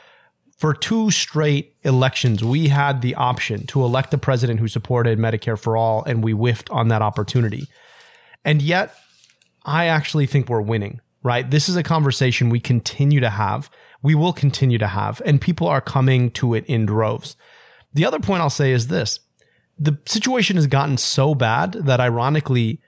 for 0.59 0.73
two 0.73 1.09
straight 1.09 1.73
elections, 1.83 2.43
we 2.43 2.67
had 2.67 3.01
the 3.01 3.15
option 3.15 3.65
to 3.67 3.81
elect 3.81 4.13
a 4.13 4.17
president 4.17 4.59
who 4.59 4.67
supported 4.67 5.17
Medicare 5.17 5.57
for 5.57 5.77
all, 5.77 6.03
and 6.03 6.21
we 6.21 6.33
whiffed 6.33 6.69
on 6.69 6.89
that 6.89 7.01
opportunity. 7.01 7.65
And 8.43 8.61
yet, 8.61 8.93
I 9.63 9.85
actually 9.85 10.25
think 10.25 10.49
we're 10.49 10.61
winning, 10.61 10.99
right? 11.23 11.49
This 11.49 11.69
is 11.69 11.77
a 11.77 11.83
conversation 11.83 12.49
we 12.49 12.59
continue 12.59 13.21
to 13.21 13.29
have. 13.29 13.69
We 14.01 14.15
will 14.15 14.33
continue 14.33 14.77
to 14.79 14.87
have, 14.87 15.21
and 15.25 15.39
people 15.39 15.67
are 15.67 15.79
coming 15.79 16.29
to 16.31 16.53
it 16.53 16.65
in 16.65 16.85
droves. 16.85 17.37
The 17.93 18.05
other 18.05 18.19
point 18.19 18.41
I'll 18.41 18.49
say 18.49 18.73
is 18.73 18.87
this 18.87 19.21
the 19.77 19.97
situation 20.05 20.57
has 20.57 20.67
gotten 20.67 20.97
so 20.97 21.33
bad 21.33 21.71
that 21.71 22.01
ironically, 22.01 22.81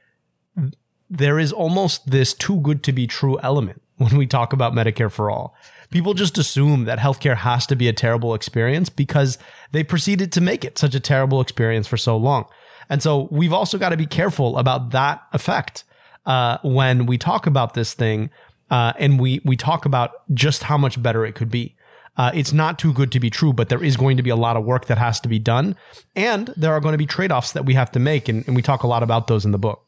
there 1.09 1.39
is 1.39 1.53
almost 1.53 2.11
this 2.11 2.33
too 2.33 2.59
good 2.59 2.83
to 2.83 2.91
be 2.91 3.07
true 3.07 3.39
element 3.41 3.81
when 4.01 4.17
we 4.17 4.27
talk 4.27 4.53
about 4.53 4.73
Medicare 4.73 5.11
for 5.11 5.29
all 5.29 5.55
people 5.91 6.13
just 6.13 6.37
assume 6.37 6.85
that 6.85 6.97
healthcare 6.97 7.35
has 7.35 7.67
to 7.67 7.75
be 7.75 7.87
a 7.87 7.93
terrible 7.93 8.33
experience 8.33 8.89
because 8.89 9.37
they 9.71 9.83
proceeded 9.83 10.31
to 10.31 10.41
make 10.41 10.65
it 10.65 10.77
such 10.77 10.95
a 10.95 10.99
terrible 10.99 11.39
experience 11.41 11.85
for 11.85 11.97
so 11.97 12.17
long. 12.17 12.45
And 12.89 13.03
so 13.03 13.27
we've 13.29 13.53
also 13.53 13.77
got 13.77 13.89
to 13.89 13.97
be 13.97 14.05
careful 14.05 14.57
about 14.57 14.91
that 14.91 15.21
effect 15.33 15.83
uh, 16.25 16.57
when 16.63 17.05
we 17.05 17.17
talk 17.17 17.45
about 17.45 17.73
this 17.73 17.93
thing 17.93 18.29
uh, 18.69 18.93
and 18.97 19.19
we 19.19 19.41
we 19.43 19.57
talk 19.57 19.85
about 19.85 20.11
just 20.33 20.63
how 20.63 20.77
much 20.77 21.01
better 21.01 21.25
it 21.25 21.35
could 21.35 21.51
be. 21.51 21.75
Uh, 22.17 22.31
it's 22.33 22.53
not 22.53 22.79
too 22.79 22.93
good 22.93 23.11
to 23.11 23.19
be 23.19 23.29
true, 23.29 23.51
but 23.51 23.69
there 23.69 23.83
is 23.83 23.97
going 23.97 24.17
to 24.17 24.23
be 24.23 24.29
a 24.29 24.35
lot 24.35 24.55
of 24.55 24.63
work 24.63 24.85
that 24.85 24.97
has 24.97 25.19
to 25.19 25.27
be 25.27 25.39
done, 25.39 25.75
and 26.15 26.53
there 26.55 26.71
are 26.71 26.79
going 26.79 26.93
to 26.93 26.97
be 26.97 27.05
trade 27.05 27.31
offs 27.31 27.51
that 27.51 27.65
we 27.65 27.73
have 27.73 27.91
to 27.91 27.99
make, 27.99 28.29
and, 28.29 28.45
and 28.47 28.55
we 28.55 28.61
talk 28.61 28.83
a 28.83 28.87
lot 28.87 29.03
about 29.03 29.27
those 29.27 29.43
in 29.43 29.51
the 29.51 29.57
book. 29.57 29.85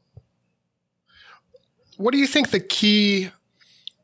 What 1.98 2.12
do 2.12 2.18
you 2.18 2.28
think 2.28 2.50
the 2.50 2.60
key 2.60 3.30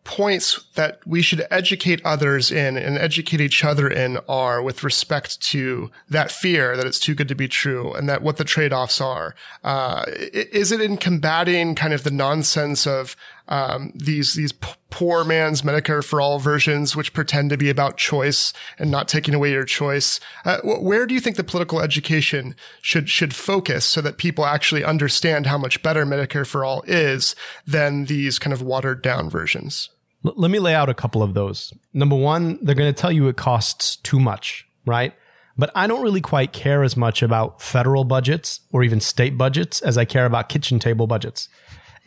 points 0.04 0.64
that 0.76 1.00
we 1.06 1.22
should 1.22 1.46
educate 1.52 2.02
others 2.04 2.52
in 2.52 2.78
and 2.78 2.98
educate 2.98 3.42
each 3.42 3.64
other 3.64 3.88
in 3.88 4.18
are 4.28 4.62
with 4.62 4.84
respect 4.84 5.40
to 5.42 5.92
that 6.10 6.32
fear 6.32 6.76
that 6.76 6.86
it's 6.86 7.00
too 7.00 7.14
good 7.14 7.28
to 7.28 7.36
be 7.36 7.48
true 7.48 7.94
and 7.94 8.10
that 8.10 8.22
what 8.22 8.38
the 8.38 8.44
trade-offs 8.44 9.02
are. 9.02 9.36
Uh, 9.64 10.04
is 10.08 10.72
it 10.72 10.82
in 10.82 10.98
combating 10.98 11.76
kind 11.76 11.94
of 11.94 12.04
the 12.04 12.12
nonsense 12.12 12.88
of 12.88 13.16
um, 13.50 13.92
these 13.96 14.36
these 14.36 14.52
p- 14.52 14.70
poor 14.92 15.26
man's 15.26 15.64
Medicare 15.64 16.04
for 16.04 16.22
all 16.22 16.40
versions, 16.40 16.96
which 16.96 17.14
pretend 17.14 17.50
to 17.50 17.58
be 17.58 17.70
about 17.70 17.98
choice 17.98 18.54
and 18.78 18.90
not 18.90 19.08
taking 19.08 19.34
away 19.34 19.52
your 19.52 19.66
choice. 19.66 20.20
Uh, 20.46 20.60
where 20.64 21.06
do 21.06 21.14
you 21.16 21.20
think 21.20 21.36
the 21.36 21.44
political 21.44 21.82
education 21.82 22.56
should 22.82 23.10
should 23.10 23.36
focus 23.36 23.86
so 23.86 24.02
that 24.02 24.18
people 24.18 24.46
actually 24.46 24.84
understand 24.84 25.48
how 25.48 25.58
much 25.58 25.82
better 25.82 26.06
Medicare 26.06 26.48
for 26.48 26.64
all 26.64 26.84
is 26.84 27.36
than 27.66 28.06
these 28.06 28.40
kind 28.40 28.54
of 28.54 28.62
watered 28.62 29.02
down 29.02 29.30
versions? 29.30 29.90
L- 30.24 30.34
let 30.38 30.52
me 30.52 30.60
lay 30.60 30.76
out 30.76 30.90
a 30.90 30.94
couple 30.94 31.24
of 31.24 31.34
those. 31.34 31.74
Number 31.92 32.16
one, 32.16 32.60
they're 32.64 32.76
going 32.76 32.94
to 32.94 33.02
tell 33.02 33.12
you 33.12 33.28
it 33.28 33.38
costs 33.38 33.96
too 33.98 34.20
much, 34.20 34.68
right? 34.86 35.14
But 35.58 35.72
I 35.76 35.88
don't 35.88 36.04
really 36.04 36.22
quite 36.22 36.54
care 36.54 36.84
as 36.84 36.96
much 36.96 37.22
about 37.22 37.62
federal 37.62 38.06
budgets 38.06 38.62
or 38.72 38.84
even 38.84 39.02
state 39.02 39.38
budgets 39.38 39.82
as 39.82 39.98
I 39.98 40.06
care 40.06 40.26
about 40.26 40.48
kitchen 40.48 40.80
table 40.80 41.06
budgets. 41.06 41.50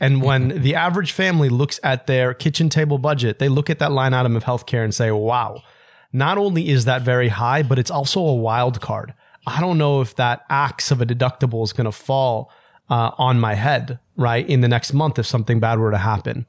And 0.03 0.20
when 0.20 0.61
the 0.62 0.74
average 0.74 1.12
family 1.12 1.48
looks 1.48 1.78
at 1.84 2.09
their 2.09 2.34
kitchen 2.34 2.68
table 2.68 2.98
budget, 2.98 3.38
they 3.38 3.48
look 3.48 3.70
at 3.70 3.78
that 3.78 3.92
line 3.92 4.12
item 4.12 4.34
of 4.34 4.42
healthcare 4.42 4.82
and 4.82 4.92
say, 4.92 5.12
wow, 5.12 5.62
not 6.12 6.38
only 6.38 6.68
is 6.70 6.86
that 6.86 7.03
very 7.03 7.28
high, 7.28 7.62
but 7.62 7.78
it's 7.78 7.90
also 7.90 8.20
a 8.20 8.34
wild 8.34 8.80
card. 8.80 9.14
I 9.46 9.61
don't 9.61 9.78
know 9.78 10.00
if 10.00 10.16
that 10.16 10.44
axe 10.50 10.90
of 10.90 11.00
a 11.00 11.07
deductible 11.07 11.62
is 11.62 11.72
going 11.72 11.84
to 11.84 11.92
fall 11.92 12.50
uh, 12.90 13.12
on 13.16 13.38
my 13.38 13.55
head, 13.55 14.00
right, 14.16 14.46
in 14.46 14.61
the 14.61 14.66
next 14.66 14.92
month 14.92 15.20
if 15.20 15.26
something 15.26 15.61
bad 15.61 15.78
were 15.78 15.92
to 15.92 15.98
happen. 15.98 16.46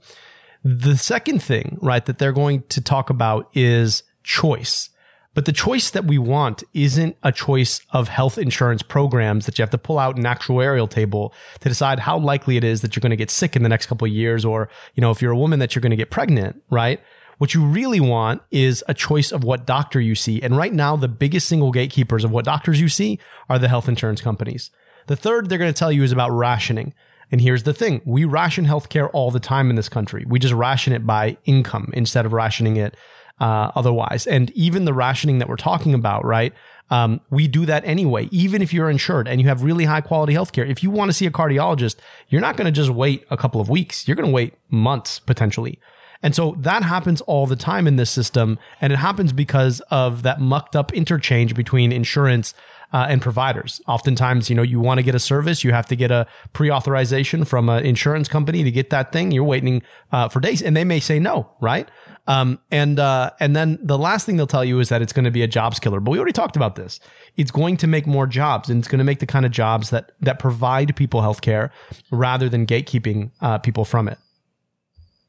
The 0.63 0.97
second 0.97 1.43
thing, 1.43 1.77
right, 1.79 2.03
that 2.07 2.17
they're 2.17 2.31
going 2.31 2.63
to 2.69 2.81
talk 2.81 3.11
about 3.11 3.51
is 3.53 4.01
choice. 4.23 4.89
But 5.33 5.45
the 5.45 5.51
choice 5.51 5.89
that 5.89 6.05
we 6.05 6.17
want 6.17 6.63
isn't 6.73 7.17
a 7.23 7.31
choice 7.31 7.81
of 7.89 8.07
health 8.07 8.37
insurance 8.37 8.83
programs 8.83 9.45
that 9.45 9.57
you 9.57 9.63
have 9.63 9.71
to 9.71 9.77
pull 9.77 9.97
out 9.97 10.17
an 10.17 10.23
actuarial 10.23 10.89
table 10.89 11.33
to 11.59 11.69
decide 11.69 11.99
how 11.99 12.19
likely 12.19 12.55
it 12.55 12.63
is 12.63 12.81
that 12.81 12.95
you're 12.95 13.01
going 13.01 13.09
to 13.09 13.15
get 13.15 13.31
sick 13.31 13.55
in 13.55 13.63
the 13.63 13.69
next 13.69 13.87
couple 13.87 14.05
of 14.05 14.13
years 14.13 14.45
or, 14.45 14.69
you 14.93 15.01
know, 15.01 15.09
if 15.09 15.21
you're 15.21 15.31
a 15.31 15.37
woman 15.37 15.59
that 15.59 15.73
you're 15.73 15.81
going 15.81 15.89
to 15.89 15.95
get 15.95 16.11
pregnant, 16.11 16.61
right? 16.69 17.01
What 17.39 17.55
you 17.55 17.65
really 17.65 17.99
want 17.99 18.43
is 18.51 18.83
a 18.87 18.93
choice 18.93 19.31
of 19.31 19.43
what 19.43 19.65
doctor 19.65 19.99
you 19.99 20.13
see. 20.13 20.41
And 20.41 20.55
right 20.55 20.71
now, 20.73 20.95
the 20.95 21.07
biggest 21.07 21.47
single 21.49 21.71
gatekeepers 21.71 22.23
of 22.23 22.31
what 22.31 22.45
doctors 22.45 22.79
you 22.79 22.87
see 22.87 23.19
are 23.49 23.57
the 23.57 23.67
health 23.67 23.89
insurance 23.89 24.21
companies. 24.21 24.69
The 25.07 25.15
third 25.15 25.49
they're 25.49 25.57
going 25.57 25.73
to 25.73 25.77
tell 25.77 25.91
you 25.91 26.03
is 26.03 26.11
about 26.11 26.29
rationing. 26.29 26.93
And 27.31 27.41
here's 27.41 27.63
the 27.63 27.73
thing. 27.73 28.01
We 28.05 28.25
ration 28.25 28.65
healthcare 28.65 29.09
all 29.13 29.31
the 29.31 29.39
time 29.39 29.71
in 29.71 29.75
this 29.75 29.89
country. 29.89 30.23
We 30.27 30.37
just 30.37 30.53
ration 30.53 30.93
it 30.93 31.07
by 31.07 31.37
income 31.45 31.91
instead 31.93 32.27
of 32.27 32.33
rationing 32.33 32.77
it 32.77 32.95
uh, 33.43 33.71
otherwise. 33.75 34.25
And 34.25 34.49
even 34.51 34.85
the 34.85 34.93
rationing 34.93 35.39
that 35.39 35.49
we're 35.49 35.57
talking 35.57 35.93
about, 35.93 36.23
right? 36.23 36.53
Um, 36.89 37.19
we 37.29 37.49
do 37.49 37.65
that 37.65 37.83
anyway. 37.83 38.29
Even 38.31 38.61
if 38.61 38.73
you're 38.73 38.89
insured 38.89 39.27
and 39.27 39.41
you 39.41 39.49
have 39.49 39.63
really 39.63 39.83
high 39.83 39.99
quality 39.99 40.33
healthcare, 40.33 40.65
if 40.65 40.81
you 40.81 40.89
want 40.89 41.09
to 41.09 41.13
see 41.13 41.25
a 41.25 41.31
cardiologist, 41.31 41.97
you're 42.29 42.39
not 42.39 42.55
going 42.55 42.67
to 42.67 42.71
just 42.71 42.89
wait 42.89 43.25
a 43.29 43.35
couple 43.35 43.59
of 43.59 43.67
weeks. 43.67 44.07
You're 44.07 44.15
going 44.15 44.29
to 44.29 44.33
wait 44.33 44.53
months 44.69 45.19
potentially. 45.19 45.77
And 46.21 46.33
so 46.33 46.55
that 46.59 46.83
happens 46.83 47.19
all 47.21 47.45
the 47.45 47.57
time 47.57 47.85
in 47.85 47.97
this 47.97 48.09
system. 48.09 48.57
And 48.79 48.93
it 48.93 48.95
happens 48.95 49.33
because 49.33 49.81
of 49.91 50.23
that 50.23 50.39
mucked 50.39 50.73
up 50.73 50.93
interchange 50.93 51.53
between 51.53 51.91
insurance 51.91 52.53
uh, 52.93 53.07
and 53.09 53.21
providers. 53.21 53.81
Oftentimes, 53.87 54.49
you 54.49 54.55
know, 54.55 54.61
you 54.61 54.79
want 54.79 54.99
to 54.99 55.03
get 55.03 55.15
a 55.15 55.19
service, 55.19 55.63
you 55.63 55.73
have 55.73 55.87
to 55.87 55.95
get 55.95 56.11
a 56.11 56.27
pre-authorization 56.53 57.43
from 57.43 57.67
an 57.67 57.85
insurance 57.85 58.27
company 58.27 58.63
to 58.63 58.71
get 58.71 58.91
that 58.91 59.11
thing. 59.11 59.31
You're 59.31 59.43
waiting 59.43 59.81
uh, 60.11 60.29
for 60.29 60.39
days, 60.39 60.61
and 60.61 60.77
they 60.77 60.83
may 60.83 60.99
say 60.99 61.19
no, 61.19 61.49
right? 61.59 61.89
Um, 62.25 62.59
and 62.71 62.99
uh, 62.99 63.31
and 63.39 63.55
then 63.55 63.79
the 63.81 63.97
last 63.97 64.25
thing 64.25 64.37
they'll 64.37 64.47
tell 64.47 64.63
you 64.63 64.79
is 64.79 64.89
that 64.89 65.01
it's 65.01 65.11
going 65.11 65.25
to 65.25 65.31
be 65.31 65.41
a 65.41 65.47
jobs 65.47 65.79
killer. 65.79 65.99
But 65.99 66.11
we 66.11 66.19
already 66.19 66.31
talked 66.31 66.55
about 66.55 66.75
this. 66.75 66.99
It's 67.35 67.51
going 67.51 67.77
to 67.77 67.87
make 67.87 68.07
more 68.07 68.27
jobs, 68.27 68.69
and 68.69 68.79
it's 68.79 68.87
going 68.87 68.99
to 68.99 69.03
make 69.03 69.19
the 69.19 69.25
kind 69.25 69.45
of 69.45 69.51
jobs 69.51 69.89
that 69.89 70.11
that 70.21 70.39
provide 70.39 70.95
people 70.95 71.21
healthcare 71.21 71.71
rather 72.11 72.47
than 72.47 72.65
gatekeeping 72.65 73.31
uh, 73.41 73.57
people 73.57 73.83
from 73.83 74.07
it. 74.07 74.17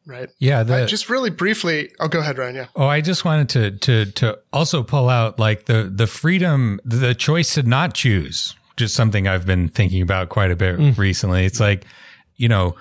Right. 0.07 0.29
Yeah. 0.39 0.63
The, 0.65 0.85
Uh, 0.85 0.87
just 0.87 1.09
really 1.09 1.31
briefly. 1.31 1.93
Oh, 1.99 2.09
go 2.09 2.21
ahead, 2.21 2.37
Ryan. 2.39 2.55
Yeah. 2.55 2.67
Oh, 2.77 2.87
I 2.87 3.01
just 3.01 3.25
wanted 3.25 3.49
to 3.51 3.71
to 4.05 4.13
to 4.13 4.39
also 4.53 4.83
pull 4.83 5.09
out 5.09 5.39
like 5.39 5.65
the 5.67 5.91
the 5.95 6.07
freedom, 6.07 6.79
the 6.85 7.15
choice 7.15 7.55
to 7.55 7.63
not 7.63 7.95
choose. 7.95 8.55
Just 8.77 8.95
something 8.95 9.27
I've 9.29 9.47
been 9.47 9.69
thinking 9.69 10.03
about 10.03 10.29
quite 10.31 10.51
a 10.51 10.57
bit 10.57 10.99
recently. 10.99 11.45
It's 11.45 11.61
like, 11.61 11.85
you 12.37 12.49
know, 12.49 12.75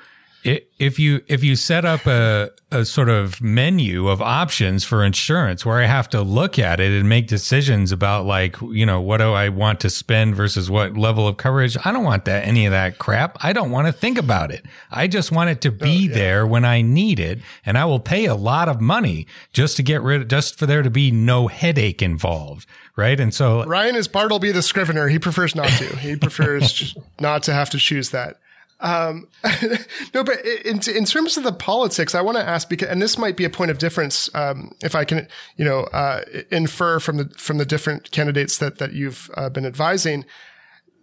if 0.43 0.99
you 0.99 1.21
if 1.27 1.43
you 1.43 1.55
set 1.55 1.85
up 1.85 2.05
a 2.05 2.51
a 2.73 2.83
sort 2.83 3.07
of 3.07 3.39
menu 3.41 4.07
of 4.07 4.21
options 4.21 4.83
for 4.83 5.03
insurance 5.03 5.65
where 5.65 5.79
I 5.81 5.85
have 5.85 6.09
to 6.09 6.21
look 6.21 6.57
at 6.57 6.79
it 6.79 6.91
and 6.91 7.07
make 7.07 7.27
decisions 7.27 7.91
about 7.91 8.25
like, 8.25 8.59
you 8.61 8.85
know, 8.85 8.99
what 8.99 9.17
do 9.17 9.31
I 9.31 9.49
want 9.49 9.79
to 9.81 9.89
spend 9.89 10.35
versus 10.35 10.71
what 10.71 10.97
level 10.97 11.27
of 11.27 11.37
coverage, 11.37 11.77
I 11.85 11.91
don't 11.91 12.03
want 12.03 12.25
that 12.25 12.47
any 12.47 12.65
of 12.65 12.71
that 12.71 12.97
crap. 12.97 13.37
I 13.43 13.53
don't 13.53 13.69
want 13.69 13.87
to 13.87 13.93
think 13.93 14.17
about 14.17 14.51
it. 14.51 14.65
I 14.91 15.07
just 15.07 15.31
want 15.31 15.51
it 15.51 15.61
to 15.61 15.71
be 15.71 16.09
oh, 16.09 16.13
there 16.13 16.47
when 16.47 16.65
I 16.65 16.81
need 16.81 17.19
it, 17.19 17.39
and 17.65 17.77
I 17.77 17.85
will 17.85 17.99
pay 17.99 18.25
a 18.25 18.35
lot 18.35 18.67
of 18.67 18.81
money 18.81 19.27
just 19.53 19.77
to 19.77 19.83
get 19.83 20.01
rid 20.01 20.23
of 20.23 20.27
just 20.27 20.57
for 20.57 20.65
there 20.65 20.81
to 20.81 20.89
be 20.89 21.11
no 21.11 21.47
headache 21.47 22.01
involved, 22.01 22.67
right? 22.95 23.19
And 23.19 23.33
so 23.33 23.63
Ryan 23.65 23.95
is 23.95 24.07
Bartleby 24.07 24.51
the 24.51 24.63
Scrivener. 24.63 25.07
He 25.09 25.19
prefers 25.19 25.55
not 25.55 25.69
to. 25.69 25.95
He 25.97 26.15
prefers 26.15 26.95
not 27.19 27.43
to 27.43 27.53
have 27.53 27.69
to 27.71 27.77
choose 27.77 28.09
that. 28.09 28.37
Um, 28.83 29.29
no, 30.13 30.23
but 30.23 30.45
in, 30.45 30.79
in 30.93 31.05
terms 31.05 31.37
of 31.37 31.43
the 31.43 31.53
politics, 31.53 32.13
I 32.13 32.21
want 32.21 32.37
to 32.37 32.47
ask 32.47 32.69
because, 32.69 32.89
and 32.89 33.01
this 33.01 33.17
might 33.17 33.37
be 33.37 33.45
a 33.45 33.49
point 33.49 33.71
of 33.71 33.77
difference, 33.77 34.29
um, 34.35 34.75
if 34.83 34.93
I 34.93 35.05
can, 35.05 35.27
you 35.55 35.63
know, 35.63 35.85
uh, 35.85 36.23
infer 36.51 36.99
from 36.99 37.17
the 37.17 37.29
from 37.37 37.57
the 37.57 37.65
different 37.65 38.11
candidates 38.11 38.57
that 38.57 38.79
that 38.79 38.91
you've 38.91 39.31
uh, 39.35 39.49
been 39.49 39.65
advising, 39.65 40.25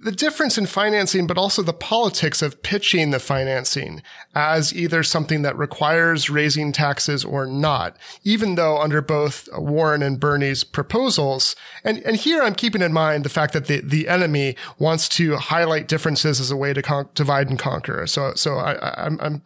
the 0.03 0.13
difference 0.13 0.57
in 0.57 0.65
financing, 0.65 1.27
but 1.27 1.37
also 1.37 1.63
the 1.63 1.75
politics 1.75 2.41
of 2.41 2.63
pitching 2.63 3.11
the 3.11 3.19
financing 3.19 4.03
as 4.35 4.75
either 4.75 5.03
something 5.03 5.43
that 5.43 5.59
requires 5.59 6.31
raising 6.31 6.73
taxes 6.73 7.25
or 7.25 7.47
not, 7.47 7.97
even 8.25 8.55
though 8.55 8.79
under 8.79 9.03
both 9.03 9.49
Warren 9.53 10.03
and 10.03 10.19
Bernie's 10.19 10.65
proposals, 10.65 11.55
and, 11.85 11.99
and 11.99 12.17
here 12.17 12.43
I'm 12.43 12.55
keeping 12.55 12.83
in 12.83 12.93
mind 12.93 13.25
the 13.25 13.29
fact 13.29 13.53
that 13.53 13.67
the, 13.67 13.81
the 13.81 14.09
enemy 14.09 14.57
wants 14.79 15.09
to 15.11 15.37
highlight 15.37 15.89
differences 15.89 16.41
as 16.41 16.51
a 16.51 16.57
way 16.57 16.73
to 16.73 16.81
con- 16.81 17.09
divide 17.15 17.51
and 17.51 17.59
conquer. 17.59 18.07
So, 18.07 18.33
so 18.35 18.57
I, 18.57 19.05
I'm, 19.05 19.21
I'm, 19.21 19.43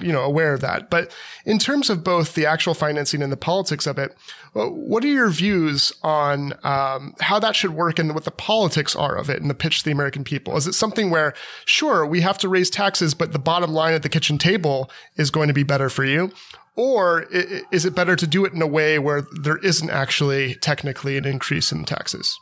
you 0.00 0.12
know, 0.12 0.22
aware 0.22 0.52
of 0.52 0.60
that. 0.60 0.90
But 0.90 1.14
in 1.44 1.58
terms 1.58 1.90
of 1.90 2.04
both 2.04 2.34
the 2.34 2.46
actual 2.46 2.74
financing 2.74 3.22
and 3.22 3.32
the 3.32 3.36
politics 3.36 3.86
of 3.86 3.98
it, 3.98 4.16
what 4.54 5.04
are 5.04 5.08
your 5.08 5.30
views 5.30 5.92
on 6.02 6.54
um, 6.64 7.14
how 7.20 7.38
that 7.38 7.56
should 7.56 7.72
work 7.74 7.98
and 7.98 8.14
what 8.14 8.24
the 8.24 8.30
politics 8.30 8.94
are 8.96 9.16
of 9.16 9.30
it 9.30 9.40
and 9.40 9.50
the 9.50 9.54
pitch 9.54 9.80
to 9.80 9.84
the 9.84 9.90
American 9.92 10.24
people? 10.24 10.56
Is 10.56 10.66
it 10.66 10.74
something 10.74 11.10
where, 11.10 11.34
sure, 11.64 12.04
we 12.06 12.20
have 12.20 12.38
to 12.38 12.48
raise 12.48 12.70
taxes, 12.70 13.14
but 13.14 13.32
the 13.32 13.38
bottom 13.38 13.72
line 13.72 13.94
at 13.94 14.02
the 14.02 14.08
kitchen 14.08 14.38
table 14.38 14.90
is 15.16 15.30
going 15.30 15.48
to 15.48 15.54
be 15.54 15.62
better 15.62 15.88
for 15.88 16.04
you? 16.04 16.32
Or 16.74 17.26
is 17.70 17.84
it 17.84 17.94
better 17.94 18.16
to 18.16 18.26
do 18.26 18.44
it 18.46 18.54
in 18.54 18.62
a 18.62 18.66
way 18.66 18.98
where 18.98 19.26
there 19.42 19.58
isn't 19.58 19.90
actually 19.90 20.54
technically 20.54 21.18
an 21.18 21.26
increase 21.26 21.70
in 21.70 21.84
taxes? 21.84 22.38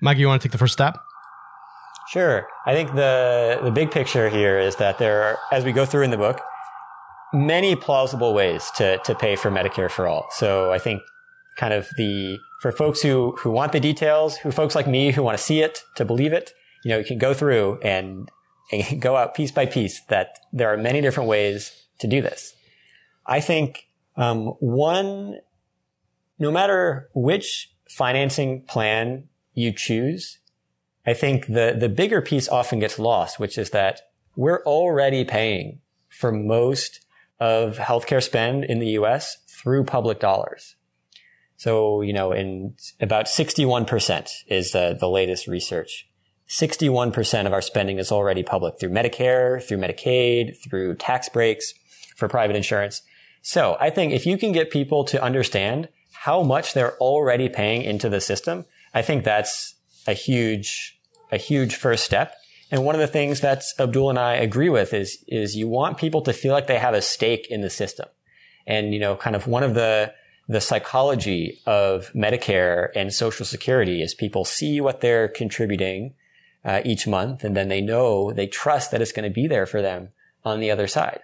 Mike, 0.00 0.18
you 0.18 0.28
want 0.28 0.40
to 0.40 0.48
take 0.48 0.52
the 0.52 0.58
first 0.58 0.74
step? 0.74 0.96
Sure. 2.10 2.46
I 2.64 2.72
think 2.72 2.94
the 2.94 3.60
the 3.62 3.70
big 3.70 3.90
picture 3.90 4.28
here 4.28 4.58
is 4.58 4.76
that 4.76 4.98
there 4.98 5.22
are, 5.22 5.38
as 5.52 5.64
we 5.64 5.72
go 5.72 5.84
through 5.84 6.04
in 6.04 6.10
the 6.10 6.16
book, 6.16 6.40
many 7.34 7.76
plausible 7.76 8.32
ways 8.32 8.70
to 8.76 8.98
to 8.98 9.14
pay 9.14 9.36
for 9.36 9.50
Medicare 9.50 9.90
for 9.90 10.06
all. 10.06 10.26
So 10.30 10.72
I 10.72 10.78
think 10.78 11.02
kind 11.56 11.74
of 11.74 11.88
the 11.96 12.38
for 12.60 12.72
folks 12.72 13.02
who 13.02 13.36
who 13.38 13.50
want 13.50 13.72
the 13.72 13.80
details, 13.80 14.38
who 14.38 14.50
folks 14.50 14.74
like 14.74 14.86
me 14.86 15.12
who 15.12 15.22
want 15.22 15.36
to 15.36 15.42
see 15.42 15.60
it, 15.60 15.84
to 15.96 16.04
believe 16.04 16.32
it, 16.32 16.52
you 16.84 16.90
know, 16.90 16.98
you 16.98 17.04
can 17.04 17.18
go 17.18 17.34
through 17.34 17.78
and, 17.82 18.30
and 18.72 19.00
go 19.00 19.16
out 19.16 19.34
piece 19.34 19.52
by 19.52 19.66
piece 19.66 20.00
that 20.08 20.38
there 20.52 20.72
are 20.72 20.76
many 20.76 21.00
different 21.00 21.28
ways 21.28 21.86
to 21.98 22.06
do 22.06 22.22
this. 22.22 22.54
I 23.26 23.40
think 23.40 23.88
um, 24.16 24.54
one, 24.60 25.38
no 26.38 26.50
matter 26.50 27.10
which 27.14 27.74
financing 27.90 28.62
plan 28.62 29.28
you 29.52 29.72
choose, 29.72 30.38
I 31.08 31.14
think 31.14 31.46
the 31.46 31.76
the 31.78 31.88
bigger 31.88 32.20
piece 32.20 32.48
often 32.48 32.78
gets 32.78 32.98
lost, 32.98 33.40
which 33.40 33.56
is 33.56 33.70
that 33.70 34.02
we're 34.36 34.62
already 34.64 35.24
paying 35.24 35.80
for 36.08 36.30
most 36.32 37.04
of 37.40 37.76
healthcare 37.76 38.22
spend 38.22 38.64
in 38.64 38.78
the 38.78 38.90
US 39.00 39.38
through 39.48 39.84
public 39.84 40.20
dollars. 40.20 40.76
So, 41.56 42.02
you 42.02 42.12
know, 42.12 42.30
in 42.32 42.74
about 43.00 43.26
61% 43.26 44.30
is 44.46 44.70
the, 44.70 44.96
the 44.98 45.08
latest 45.08 45.48
research. 45.48 46.08
61% 46.48 47.46
of 47.46 47.52
our 47.52 47.60
spending 47.60 47.98
is 47.98 48.12
already 48.12 48.42
public 48.42 48.78
through 48.78 48.90
Medicare, 48.90 49.62
through 49.62 49.78
Medicaid, 49.78 50.56
through 50.62 50.94
tax 50.94 51.28
breaks 51.28 51.74
for 52.16 52.28
private 52.28 52.54
insurance. 52.54 53.02
So 53.42 53.76
I 53.80 53.90
think 53.90 54.12
if 54.12 54.24
you 54.24 54.38
can 54.38 54.52
get 54.52 54.70
people 54.70 55.04
to 55.04 55.22
understand 55.22 55.88
how 56.12 56.42
much 56.42 56.74
they're 56.74 56.96
already 56.98 57.48
paying 57.48 57.82
into 57.82 58.08
the 58.08 58.20
system, 58.20 58.64
I 58.94 59.02
think 59.02 59.24
that's 59.24 59.74
a 60.06 60.14
huge, 60.14 60.97
a 61.30 61.36
huge 61.36 61.74
first 61.76 62.04
step. 62.04 62.34
And 62.70 62.84
one 62.84 62.94
of 62.94 63.00
the 63.00 63.06
things 63.06 63.40
that 63.40 63.62
Abdul 63.78 64.10
and 64.10 64.18
I 64.18 64.34
agree 64.34 64.68
with 64.68 64.92
is, 64.92 65.24
is 65.26 65.56
you 65.56 65.68
want 65.68 65.98
people 65.98 66.20
to 66.22 66.32
feel 66.32 66.52
like 66.52 66.66
they 66.66 66.78
have 66.78 66.94
a 66.94 67.02
stake 67.02 67.46
in 67.48 67.62
the 67.62 67.70
system. 67.70 68.08
And, 68.66 68.92
you 68.92 69.00
know, 69.00 69.16
kind 69.16 69.34
of 69.34 69.46
one 69.46 69.62
of 69.62 69.74
the, 69.74 70.12
the 70.48 70.60
psychology 70.60 71.60
of 71.66 72.12
Medicare 72.12 72.88
and 72.94 73.12
Social 73.12 73.46
Security 73.46 74.02
is 74.02 74.14
people 74.14 74.44
see 74.44 74.80
what 74.80 75.00
they're 75.00 75.28
contributing 75.28 76.14
uh, 76.64 76.82
each 76.84 77.06
month, 77.06 77.44
and 77.44 77.56
then 77.56 77.68
they 77.68 77.80
know 77.80 78.32
they 78.32 78.46
trust 78.46 78.90
that 78.90 79.00
it's 79.00 79.12
going 79.12 79.28
to 79.28 79.34
be 79.34 79.46
there 79.46 79.66
for 79.66 79.80
them 79.80 80.10
on 80.44 80.60
the 80.60 80.70
other 80.70 80.86
side. 80.86 81.20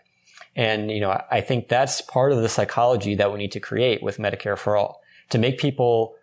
And 0.57 0.91
you 0.91 1.01
know, 1.01 1.21
I 1.31 1.41
think 1.41 1.69
that's 1.69 2.01
part 2.01 2.33
of 2.33 2.41
the 2.41 2.49
psychology 2.49 3.15
that 3.17 3.33
we 3.33 3.39
need 3.39 3.53
to 3.53 3.61
create 3.61 4.03
with 4.03 4.19
Medicare 4.19 4.57
for 4.57 4.77
all 4.77 5.01
to 5.31 5.39
make 5.39 5.59
people 5.59 6.15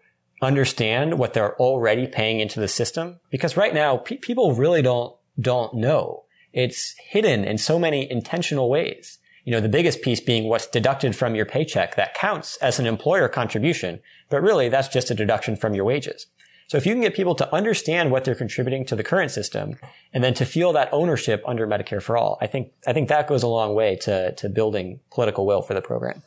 understand 0.41 1.19
what 1.19 1.33
they're 1.33 1.55
already 1.57 2.07
paying 2.07 2.39
into 2.39 2.59
the 2.59 2.67
system. 2.67 3.19
Because 3.29 3.57
right 3.57 3.73
now, 3.73 3.97
pe- 3.97 4.17
people 4.17 4.55
really 4.55 4.81
don't 4.81 5.15
don't 5.39 5.73
know. 5.73 6.23
It's 6.53 6.95
hidden 6.99 7.45
in 7.45 7.57
so 7.57 7.79
many 7.79 8.09
intentional 8.09 8.69
ways. 8.69 9.19
You 9.45 9.51
know, 9.51 9.61
the 9.61 9.69
biggest 9.69 10.01
piece 10.01 10.19
being 10.19 10.49
what's 10.49 10.67
deducted 10.67 11.15
from 11.15 11.33
your 11.33 11.45
paycheck 11.45 11.95
that 11.95 12.13
counts 12.13 12.57
as 12.57 12.79
an 12.79 12.85
employer 12.85 13.27
contribution, 13.27 13.99
but 14.29 14.41
really 14.41 14.69
that's 14.69 14.87
just 14.87 15.09
a 15.09 15.15
deduction 15.15 15.55
from 15.55 15.73
your 15.73 15.85
wages. 15.85 16.27
So 16.67 16.77
if 16.77 16.85
you 16.85 16.93
can 16.93 17.01
get 17.01 17.15
people 17.15 17.35
to 17.35 17.53
understand 17.53 18.11
what 18.11 18.23
they're 18.23 18.35
contributing 18.35 18.85
to 18.85 18.95
the 18.95 19.03
current 19.03 19.31
system 19.31 19.77
and 20.13 20.23
then 20.23 20.33
to 20.35 20.45
feel 20.45 20.71
that 20.73 20.89
ownership 20.93 21.43
under 21.45 21.67
Medicare 21.67 22.01
for 22.01 22.15
all, 22.15 22.37
I 22.39 22.47
think, 22.47 22.71
I 22.87 22.93
think 22.93 23.09
that 23.09 23.27
goes 23.27 23.43
a 23.43 23.47
long 23.47 23.73
way 23.75 23.97
to, 24.03 24.33
to 24.35 24.47
building 24.47 25.01
political 25.11 25.45
will 25.45 25.61
for 25.61 25.73
the 25.73 25.81
program. 25.81 26.23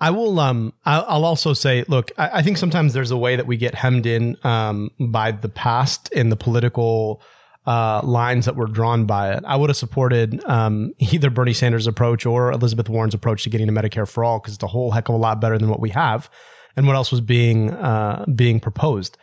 I 0.00 0.10
will. 0.10 0.38
Um, 0.40 0.72
I'll 0.84 1.24
also 1.24 1.52
say, 1.52 1.84
look, 1.88 2.10
I, 2.18 2.42
think 2.42 2.58
sometimes 2.58 2.92
there's 2.92 3.12
a 3.12 3.16
way 3.16 3.36
that 3.36 3.46
we 3.46 3.56
get 3.56 3.74
hemmed 3.74 4.06
in 4.06 4.36
um, 4.44 4.90
by 4.98 5.30
the 5.30 5.48
past 5.48 6.12
and 6.14 6.32
the 6.32 6.36
political 6.36 7.22
uh, 7.66 8.02
lines 8.02 8.44
that 8.46 8.56
were 8.56 8.66
drawn 8.66 9.06
by 9.06 9.32
it. 9.32 9.44
I 9.46 9.56
would 9.56 9.70
have 9.70 9.76
supported 9.76 10.44
um, 10.44 10.92
either 10.98 11.30
Bernie 11.30 11.52
Sanders' 11.52 11.86
approach 11.86 12.26
or 12.26 12.52
Elizabeth 12.52 12.88
Warren's 12.88 13.14
approach 13.14 13.44
to 13.44 13.50
getting 13.50 13.66
to 13.68 13.72
Medicare 13.72 14.08
for 14.08 14.24
all 14.24 14.40
because 14.40 14.54
it's 14.54 14.62
a 14.62 14.68
whole 14.68 14.90
heck 14.90 15.08
of 15.08 15.14
a 15.14 15.18
lot 15.18 15.40
better 15.40 15.58
than 15.58 15.68
what 15.68 15.80
we 15.80 15.90
have 15.90 16.28
and 16.76 16.86
what 16.86 16.96
else 16.96 17.10
was 17.10 17.20
being 17.20 17.70
uh, 17.70 18.24
being 18.34 18.60
proposed. 18.60 19.16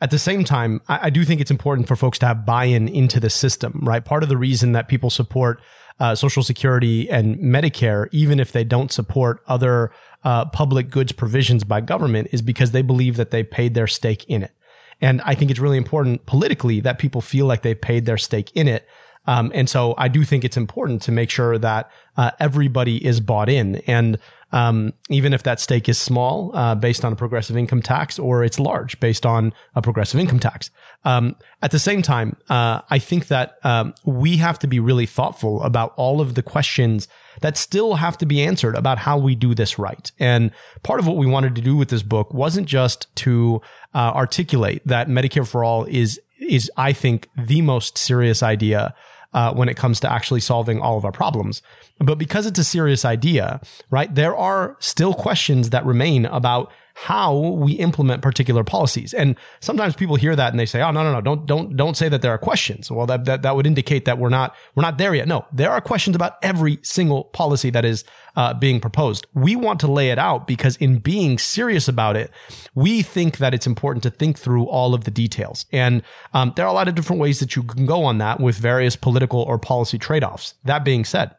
At 0.00 0.10
the 0.10 0.18
same 0.18 0.44
time, 0.44 0.80
I, 0.88 1.06
I 1.06 1.10
do 1.10 1.24
think 1.24 1.40
it's 1.40 1.50
important 1.50 1.88
for 1.88 1.96
folks 1.96 2.18
to 2.18 2.26
have 2.26 2.44
buy-in 2.44 2.88
into 2.88 3.20
the 3.20 3.30
system. 3.30 3.80
Right, 3.82 4.04
part 4.04 4.22
of 4.22 4.28
the 4.28 4.36
reason 4.36 4.72
that 4.72 4.88
people 4.88 5.10
support 5.10 5.60
uh, 6.00 6.14
Social 6.14 6.42
Security 6.42 7.08
and 7.08 7.36
Medicare, 7.36 8.08
even 8.12 8.40
if 8.40 8.52
they 8.52 8.64
don't 8.64 8.90
support 8.92 9.40
other 9.46 9.92
uh, 10.24 10.44
public 10.46 10.90
goods 10.90 11.12
provisions 11.12 11.64
by 11.64 11.80
government, 11.80 12.28
is 12.32 12.42
because 12.42 12.72
they 12.72 12.82
believe 12.82 13.16
that 13.16 13.30
they 13.30 13.42
paid 13.44 13.74
their 13.74 13.86
stake 13.86 14.24
in 14.24 14.42
it. 14.42 14.52
And 15.00 15.20
I 15.22 15.34
think 15.34 15.50
it's 15.50 15.60
really 15.60 15.76
important 15.76 16.26
politically 16.26 16.80
that 16.80 16.98
people 16.98 17.20
feel 17.20 17.46
like 17.46 17.62
they 17.62 17.74
paid 17.74 18.06
their 18.06 18.18
stake 18.18 18.50
in 18.54 18.68
it. 18.68 18.88
Um, 19.26 19.50
and 19.54 19.68
so 19.68 19.94
I 19.96 20.08
do 20.08 20.24
think 20.24 20.44
it's 20.44 20.56
important 20.56 21.02
to 21.02 21.12
make 21.12 21.30
sure 21.30 21.58
that 21.58 21.90
uh, 22.16 22.32
everybody 22.38 23.04
is 23.04 23.20
bought 23.20 23.48
in. 23.48 23.76
And 23.86 24.18
um, 24.54 24.92
even 25.10 25.32
if 25.32 25.42
that 25.42 25.58
stake 25.58 25.88
is 25.88 25.98
small 25.98 26.52
uh, 26.54 26.76
based 26.76 27.04
on 27.04 27.12
a 27.12 27.16
progressive 27.16 27.56
income 27.56 27.82
tax 27.82 28.20
or 28.20 28.44
it's 28.44 28.60
large 28.60 29.00
based 29.00 29.26
on 29.26 29.52
a 29.74 29.82
progressive 29.82 30.20
income 30.20 30.38
tax. 30.38 30.70
Um, 31.04 31.34
at 31.60 31.72
the 31.72 31.80
same 31.80 32.02
time, 32.02 32.36
uh, 32.48 32.80
I 32.88 33.00
think 33.00 33.26
that 33.26 33.56
um, 33.64 33.94
we 34.04 34.36
have 34.36 34.60
to 34.60 34.68
be 34.68 34.78
really 34.78 35.06
thoughtful 35.06 35.60
about 35.64 35.92
all 35.96 36.20
of 36.20 36.36
the 36.36 36.42
questions 36.42 37.08
that 37.40 37.58
still 37.58 37.94
have 37.94 38.16
to 38.18 38.26
be 38.26 38.44
answered 38.44 38.76
about 38.76 38.98
how 38.98 39.18
we 39.18 39.34
do 39.34 39.56
this 39.56 39.76
right. 39.76 40.12
And 40.20 40.52
part 40.84 41.00
of 41.00 41.06
what 41.08 41.16
we 41.16 41.26
wanted 41.26 41.56
to 41.56 41.60
do 41.60 41.74
with 41.74 41.88
this 41.88 42.04
book 42.04 42.32
wasn't 42.32 42.68
just 42.68 43.08
to 43.16 43.60
uh, 43.92 44.12
articulate 44.14 44.86
that 44.86 45.08
Medicare 45.08 45.46
for 45.46 45.64
all 45.64 45.84
is 45.86 46.20
is 46.38 46.70
I 46.76 46.92
think 46.92 47.28
the 47.36 47.62
most 47.62 47.98
serious 47.98 48.42
idea 48.42 48.94
uh, 49.34 49.52
when 49.52 49.68
it 49.68 49.76
comes 49.76 50.00
to 50.00 50.10
actually 50.10 50.40
solving 50.40 50.80
all 50.80 50.96
of 50.96 51.04
our 51.04 51.12
problems. 51.12 51.60
But 51.98 52.16
because 52.16 52.46
it's 52.46 52.58
a 52.58 52.64
serious 52.64 53.04
idea, 53.04 53.60
right, 53.90 54.12
there 54.14 54.36
are 54.36 54.76
still 54.78 55.12
questions 55.12 55.70
that 55.70 55.84
remain 55.84 56.26
about 56.26 56.72
how 56.94 57.36
we 57.36 57.72
implement 57.72 58.22
particular 58.22 58.62
policies. 58.62 59.12
And 59.12 59.36
sometimes 59.60 59.96
people 59.96 60.14
hear 60.14 60.36
that 60.36 60.52
and 60.52 60.60
they 60.60 60.66
say, 60.66 60.80
"Oh, 60.80 60.92
no, 60.92 61.02
no, 61.02 61.12
no, 61.12 61.20
don't, 61.20 61.44
don't, 61.44 61.76
don't 61.76 61.96
say 61.96 62.08
that 62.08 62.22
there 62.22 62.32
are 62.32 62.38
questions." 62.38 62.90
Well, 62.90 63.06
that, 63.06 63.24
that, 63.24 63.42
that 63.42 63.56
would 63.56 63.66
indicate 63.66 64.04
that 64.04 64.18
we're 64.18 64.28
not, 64.28 64.54
we're 64.74 64.82
not 64.82 64.96
there 64.98 65.14
yet. 65.14 65.28
No, 65.28 65.44
there 65.52 65.70
are 65.70 65.80
questions 65.80 66.14
about 66.14 66.36
every 66.42 66.78
single 66.82 67.24
policy 67.24 67.70
that 67.70 67.84
is 67.84 68.04
uh, 68.36 68.54
being 68.54 68.80
proposed. 68.80 69.26
We 69.34 69.56
want 69.56 69.80
to 69.80 69.88
lay 69.90 70.10
it 70.10 70.18
out 70.18 70.46
because 70.46 70.76
in 70.76 70.98
being 70.98 71.36
serious 71.38 71.88
about 71.88 72.16
it, 72.16 72.30
we 72.74 73.02
think 73.02 73.38
that 73.38 73.54
it's 73.54 73.66
important 73.66 74.02
to 74.04 74.10
think 74.10 74.38
through 74.38 74.66
all 74.66 74.94
of 74.94 75.04
the 75.04 75.10
details. 75.10 75.66
And 75.72 76.02
um, 76.32 76.52
there 76.54 76.64
are 76.64 76.70
a 76.70 76.72
lot 76.72 76.88
of 76.88 76.94
different 76.94 77.20
ways 77.20 77.40
that 77.40 77.56
you 77.56 77.64
can 77.64 77.86
go 77.86 78.04
on 78.04 78.18
that 78.18 78.40
with 78.40 78.56
various 78.56 78.96
political 78.96 79.42
or 79.42 79.58
policy 79.58 79.98
trade-offs. 79.98 80.54
That 80.64 80.84
being 80.84 81.04
said, 81.04 81.34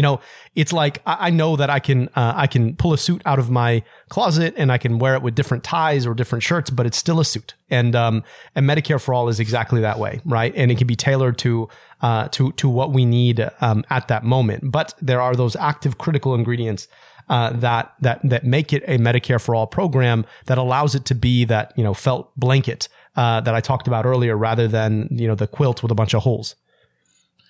you 0.00 0.02
know, 0.02 0.18
it's 0.54 0.72
like 0.72 1.02
I 1.04 1.28
know 1.28 1.56
that 1.56 1.68
I 1.68 1.78
can 1.78 2.08
uh, 2.16 2.32
I 2.34 2.46
can 2.46 2.74
pull 2.74 2.94
a 2.94 2.98
suit 2.98 3.20
out 3.26 3.38
of 3.38 3.50
my 3.50 3.82
closet 4.08 4.54
and 4.56 4.72
I 4.72 4.78
can 4.78 4.98
wear 4.98 5.14
it 5.14 5.20
with 5.20 5.34
different 5.34 5.62
ties 5.62 6.06
or 6.06 6.14
different 6.14 6.42
shirts, 6.42 6.70
but 6.70 6.86
it's 6.86 6.96
still 6.96 7.20
a 7.20 7.24
suit. 7.24 7.52
And 7.68 7.94
um, 7.94 8.24
and 8.54 8.66
Medicare 8.66 8.98
for 8.98 9.12
all 9.12 9.28
is 9.28 9.38
exactly 9.38 9.82
that 9.82 9.98
way, 9.98 10.22
right? 10.24 10.54
And 10.56 10.70
it 10.70 10.78
can 10.78 10.86
be 10.86 10.96
tailored 10.96 11.36
to 11.40 11.68
uh, 12.00 12.28
to 12.28 12.52
to 12.52 12.66
what 12.66 12.94
we 12.94 13.04
need 13.04 13.46
um, 13.60 13.84
at 13.90 14.08
that 14.08 14.24
moment. 14.24 14.72
But 14.72 14.94
there 15.02 15.20
are 15.20 15.34
those 15.34 15.54
active 15.54 15.98
critical 15.98 16.34
ingredients. 16.34 16.88
Uh, 17.28 17.50
that 17.50 17.92
that 18.00 18.20
that 18.24 18.44
make 18.44 18.72
it 18.72 18.82
a 18.88 18.96
Medicare 18.96 19.40
for 19.40 19.54
all 19.54 19.66
program 19.66 20.24
that 20.46 20.56
allows 20.56 20.94
it 20.94 21.04
to 21.04 21.14
be 21.14 21.44
that 21.44 21.74
you 21.76 21.84
know 21.84 21.92
felt 21.92 22.34
blanket 22.36 22.88
uh, 23.16 23.42
that 23.42 23.54
I 23.54 23.60
talked 23.60 23.86
about 23.86 24.06
earlier, 24.06 24.34
rather 24.34 24.66
than 24.66 25.08
you 25.10 25.28
know 25.28 25.34
the 25.34 25.46
quilt 25.46 25.82
with 25.82 25.92
a 25.92 25.94
bunch 25.94 26.14
of 26.14 26.22
holes. 26.22 26.56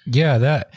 Yeah, 0.05 0.39
that 0.39 0.73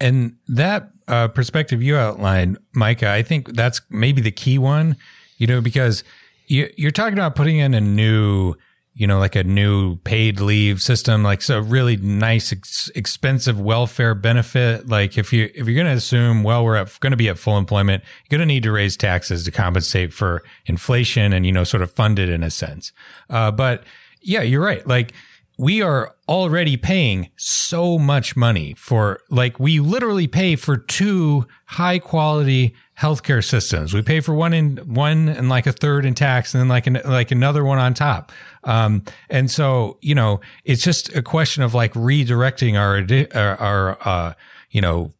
and 0.00 0.36
that 0.48 0.90
uh, 1.08 1.28
perspective 1.28 1.82
you 1.82 1.96
outlined, 1.96 2.58
Micah, 2.74 3.10
I 3.10 3.22
think 3.22 3.54
that's 3.54 3.80
maybe 3.90 4.22
the 4.22 4.30
key 4.30 4.58
one, 4.58 4.96
you 5.36 5.46
know, 5.46 5.60
because 5.60 6.04
you, 6.46 6.70
you're 6.76 6.90
talking 6.90 7.14
about 7.14 7.36
putting 7.36 7.58
in 7.58 7.74
a 7.74 7.80
new, 7.80 8.54
you 8.94 9.06
know, 9.06 9.18
like 9.18 9.36
a 9.36 9.44
new 9.44 9.96
paid 9.96 10.40
leave 10.40 10.80
system, 10.80 11.22
like 11.22 11.42
so 11.42 11.58
really 11.60 11.96
nice, 11.96 12.52
ex- 12.52 12.90
expensive 12.94 13.60
welfare 13.60 14.14
benefit. 14.14 14.88
Like 14.88 15.18
if 15.18 15.32
you, 15.32 15.50
if 15.54 15.66
you're 15.66 15.74
going 15.74 15.86
to 15.86 15.92
assume, 15.92 16.42
well, 16.42 16.64
we're 16.64 16.84
going 17.00 17.12
to 17.12 17.16
be 17.16 17.28
at 17.28 17.38
full 17.38 17.58
employment, 17.58 18.02
you're 18.02 18.38
going 18.38 18.46
to 18.48 18.52
need 18.52 18.62
to 18.64 18.72
raise 18.72 18.96
taxes 18.96 19.44
to 19.44 19.50
compensate 19.50 20.12
for 20.12 20.42
inflation 20.66 21.32
and, 21.32 21.44
you 21.44 21.52
know, 21.52 21.64
sort 21.64 21.82
of 21.82 21.92
fund 21.92 22.18
it 22.18 22.28
in 22.28 22.42
a 22.42 22.50
sense. 22.50 22.92
Uh, 23.28 23.50
but 23.50 23.84
yeah, 24.22 24.42
you're 24.42 24.62
right. 24.62 24.86
Like, 24.86 25.12
we 25.60 25.82
are 25.82 26.16
already 26.26 26.78
paying 26.78 27.28
so 27.36 27.98
much 27.98 28.34
money 28.34 28.72
for 28.78 29.20
like 29.28 29.60
we 29.60 29.78
literally 29.78 30.26
pay 30.26 30.56
for 30.56 30.78
two 30.78 31.46
high 31.66 31.98
quality 31.98 32.74
healthcare 32.98 33.44
systems. 33.44 33.92
We 33.92 34.00
pay 34.00 34.20
for 34.20 34.32
one 34.32 34.54
in 34.54 34.78
one 34.78 35.28
and 35.28 35.50
like 35.50 35.66
a 35.66 35.72
third 35.72 36.06
in 36.06 36.14
tax 36.14 36.54
and 36.54 36.62
then 36.62 36.68
like 36.68 36.86
an, 36.86 36.98
like 37.04 37.30
another 37.30 37.62
one 37.62 37.78
on 37.78 37.92
top. 37.92 38.32
Um, 38.64 39.02
and 39.28 39.50
so, 39.50 39.98
you 40.00 40.14
know, 40.14 40.40
it's 40.64 40.82
just 40.82 41.14
a 41.14 41.20
question 41.20 41.62
of 41.62 41.74
like 41.74 41.92
redirecting 41.92 42.80
our, 42.80 43.04
our, 43.38 43.56
our 43.60 43.98
uh, 44.08 44.34
you 44.70 44.80
know, 44.80 45.12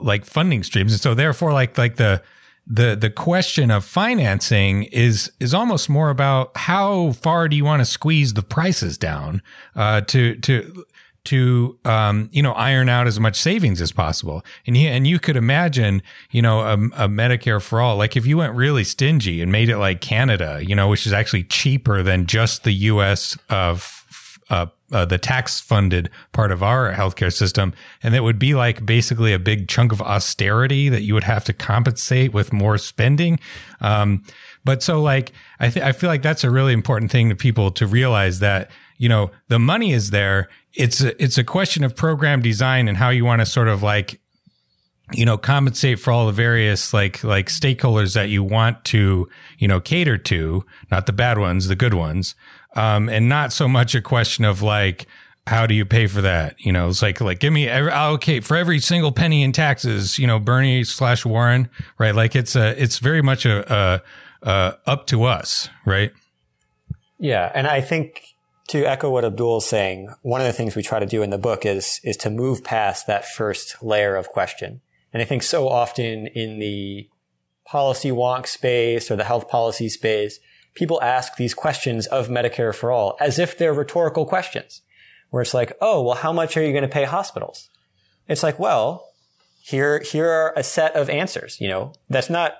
like 0.00 0.24
funding 0.24 0.62
streams. 0.62 0.92
And 0.92 1.00
so 1.02 1.12
therefore 1.12 1.52
like, 1.52 1.76
like 1.76 1.96
the, 1.96 2.22
the 2.66 2.96
the 2.96 3.10
question 3.10 3.70
of 3.70 3.84
financing 3.84 4.84
is 4.84 5.30
is 5.38 5.52
almost 5.52 5.90
more 5.90 6.10
about 6.10 6.56
how 6.56 7.12
far 7.12 7.48
do 7.48 7.56
you 7.56 7.64
want 7.64 7.80
to 7.80 7.84
squeeze 7.84 8.34
the 8.34 8.42
prices 8.42 8.96
down 8.96 9.42
uh, 9.76 10.00
to 10.02 10.36
to 10.36 10.84
to 11.24 11.78
um, 11.84 12.28
you 12.32 12.42
know 12.42 12.52
iron 12.52 12.88
out 12.88 13.06
as 13.06 13.18
much 13.18 13.36
savings 13.36 13.80
as 13.80 13.92
possible. 13.92 14.44
And 14.66 14.76
you, 14.76 14.88
and 14.88 15.06
you 15.06 15.18
could 15.18 15.36
imagine 15.36 16.02
you 16.30 16.42
know 16.42 16.60
a, 16.60 16.74
a, 16.74 17.08
Medicare 17.08 17.62
for 17.62 17.80
all 17.80 17.96
like 17.96 18.16
if 18.16 18.26
you 18.26 18.38
went 18.38 18.54
really 18.54 18.84
stingy 18.84 19.42
and 19.42 19.50
made 19.50 19.68
it 19.68 19.78
like 19.78 20.00
Canada, 20.00 20.60
you 20.62 20.74
know, 20.74 20.88
which 20.88 21.06
is 21.06 21.12
actually 21.12 21.44
cheaper 21.44 22.02
than 22.02 22.26
just 22.26 22.64
the 22.64 22.72
U.S. 22.72 23.36
of 23.50 24.03
uh, 24.54 24.66
uh, 24.92 25.04
the 25.04 25.18
tax 25.18 25.60
funded 25.60 26.08
part 26.32 26.52
of 26.52 26.62
our 26.62 26.92
healthcare 26.92 27.32
system. 27.32 27.72
And 28.02 28.14
that 28.14 28.22
would 28.22 28.38
be 28.38 28.54
like 28.54 28.86
basically 28.86 29.32
a 29.32 29.38
big 29.38 29.66
chunk 29.68 29.92
of 29.92 30.00
austerity 30.00 30.88
that 30.90 31.02
you 31.02 31.14
would 31.14 31.24
have 31.24 31.44
to 31.44 31.52
compensate 31.52 32.32
with 32.32 32.52
more 32.52 32.78
spending. 32.78 33.40
Um, 33.80 34.22
but 34.64 34.82
so 34.82 35.02
like, 35.02 35.32
I 35.58 35.70
th- 35.70 35.84
I 35.84 35.92
feel 35.92 36.10
like 36.10 36.22
that's 36.22 36.44
a 36.44 36.50
really 36.50 36.72
important 36.72 37.10
thing 37.10 37.28
to 37.30 37.34
people 37.34 37.70
to 37.72 37.86
realize 37.86 38.38
that, 38.38 38.70
you 38.96 39.08
know, 39.08 39.30
the 39.48 39.58
money 39.58 39.92
is 39.92 40.10
there. 40.10 40.48
It's 40.72 41.00
a, 41.02 41.10
it's 41.22 41.38
a 41.38 41.44
question 41.44 41.84
of 41.84 41.96
program 41.96 42.40
design 42.40 42.88
and 42.88 42.96
how 42.96 43.10
you 43.10 43.24
want 43.24 43.40
to 43.40 43.46
sort 43.46 43.68
of 43.68 43.82
like 43.82 44.20
you 45.12 45.26
know 45.26 45.36
compensate 45.36 45.98
for 46.00 46.10
all 46.10 46.26
the 46.26 46.32
various 46.32 46.94
like 46.94 47.22
like 47.22 47.46
stakeholders 47.46 48.14
that 48.14 48.30
you 48.30 48.42
want 48.42 48.82
to 48.84 49.28
you 49.58 49.68
know 49.68 49.78
cater 49.78 50.16
to 50.16 50.64
not 50.90 51.04
the 51.04 51.12
bad 51.12 51.36
ones 51.36 51.68
the 51.68 51.76
good 51.76 51.92
ones 51.92 52.34
um, 52.74 53.08
and 53.08 53.28
not 53.28 53.52
so 53.52 53.68
much 53.68 53.94
a 53.94 54.02
question 54.02 54.44
of 54.44 54.62
like, 54.62 55.06
how 55.46 55.66
do 55.66 55.74
you 55.74 55.84
pay 55.84 56.06
for 56.06 56.22
that? 56.22 56.56
You 56.58 56.72
know, 56.72 56.88
it's 56.88 57.02
like, 57.02 57.20
like, 57.20 57.38
give 57.38 57.52
me, 57.52 57.68
every, 57.68 57.90
allocate 57.90 58.44
for 58.44 58.56
every 58.56 58.80
single 58.80 59.12
penny 59.12 59.42
in 59.42 59.52
taxes, 59.52 60.18
you 60.18 60.26
know, 60.26 60.38
Bernie 60.38 60.84
slash 60.84 61.24
Warren, 61.24 61.68
right? 61.98 62.14
Like 62.14 62.34
it's 62.34 62.56
a, 62.56 62.80
it's 62.82 62.98
very 62.98 63.22
much 63.22 63.46
a, 63.46 63.72
a, 63.72 64.02
a 64.42 64.78
up 64.86 65.06
to 65.08 65.24
us, 65.24 65.68
right? 65.84 66.12
Yeah. 67.18 67.50
And 67.54 67.66
I 67.66 67.80
think 67.80 68.34
to 68.68 68.84
echo 68.84 69.10
what 69.10 69.24
Abdul's 69.24 69.68
saying, 69.68 70.12
one 70.22 70.40
of 70.40 70.46
the 70.46 70.52
things 70.52 70.74
we 70.74 70.82
try 70.82 70.98
to 70.98 71.06
do 71.06 71.22
in 71.22 71.30
the 71.30 71.38
book 71.38 71.66
is, 71.66 72.00
is 72.02 72.16
to 72.18 72.30
move 72.30 72.64
past 72.64 73.06
that 73.06 73.26
first 73.26 73.82
layer 73.82 74.16
of 74.16 74.30
question. 74.30 74.80
And 75.14 75.22
I 75.22 75.24
think 75.24 75.44
so 75.44 75.68
often 75.68 76.26
in 76.26 76.58
the 76.58 77.08
policy 77.64 78.10
wonk 78.10 78.46
space 78.46 79.10
or 79.10 79.16
the 79.16 79.24
health 79.24 79.48
policy 79.48 79.88
space, 79.88 80.40
people 80.74 81.00
ask 81.00 81.36
these 81.36 81.54
questions 81.54 82.06
of 82.08 82.28
Medicare 82.28 82.74
for 82.74 82.90
all 82.90 83.16
as 83.20 83.38
if 83.38 83.56
they're 83.56 83.72
rhetorical 83.72 84.26
questions, 84.26 84.82
where 85.30 85.40
it's 85.40 85.54
like, 85.54 85.72
oh, 85.80 86.02
well, 86.02 86.16
how 86.16 86.32
much 86.32 86.56
are 86.56 86.64
you 86.64 86.72
going 86.72 86.82
to 86.82 86.88
pay 86.88 87.04
hospitals? 87.04 87.70
It's 88.28 88.42
like, 88.42 88.58
well, 88.58 89.08
here, 89.62 90.00
here 90.00 90.28
are 90.28 90.52
a 90.56 90.64
set 90.64 90.94
of 90.96 91.08
answers. 91.08 91.60
You 91.60 91.68
know, 91.68 91.92
that's 92.10 92.28
not, 92.28 92.54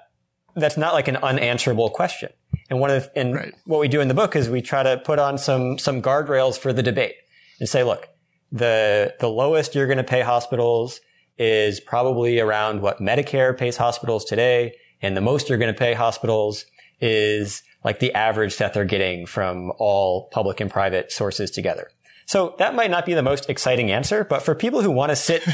that's 0.55 0.77
not 0.77 0.95
like 0.95 1.09
an 1.09 1.17
unanswerable 1.17 1.91
question. 1.91 2.31
And 2.71 2.79
one 2.79 2.91
of 2.91 3.03
the, 3.03 3.19
and 3.19 3.35
right. 3.35 3.55
what 3.65 3.81
we 3.81 3.89
do 3.89 4.01
in 4.01 4.09
the 4.09 4.15
book 4.15 4.37
is 4.37 4.49
we 4.49 4.63
try 4.63 4.85
to 4.85 4.97
put 4.99 5.19
on 5.19 5.39
some, 5.39 5.79
some 5.79 6.01
guardrails 6.01 6.57
for 6.57 6.73
the 6.73 6.83
debate 6.83 7.17
and 7.59 7.69
say, 7.69 7.83
look, 7.83 8.09
the, 8.53 9.15
the 9.19 9.29
lowest 9.29 9.75
you're 9.75 9.89
going 9.89 9.99
to 9.99 10.05
pay 10.05 10.21
hospitals 10.21 11.01
is 11.39 11.81
probably 11.81 12.41
around 12.41 12.81
what 12.81 13.01
Medicare 13.01 13.57
pays 13.57 13.77
hospitals 13.77 14.25
today. 14.25 14.75
And 15.03 15.17
the 15.17 15.21
most 15.21 15.49
you're 15.49 15.59
going 15.59 15.73
to 15.73 15.79
pay 15.79 15.95
hospitals 15.95 16.65
is 17.01 17.63
like 17.85 17.99
the 17.99 18.15
average 18.15 18.57
that 18.59 18.73
they're 18.73 18.85
getting 18.85 19.27
from 19.27 19.73
all 19.79 20.29
public 20.33 20.61
and 20.61 20.71
private 20.71 21.13
sources 21.13 21.51
together. 21.51 21.91
So 22.27 22.55
that 22.59 22.75
might 22.75 22.91
not 22.91 23.05
be 23.05 23.13
the 23.15 23.23
most 23.23 23.51
exciting 23.51 23.91
answer, 23.91 24.25
but 24.25 24.43
for 24.43 24.55
people 24.55 24.81
who 24.81 24.91
want 24.91 25.11
to 25.11 25.17
sit, 25.17 25.45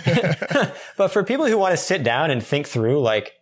but 0.96 1.08
for 1.08 1.24
people 1.24 1.46
who 1.46 1.58
want 1.58 1.72
to 1.72 1.76
sit 1.76 2.04
down 2.04 2.30
and 2.30 2.42
think 2.42 2.68
through 2.68 3.00
like 3.00 3.32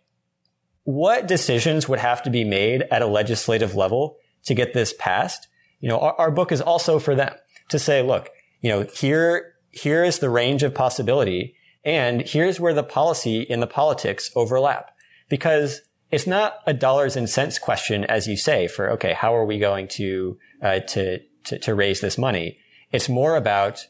what 0.83 1.27
decisions 1.27 1.87
would 1.87 1.99
have 1.99 2.23
to 2.23 2.31
be 2.31 2.43
made 2.43 2.83
at 2.89 3.03
a 3.03 3.07
legislative 3.07 3.75
level 3.75 4.17
to 4.45 4.55
get 4.55 4.73
this 4.73 4.93
passed, 4.97 5.47
you 5.79 5.87
know, 5.87 5.99
our, 5.99 6.15
our 6.15 6.31
book 6.31 6.51
is 6.51 6.61
also 6.61 6.97
for 6.97 7.13
them 7.13 7.33
to 7.69 7.77
say, 7.77 8.01
look, 8.01 8.29
you 8.61 8.69
know, 8.69 8.81
here, 8.95 9.53
here 9.69 10.03
is 10.03 10.17
the 10.19 10.29
range 10.29 10.63
of 10.63 10.73
possibility 10.73 11.55
and 11.83 12.21
here's 12.21 12.59
where 12.59 12.73
the 12.73 12.83
policy 12.83 13.49
and 13.49 13.61
the 13.61 13.67
politics 13.67 14.31
overlap 14.35 14.91
because 15.29 15.81
it's 16.11 16.27
not 16.27 16.55
a 16.65 16.73
dollars 16.73 17.15
and 17.15 17.29
cents 17.29 17.59
question, 17.59 18.03
as 18.05 18.27
you 18.27 18.35
say, 18.35 18.67
for, 18.67 18.89
okay, 18.91 19.13
how 19.13 19.35
are 19.35 19.45
we 19.45 19.59
going 19.59 19.87
to, 19.89 20.37
uh, 20.61 20.79
to, 20.79 21.19
to, 21.45 21.59
to 21.59 21.75
raise 21.75 22.01
this 22.01 22.17
money? 22.17 22.57
It's 22.91 23.07
more 23.07 23.35
about, 23.35 23.87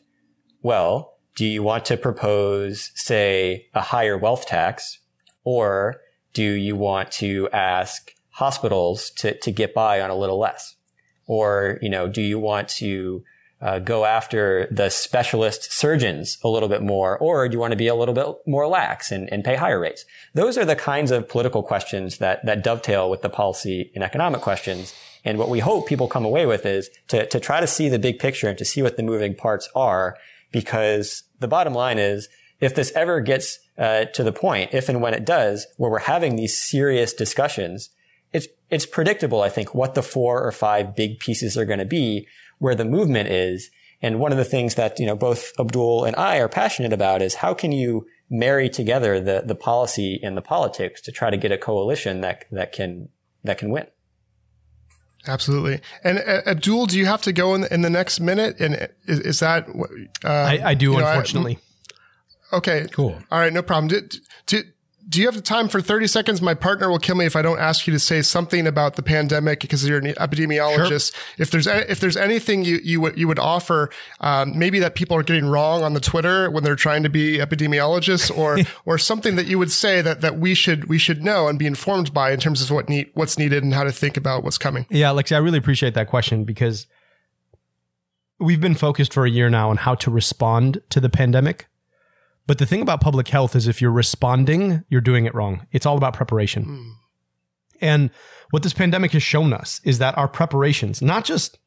well, 0.62 1.14
do 1.36 1.46
you 1.46 1.64
want 1.64 1.86
to 1.86 1.98
propose, 1.98 2.92
say, 2.96 3.68
a 3.74 3.82
higher 3.82 4.18
wealth 4.18 4.48
tax? 4.48 5.00
Or 5.46 6.02
do 6.34 6.44
you 6.44 6.76
want 6.76 7.12
to 7.14 7.50
ask 7.54 8.12
hospitals 8.32 9.10
to, 9.12 9.38
to 9.40 9.52
get 9.52 9.74
by 9.74 10.02
on 10.02 10.10
a 10.10 10.18
little 10.18 10.38
less? 10.38 10.76
Or, 11.26 11.80
you 11.82 11.90
know, 11.90 12.10
do 12.10 12.22
you 12.22 12.40
want 12.40 12.68
to, 12.70 13.24
uh, 13.62 13.80
go 13.80 14.06
after 14.06 14.68
the 14.72 14.90
specialist 14.90 15.72
surgeons 15.72 16.38
a 16.44 16.48
little 16.48 16.70
bit 16.70 16.82
more, 16.82 17.18
or 17.18 17.48
do 17.48 17.54
you 17.54 17.60
want 17.60 17.72
to 17.72 17.78
be 17.78 17.88
a 17.88 17.96
little 17.96 18.14
bit 18.14 18.28
more 18.48 18.68
lax 18.68 19.12
and, 19.12 19.32
and 19.32 19.44
pay 19.44 19.56
higher 19.56 19.80
rates? 19.80 20.06
Those 20.34 20.58
are 20.58 20.66
the 20.66 20.76
kinds 20.76 21.12
of 21.12 21.28
political 21.28 21.62
questions 21.62 22.18
that 22.20 22.46
that 22.46 22.64
dovetail 22.64 23.10
with 23.10 23.22
the 23.22 23.30
policy 23.30 23.92
and 23.96 24.04
economic 24.04 24.42
questions. 24.42 24.94
And 25.26 25.38
what 25.38 25.50
we 25.50 25.60
hope 25.60 25.88
people 25.88 26.08
come 26.08 26.26
away 26.26 26.46
with 26.46 26.66
is 26.66 26.90
to 27.10 27.26
to 27.28 27.40
try 27.40 27.60
to 27.60 27.68
see 27.68 27.90
the 27.90 28.00
big 28.00 28.20
picture 28.20 28.48
and 28.48 28.58
to 28.58 28.66
see 28.66 28.82
what 28.82 28.96
the 28.96 29.04
moving 29.04 29.36
parts 29.36 29.70
are, 29.76 30.18
because 30.52 31.24
the 31.40 31.48
bottom 31.48 31.74
line 31.74 32.00
is 32.00 32.30
if 32.62 32.76
this 32.76 32.92
ever 32.94 33.20
gets 33.20 33.60
uh, 33.78 34.06
to 34.06 34.24
the 34.24 34.32
point, 34.32 34.74
if 34.74 34.90
and 34.90 35.02
when 35.02 35.14
it 35.14 35.26
does, 35.26 35.68
where 35.78 35.92
we're 35.92 36.00
having 36.00 36.36
these 36.36 36.58
serious 36.58 37.14
discussions, 37.14 37.90
it's 38.32 38.48
it's 38.70 38.86
predictable, 38.86 39.42
I 39.42 39.50
think, 39.50 39.74
what 39.74 39.96
the 39.96 40.04
four 40.04 40.44
or 40.44 40.52
five 40.52 40.96
big 40.96 41.20
pieces 41.20 41.58
are 41.58 41.66
going 41.66 41.80
to 41.80 41.86
be 41.86 42.28
where 42.60 42.76
the 42.76 42.86
movement 42.86 43.30
is. 43.30 43.70
And 44.02 44.20
one 44.20 44.32
of 44.32 44.38
the 44.38 44.46
things 44.46 44.76
that, 44.76 44.98
you 45.00 45.06
know, 45.06 45.16
both 45.16 45.52
Abdul 45.60 46.06
and 46.06 46.16
I 46.16 46.38
are 46.38 46.48
passionate 46.48 46.94
about 46.94 47.22
is 47.22 47.36
how 47.36 47.54
can 47.54 47.74
you 47.74 48.06
marry 48.30 48.70
together 48.70 49.20
the, 49.20 49.44
the 49.46 49.56
policy 49.56 50.20
and 50.22 50.38
the 50.38 50.42
politics 50.42 51.02
to 51.02 51.12
try 51.12 51.30
to 51.30 51.38
get 51.38 51.52
a 51.52 51.58
coalition 51.58 52.22
that, 52.22 52.46
that 52.52 52.72
can, 52.72 53.10
that 53.44 53.58
can 53.58 53.72
win. 53.72 53.88
Absolutely. 55.28 55.82
And 56.04 56.20
uh, 56.20 56.42
Abdul, 56.46 56.86
do 56.86 56.98
you 56.98 57.06
have 57.06 57.22
to 57.24 57.34
go 57.34 57.56
in, 57.56 57.66
in 57.66 57.82
the 57.82 57.90
next 57.90 58.20
minute? 58.20 58.60
And 58.60 58.90
is, 59.06 59.20
is 59.20 59.40
that, 59.40 59.68
uh, 60.24 60.28
I, 60.28 60.62
I, 60.64 60.74
do, 60.76 60.98
unfortunately. 60.98 61.60
I, 62.52 62.58
okay. 62.58 62.88
Cool. 62.92 63.18
All 63.30 63.40
right. 63.40 63.52
No 63.52 63.62
problem. 63.62 63.90
Do, 63.90 64.08
do, 64.46 64.64
do 65.10 65.20
you 65.20 65.26
have 65.26 65.36
the 65.36 65.42
time 65.42 65.68
for 65.68 65.82
30 65.82 66.06
seconds? 66.06 66.42
My 66.42 66.54
partner 66.54 66.88
will 66.90 67.00
kill 67.00 67.16
me 67.16 67.26
if 67.26 67.36
I 67.36 67.42
don't 67.42 67.60
ask 67.60 67.88
you 67.88 67.94
to 67.94 68.00
say 68.00 68.22
something 68.22 68.68
about 68.68 68.96
the 68.96 69.02
pandemic 69.02 69.60
because 69.60 69.88
you're 69.88 69.98
an 69.98 70.14
epidemiologist. 70.14 71.14
Sure. 71.14 71.36
If 71.40 71.50
there's 71.50 71.66
if 71.66 72.00
there's 72.00 72.16
anything 72.16 72.64
you 72.64 72.80
you 72.84 73.02
would 73.02 73.18
you 73.18 73.28
would 73.28 73.40
offer, 73.40 73.90
um, 74.20 74.58
maybe 74.58 74.78
that 74.80 74.94
people 74.94 75.18
are 75.18 75.24
getting 75.24 75.48
wrong 75.48 75.82
on 75.82 75.94
the 75.94 76.00
Twitter 76.00 76.52
when 76.52 76.64
they're 76.64 76.76
trying 76.76 77.02
to 77.04 77.10
be 77.10 77.40
epidemiologists, 77.40 78.36
or 78.36 78.60
or 78.86 79.00
something 79.00 79.36
that 79.36 79.48
you 79.48 79.58
would 79.58 79.72
say 79.72 80.02
that 80.02 80.22
that 80.22 80.38
we 80.38 80.54
should 80.54 80.86
we 80.86 81.00
should 81.00 81.24
know 81.24 81.48
and 81.48 81.58
be 81.58 81.66
informed 81.66 82.14
by 82.14 82.32
in 82.32 82.40
terms 82.40 82.62
of 82.62 82.70
what 82.70 82.88
need 82.88 83.10
what's 83.16 83.40
needed 83.40 83.64
and 83.64 83.74
how 83.74 83.84
to 83.84 83.92
think 83.92 84.16
about 84.16 84.44
what's 84.44 84.60
coming. 84.60 84.86
Yeah, 84.90 85.10
Alexi, 85.10 85.36
I 85.36 85.40
really 85.40 85.58
appreciate 85.58 85.96
that 85.96 86.08
question 86.08 86.44
because 86.44 86.86
we've 88.40 88.62
been 88.62 88.76
focused 88.76 89.14
for 89.14 89.26
a 89.26 89.30
year 89.30 89.50
now 89.50 89.72
on 89.72 89.78
how 89.78 89.96
to 89.96 90.12
respond 90.12 90.82
to 90.92 91.00
the 91.00 91.10
pandemic 91.10 91.68
but 92.50 92.58
the 92.58 92.66
thing 92.66 92.82
about 92.82 93.00
public 93.00 93.28
health 93.28 93.56
is 93.56 93.68
if 93.68 93.80
you're 93.80 93.92
responding, 93.92 94.84
you're 94.90 95.02
doing 95.02 95.26
it 95.26 95.36
wrong. 95.36 95.68
It's 95.72 95.86
all 95.86 95.98
about 95.98 96.16
preparation. 96.16 96.66
Mm. 96.66 96.92
And 97.80 98.10
what 98.50 98.64
this 98.64 98.74
pandemic 98.74 99.12
has 99.12 99.22
shown 99.22 99.54
us 99.54 99.80
is 99.84 100.00
that 100.00 100.18
our 100.18 100.28
preparations, 100.28 101.00
not 101.00 101.26
just, 101.26 101.60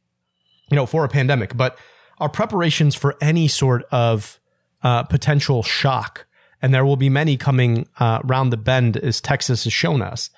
you 0.73 0.75
know, 0.75 0.85
for 0.85 1.05
a 1.05 1.09
pandemic, 1.09 1.57
but 1.57 1.79
our 2.19 2.29
preparations 2.29 2.97
for 2.97 3.15
any 3.21 3.47
sort 3.47 3.85
of 3.93 4.41
uh, 4.83 5.05
potential 5.05 5.63
shock, 5.63 6.27
and 6.61 6.75
there 6.75 6.85
will 6.85 6.97
be 6.97 7.09
many 7.09 7.37
coming 7.37 7.87
uh, 8.01 8.19
round 8.25 8.53
the 8.53 8.57
bend 8.57 8.97
as 8.97 9.21
Texas 9.21 9.63
has 9.63 9.73
shown 9.73 10.03
us, 10.03 10.31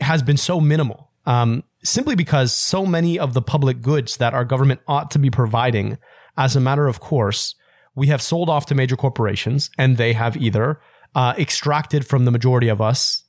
has 0.00 0.20
been 0.20 0.36
so 0.36 0.60
minimal. 0.60 1.12
Um, 1.26 1.62
simply 1.84 2.16
because 2.16 2.52
so 2.52 2.84
many 2.84 3.20
of 3.20 3.34
the 3.34 3.42
public 3.42 3.82
goods 3.82 4.16
that 4.16 4.34
our 4.34 4.44
government 4.44 4.80
ought 4.88 5.12
to 5.12 5.20
be 5.20 5.30
providing 5.30 5.96
as 6.36 6.56
a 6.56 6.60
matter 6.60 6.88
of 6.88 6.98
course 6.98 7.54
we 7.94 8.06
have 8.08 8.22
sold 8.22 8.48
off 8.48 8.66
to 8.66 8.74
major 8.74 8.96
corporations 8.96 9.70
and 9.78 9.96
they 9.96 10.12
have 10.12 10.36
either 10.36 10.80
uh, 11.14 11.34
extracted 11.38 12.06
from 12.06 12.24
the 12.24 12.30
majority 12.30 12.68
of 12.68 12.80
us 12.80 13.24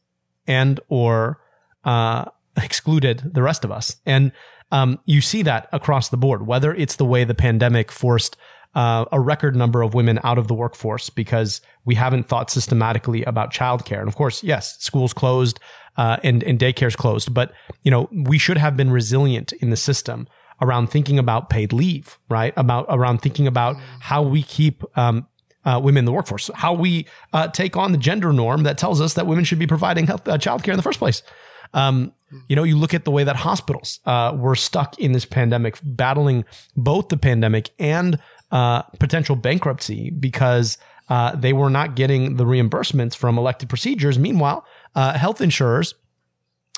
and 0.48 0.80
or 0.88 1.40
uh, 1.84 2.26
excluded 2.58 3.34
the 3.34 3.42
rest 3.42 3.64
of 3.64 3.72
us. 3.72 3.98
And 4.06 4.32
um, 4.72 5.00
you 5.06 5.22
see 5.22 5.42
that 5.44 5.68
across 5.74 6.10
the 6.10 6.18
board, 6.18 6.48
whether 6.48 6.74
it's 6.74 6.96
the 6.96 7.06
way 7.06 7.24
the 7.24 7.36
pandemic 7.36 7.92
forced 7.92 8.38
uh, 8.74 9.06
a 9.12 9.20
record 9.20 9.56
number 9.56 9.82
of 9.82 9.94
women 9.94 10.20
out 10.24 10.38
of 10.38 10.48
the 10.48 10.54
workforce 10.54 11.10
because 11.10 11.60
we 11.84 11.96
haven't 11.96 12.28
thought 12.28 12.50
systematically 12.50 13.24
about 13.26 13.52
childcare. 13.52 14.00
And 14.00 14.08
of 14.08 14.16
course, 14.16 14.44
yes, 14.44 14.78
schools 14.80 15.12
closed 15.14 15.60
uh, 15.98 16.18
and, 16.24 16.42
and 16.44 16.58
daycares 16.58 16.96
closed, 16.96 17.34
but 17.34 17.52
you 17.84 17.92
know 17.92 18.08
we 18.12 18.38
should 18.38 18.58
have 18.58 18.78
been 18.78 18.92
resilient 18.92 19.52
in 19.54 19.72
the 19.72 19.76
system 19.76 20.28
around 20.62 20.88
thinking 20.88 21.18
about 21.20 21.50
paid 21.50 21.74
leave, 21.74 22.18
right? 22.30 22.54
About 22.56 22.86
around 22.90 23.22
thinking 23.22 23.48
about 23.48 23.76
how 24.00 24.22
we 24.22 24.44
keep 24.44 24.84
um, 24.98 25.28
uh, 25.66 25.80
women 25.84 26.00
in 26.00 26.06
the 26.06 26.12
workforce, 26.12 26.50
how 26.54 26.74
we 26.74 27.08
uh, 27.34 27.48
take 27.48 27.76
on 27.76 27.92
the 27.92 27.98
gender 27.98 28.32
norm 28.32 28.64
that 28.64 28.78
tells 28.78 29.02
us 29.02 29.16
that 29.16 29.28
women 29.28 29.44
should 29.44 29.60
be 29.60 29.68
providing 29.68 30.08
health, 30.08 30.28
uh, 30.28 30.38
childcare 30.38 30.70
in 30.70 30.78
the 30.78 30.84
first 30.84 31.00
place. 31.00 31.24
Um, 31.74 32.14
you 32.48 32.56
know, 32.56 32.64
you 32.64 32.78
look 32.78 32.94
at 32.94 33.06
the 33.06 33.12
way 33.12 33.24
that 33.24 33.38
hospitals 33.38 34.00
uh, 34.06 34.36
were 34.38 34.56
stuck 34.56 34.98
in 35.00 35.12
this 35.12 35.26
pandemic, 35.26 35.80
battling 35.84 36.46
both 36.76 37.10
the 37.10 37.18
pandemic 37.18 37.70
and 37.80 38.20
uh, 38.52 38.82
potential 39.00 39.36
bankruptcy 39.36 40.10
because 40.10 40.78
uh, 41.10 41.36
they 41.36 41.54
were 41.54 41.70
not 41.70 41.96
getting 41.96 42.38
the 42.38 42.46
reimbursements 42.46 43.16
from 43.16 43.38
elected 43.38 43.70
procedures. 43.70 44.20
Meanwhile, 44.20 44.66
health 44.96 45.42
insurers 45.42 45.94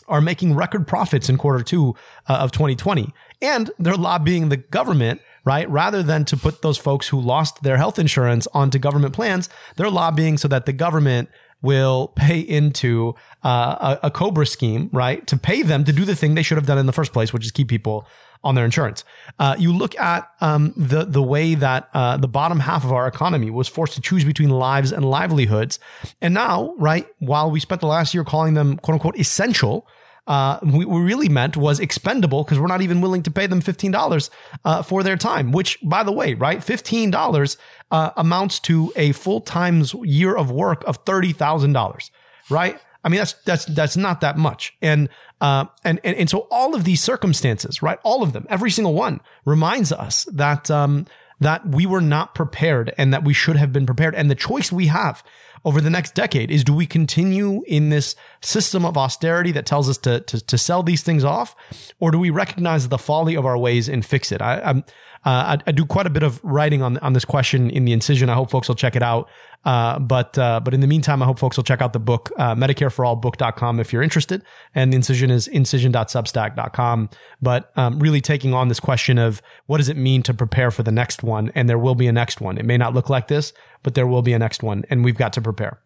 are 0.07 0.21
making 0.21 0.55
record 0.55 0.87
profits 0.87 1.29
in 1.29 1.37
quarter 1.37 1.63
two 1.63 1.95
uh, 2.27 2.35
of 2.35 2.51
2020 2.51 3.13
and 3.41 3.71
they're 3.79 3.95
lobbying 3.95 4.49
the 4.49 4.57
government 4.57 5.21
right? 5.45 5.69
Rather 5.69 6.01
than 6.01 6.23
to 6.23 6.37
put 6.37 6.61
those 6.61 6.77
folks 6.77 7.09
who 7.09 7.19
lost 7.19 7.63
their 7.63 7.75
health 7.75 7.99
insurance 7.99 8.47
onto 8.53 8.79
government 8.79 9.13
plans 9.13 9.49
they're 9.75 9.89
lobbying 9.89 10.37
so 10.37 10.47
that 10.47 10.65
the 10.65 10.73
government 10.73 11.29
will 11.61 12.09
pay 12.15 12.39
into 12.39 13.15
uh, 13.43 13.97
a, 14.03 14.07
a 14.07 14.11
COBRA 14.11 14.45
scheme 14.45 14.89
right? 14.91 15.25
To 15.27 15.37
pay 15.37 15.61
them 15.61 15.83
to 15.83 15.93
do 15.93 16.05
the 16.05 16.15
thing 16.15 16.35
they 16.35 16.43
should 16.43 16.57
have 16.57 16.67
done 16.67 16.77
in 16.77 16.85
the 16.85 16.93
first 16.93 17.13
place 17.13 17.33
which 17.33 17.45
is 17.45 17.51
keep 17.51 17.67
people 17.67 18.07
on 18.43 18.55
their 18.55 18.65
insurance. 18.65 19.03
Uh, 19.39 19.55
you 19.57 19.71
look 19.71 19.97
at 19.97 20.29
um, 20.41 20.73
the 20.75 21.05
the 21.05 21.21
way 21.21 21.55
that 21.55 21.89
uh, 21.93 22.17
the 22.17 22.27
bottom 22.27 22.59
half 22.59 22.83
of 22.83 22.91
our 22.91 23.07
economy 23.07 23.49
was 23.49 23.67
forced 23.67 23.93
to 23.93 24.01
choose 24.01 24.25
between 24.25 24.49
lives 24.49 24.91
and 24.91 25.05
livelihoods, 25.05 25.79
and 26.21 26.33
now, 26.33 26.73
right, 26.77 27.07
while 27.19 27.49
we 27.49 27.59
spent 27.59 27.81
the 27.81 27.87
last 27.87 28.13
year 28.13 28.23
calling 28.23 28.53
them 28.53 28.77
quote 28.77 28.95
unquote 28.95 29.17
essential, 29.17 29.87
uh, 30.27 30.59
we, 30.63 30.85
we, 30.85 31.01
really 31.01 31.27
meant 31.27 31.57
was 31.57 31.79
expendable 31.79 32.43
because 32.43 32.59
we're 32.59 32.67
not 32.67 32.81
even 32.81 33.01
willing 33.01 33.23
to 33.23 33.31
pay 33.31 33.45
them 33.45 33.61
$15 33.61 34.29
uh, 34.63 34.81
for 34.81 35.03
their 35.03 35.17
time, 35.17 35.51
which, 35.51 35.77
by 35.83 36.01
the 36.03 36.13
way, 36.13 36.33
right, 36.33 36.59
$15 36.59 37.57
uh, 37.91 38.09
amounts 38.15 38.59
to 38.61 38.93
a 38.95 39.11
full 39.11 39.41
time's 39.41 39.93
year 40.03 40.35
of 40.35 40.49
work 40.49 40.83
of 40.87 41.03
$30,000, 41.03 42.09
right? 42.49 42.79
I 43.03 43.09
mean, 43.09 43.17
that's, 43.19 43.33
that's, 43.45 43.65
that's 43.65 43.97
not 43.97 44.21
that 44.21 44.37
much. 44.37 44.73
And, 44.81 45.09
uh, 45.41 45.65
and, 45.83 45.99
and, 46.03 46.15
and 46.15 46.29
so 46.29 46.47
all 46.49 46.73
of 46.73 46.85
these 46.85 47.01
circumstances, 47.01 47.81
right? 47.81 47.99
All 48.03 48.23
of 48.23 48.33
them, 48.33 48.47
every 48.49 48.71
single 48.71 48.93
one 48.93 49.19
reminds 49.45 49.91
us 49.91 50.25
that, 50.31 50.71
um, 50.71 51.05
that 51.39 51.67
we 51.67 51.85
were 51.85 52.01
not 52.01 52.33
prepared 52.33 52.93
and 52.97 53.13
that 53.13 53.23
we 53.23 53.33
should 53.33 53.57
have 53.57 53.73
been 53.73 53.85
prepared. 53.85 54.15
And 54.15 54.31
the 54.31 54.35
choice 54.35 54.71
we 54.71 54.87
have 54.87 55.23
over 55.65 55.79
the 55.79 55.89
next 55.89 56.13
decade 56.13 56.51
is 56.51 56.63
do 56.63 56.73
we 56.73 56.85
continue 56.85 57.63
in 57.67 57.89
this 57.89 58.15
system 58.41 58.85
of 58.85 58.97
austerity 58.97 59.51
that 59.51 59.65
tells 59.65 59.89
us 59.89 59.97
to, 59.99 60.19
to, 60.21 60.39
to 60.45 60.57
sell 60.57 60.83
these 60.83 61.03
things 61.03 61.23
off, 61.23 61.55
or 61.99 62.11
do 62.11 62.19
we 62.19 62.29
recognize 62.29 62.89
the 62.89 62.97
folly 62.97 63.35
of 63.35 63.45
our 63.45 63.57
ways 63.57 63.87
and 63.87 64.05
fix 64.05 64.31
it? 64.31 64.41
I, 64.41 64.59
I'm, 64.61 64.83
uh, 65.25 65.57
I, 65.57 65.57
I, 65.67 65.71
do 65.71 65.85
quite 65.85 66.05
a 66.05 66.09
bit 66.09 66.23
of 66.23 66.43
writing 66.43 66.81
on 66.81 66.97
on 66.97 67.13
this 67.13 67.23
question 67.23 67.69
in 67.69 67.85
the 67.85 67.93
incision. 67.93 68.29
I 68.29 68.33
hope 68.33 68.51
folks 68.51 68.67
will 68.67 68.75
check 68.75 68.97
it 68.97 69.03
out. 69.03 69.29
Uh, 69.63 69.97
but 69.97 70.37
uh, 70.37 70.59
but 70.59 70.73
in 70.73 70.81
the 70.81 70.87
meantime, 70.87 71.23
I 71.23 71.25
hope 71.25 71.39
folks 71.39 71.55
will 71.55 71.63
check 71.63 71.81
out 71.81 71.93
the 71.93 71.99
book, 71.99 72.29
uh, 72.37 72.53
MedicareForAllBook.com 72.55 73.79
if 73.79 73.93
you're 73.93 74.01
interested. 74.01 74.43
And 74.75 74.91
the 74.91 74.97
incision 74.97 75.31
is 75.31 75.47
incision.substack.com. 75.47 77.09
But 77.41 77.71
um, 77.77 77.99
really 77.99 78.19
taking 78.19 78.53
on 78.53 78.67
this 78.67 78.81
question 78.81 79.17
of 79.17 79.41
what 79.67 79.77
does 79.77 79.87
it 79.87 79.95
mean 79.95 80.23
to 80.23 80.33
prepare 80.33 80.71
for 80.71 80.83
the 80.83 80.91
next 80.91 81.23
one? 81.23 81.51
And 81.55 81.69
there 81.69 81.79
will 81.79 81.95
be 81.95 82.07
a 82.07 82.11
next 82.11 82.41
one. 82.41 82.57
It 82.57 82.65
may 82.65 82.77
not 82.77 82.93
look 82.93 83.09
like 83.09 83.29
this, 83.29 83.53
but 83.83 83.95
there 83.95 84.07
will 84.07 84.21
be 84.21 84.33
a 84.33 84.39
next 84.39 84.63
one, 84.63 84.83
and 84.89 85.03
we've 85.03 85.17
got 85.17 85.33
to 85.33 85.41
prepare. 85.41 85.79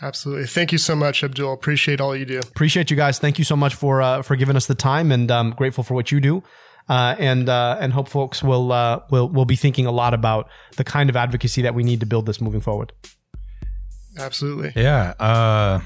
Absolutely. 0.00 0.46
Thank 0.46 0.72
you 0.72 0.78
so 0.78 0.96
much, 0.96 1.22
Abdul. 1.22 1.52
Appreciate 1.52 2.00
all 2.00 2.16
you 2.16 2.24
do. 2.24 2.40
Appreciate 2.40 2.90
you 2.90 2.96
guys. 2.96 3.18
Thank 3.18 3.38
you 3.38 3.44
so 3.44 3.54
much 3.54 3.74
for 3.74 4.02
uh, 4.02 4.22
for 4.22 4.36
giving 4.36 4.56
us 4.56 4.66
the 4.66 4.74
time, 4.74 5.12
and 5.12 5.30
um, 5.30 5.50
grateful 5.56 5.84
for 5.84 5.94
what 5.94 6.10
you 6.10 6.20
do. 6.20 6.42
Uh, 6.88 7.14
and 7.18 7.48
uh, 7.48 7.76
and 7.80 7.92
hope 7.92 8.08
folks 8.08 8.42
will 8.42 8.72
uh, 8.72 9.00
will 9.10 9.28
will 9.28 9.44
be 9.44 9.56
thinking 9.56 9.86
a 9.86 9.92
lot 9.92 10.14
about 10.14 10.48
the 10.76 10.84
kind 10.84 11.08
of 11.08 11.16
advocacy 11.16 11.62
that 11.62 11.74
we 11.74 11.84
need 11.84 12.00
to 12.00 12.06
build 12.06 12.26
this 12.26 12.40
moving 12.40 12.60
forward. 12.60 12.92
Absolutely. 14.18 14.72
Yeah. 14.74 15.14
Uh, 15.18 15.80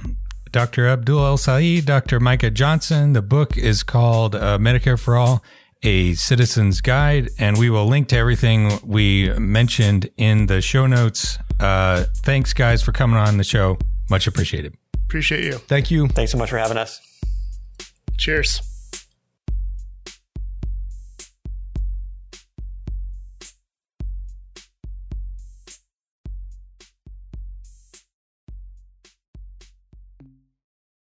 Dr. 0.51 0.89
Abdul 0.89 1.25
El-Sayed, 1.25 1.85
Dr. 1.85 2.19
Micah 2.19 2.51
Johnson. 2.51 3.13
The 3.13 3.23
book 3.23 3.57
is 3.59 3.83
called 3.83 4.35
uh, 4.35 4.57
Medicare 4.59 4.99
for 4.99 5.17
All: 5.17 5.43
A 5.83 6.15
Citizen's 6.15 6.81
Guide, 6.81 7.31
and 7.39 7.57
we 7.59 7.71
will 7.71 7.87
link 7.87 8.09
to 8.09 8.17
everything 8.17 8.81
we 8.85 9.31
mentioned 9.39 10.11
in 10.17 10.47
the 10.47 10.61
show 10.61 10.87
notes. 10.87 11.39
Uh, 11.61 12.05
thanks, 12.19 12.53
guys, 12.53 12.83
for 12.83 12.93
coming 12.93 13.17
on 13.17 13.37
the 13.37 13.45
show. 13.45 13.79
Much 14.11 14.27
appreciated. 14.27 14.77
Appreciate 15.05 15.45
you. 15.45 15.53
Thank 15.53 15.91
you. 15.91 16.09
Thanks 16.09 16.33
so 16.33 16.39
much 16.39 16.51
for 16.51 16.59
having 16.59 16.77
us. 16.77 17.01
Cheers. 18.19 18.76